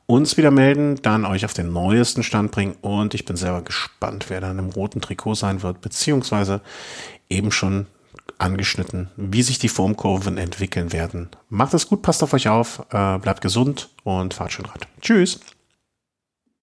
uns 0.06 0.36
wieder 0.36 0.52
melden, 0.52 1.02
dann 1.02 1.24
euch 1.24 1.44
auf 1.44 1.54
den 1.54 1.72
neuesten 1.72 2.22
Stand 2.22 2.52
bringen 2.52 2.76
und 2.80 3.12
ich 3.14 3.24
bin 3.24 3.34
selber 3.34 3.62
gespannt, 3.62 4.26
wer 4.28 4.40
dann 4.40 4.60
im 4.60 4.68
roten 4.68 5.00
Trikot 5.00 5.34
sein 5.34 5.64
wird, 5.64 5.80
beziehungsweise 5.80 6.60
eben 7.28 7.50
schon 7.50 7.86
angeschnitten, 8.41 9.11
wie 9.16 9.43
sich 9.43 9.59
die 9.59 9.68
Formkurven 9.68 10.38
entwickeln 10.38 10.93
werden. 10.93 11.28
Macht 11.49 11.74
es 11.74 11.88
gut, 11.88 12.03
passt 12.03 12.22
auf 12.22 12.32
euch 12.32 12.49
auf, 12.49 12.84
äh, 12.91 13.18
bleibt 13.18 13.41
gesund 13.41 13.91
und 14.05 14.34
fahrt 14.34 14.53
schön 14.53 14.66
Rad. 14.66 14.86
Tschüss. 15.01 15.41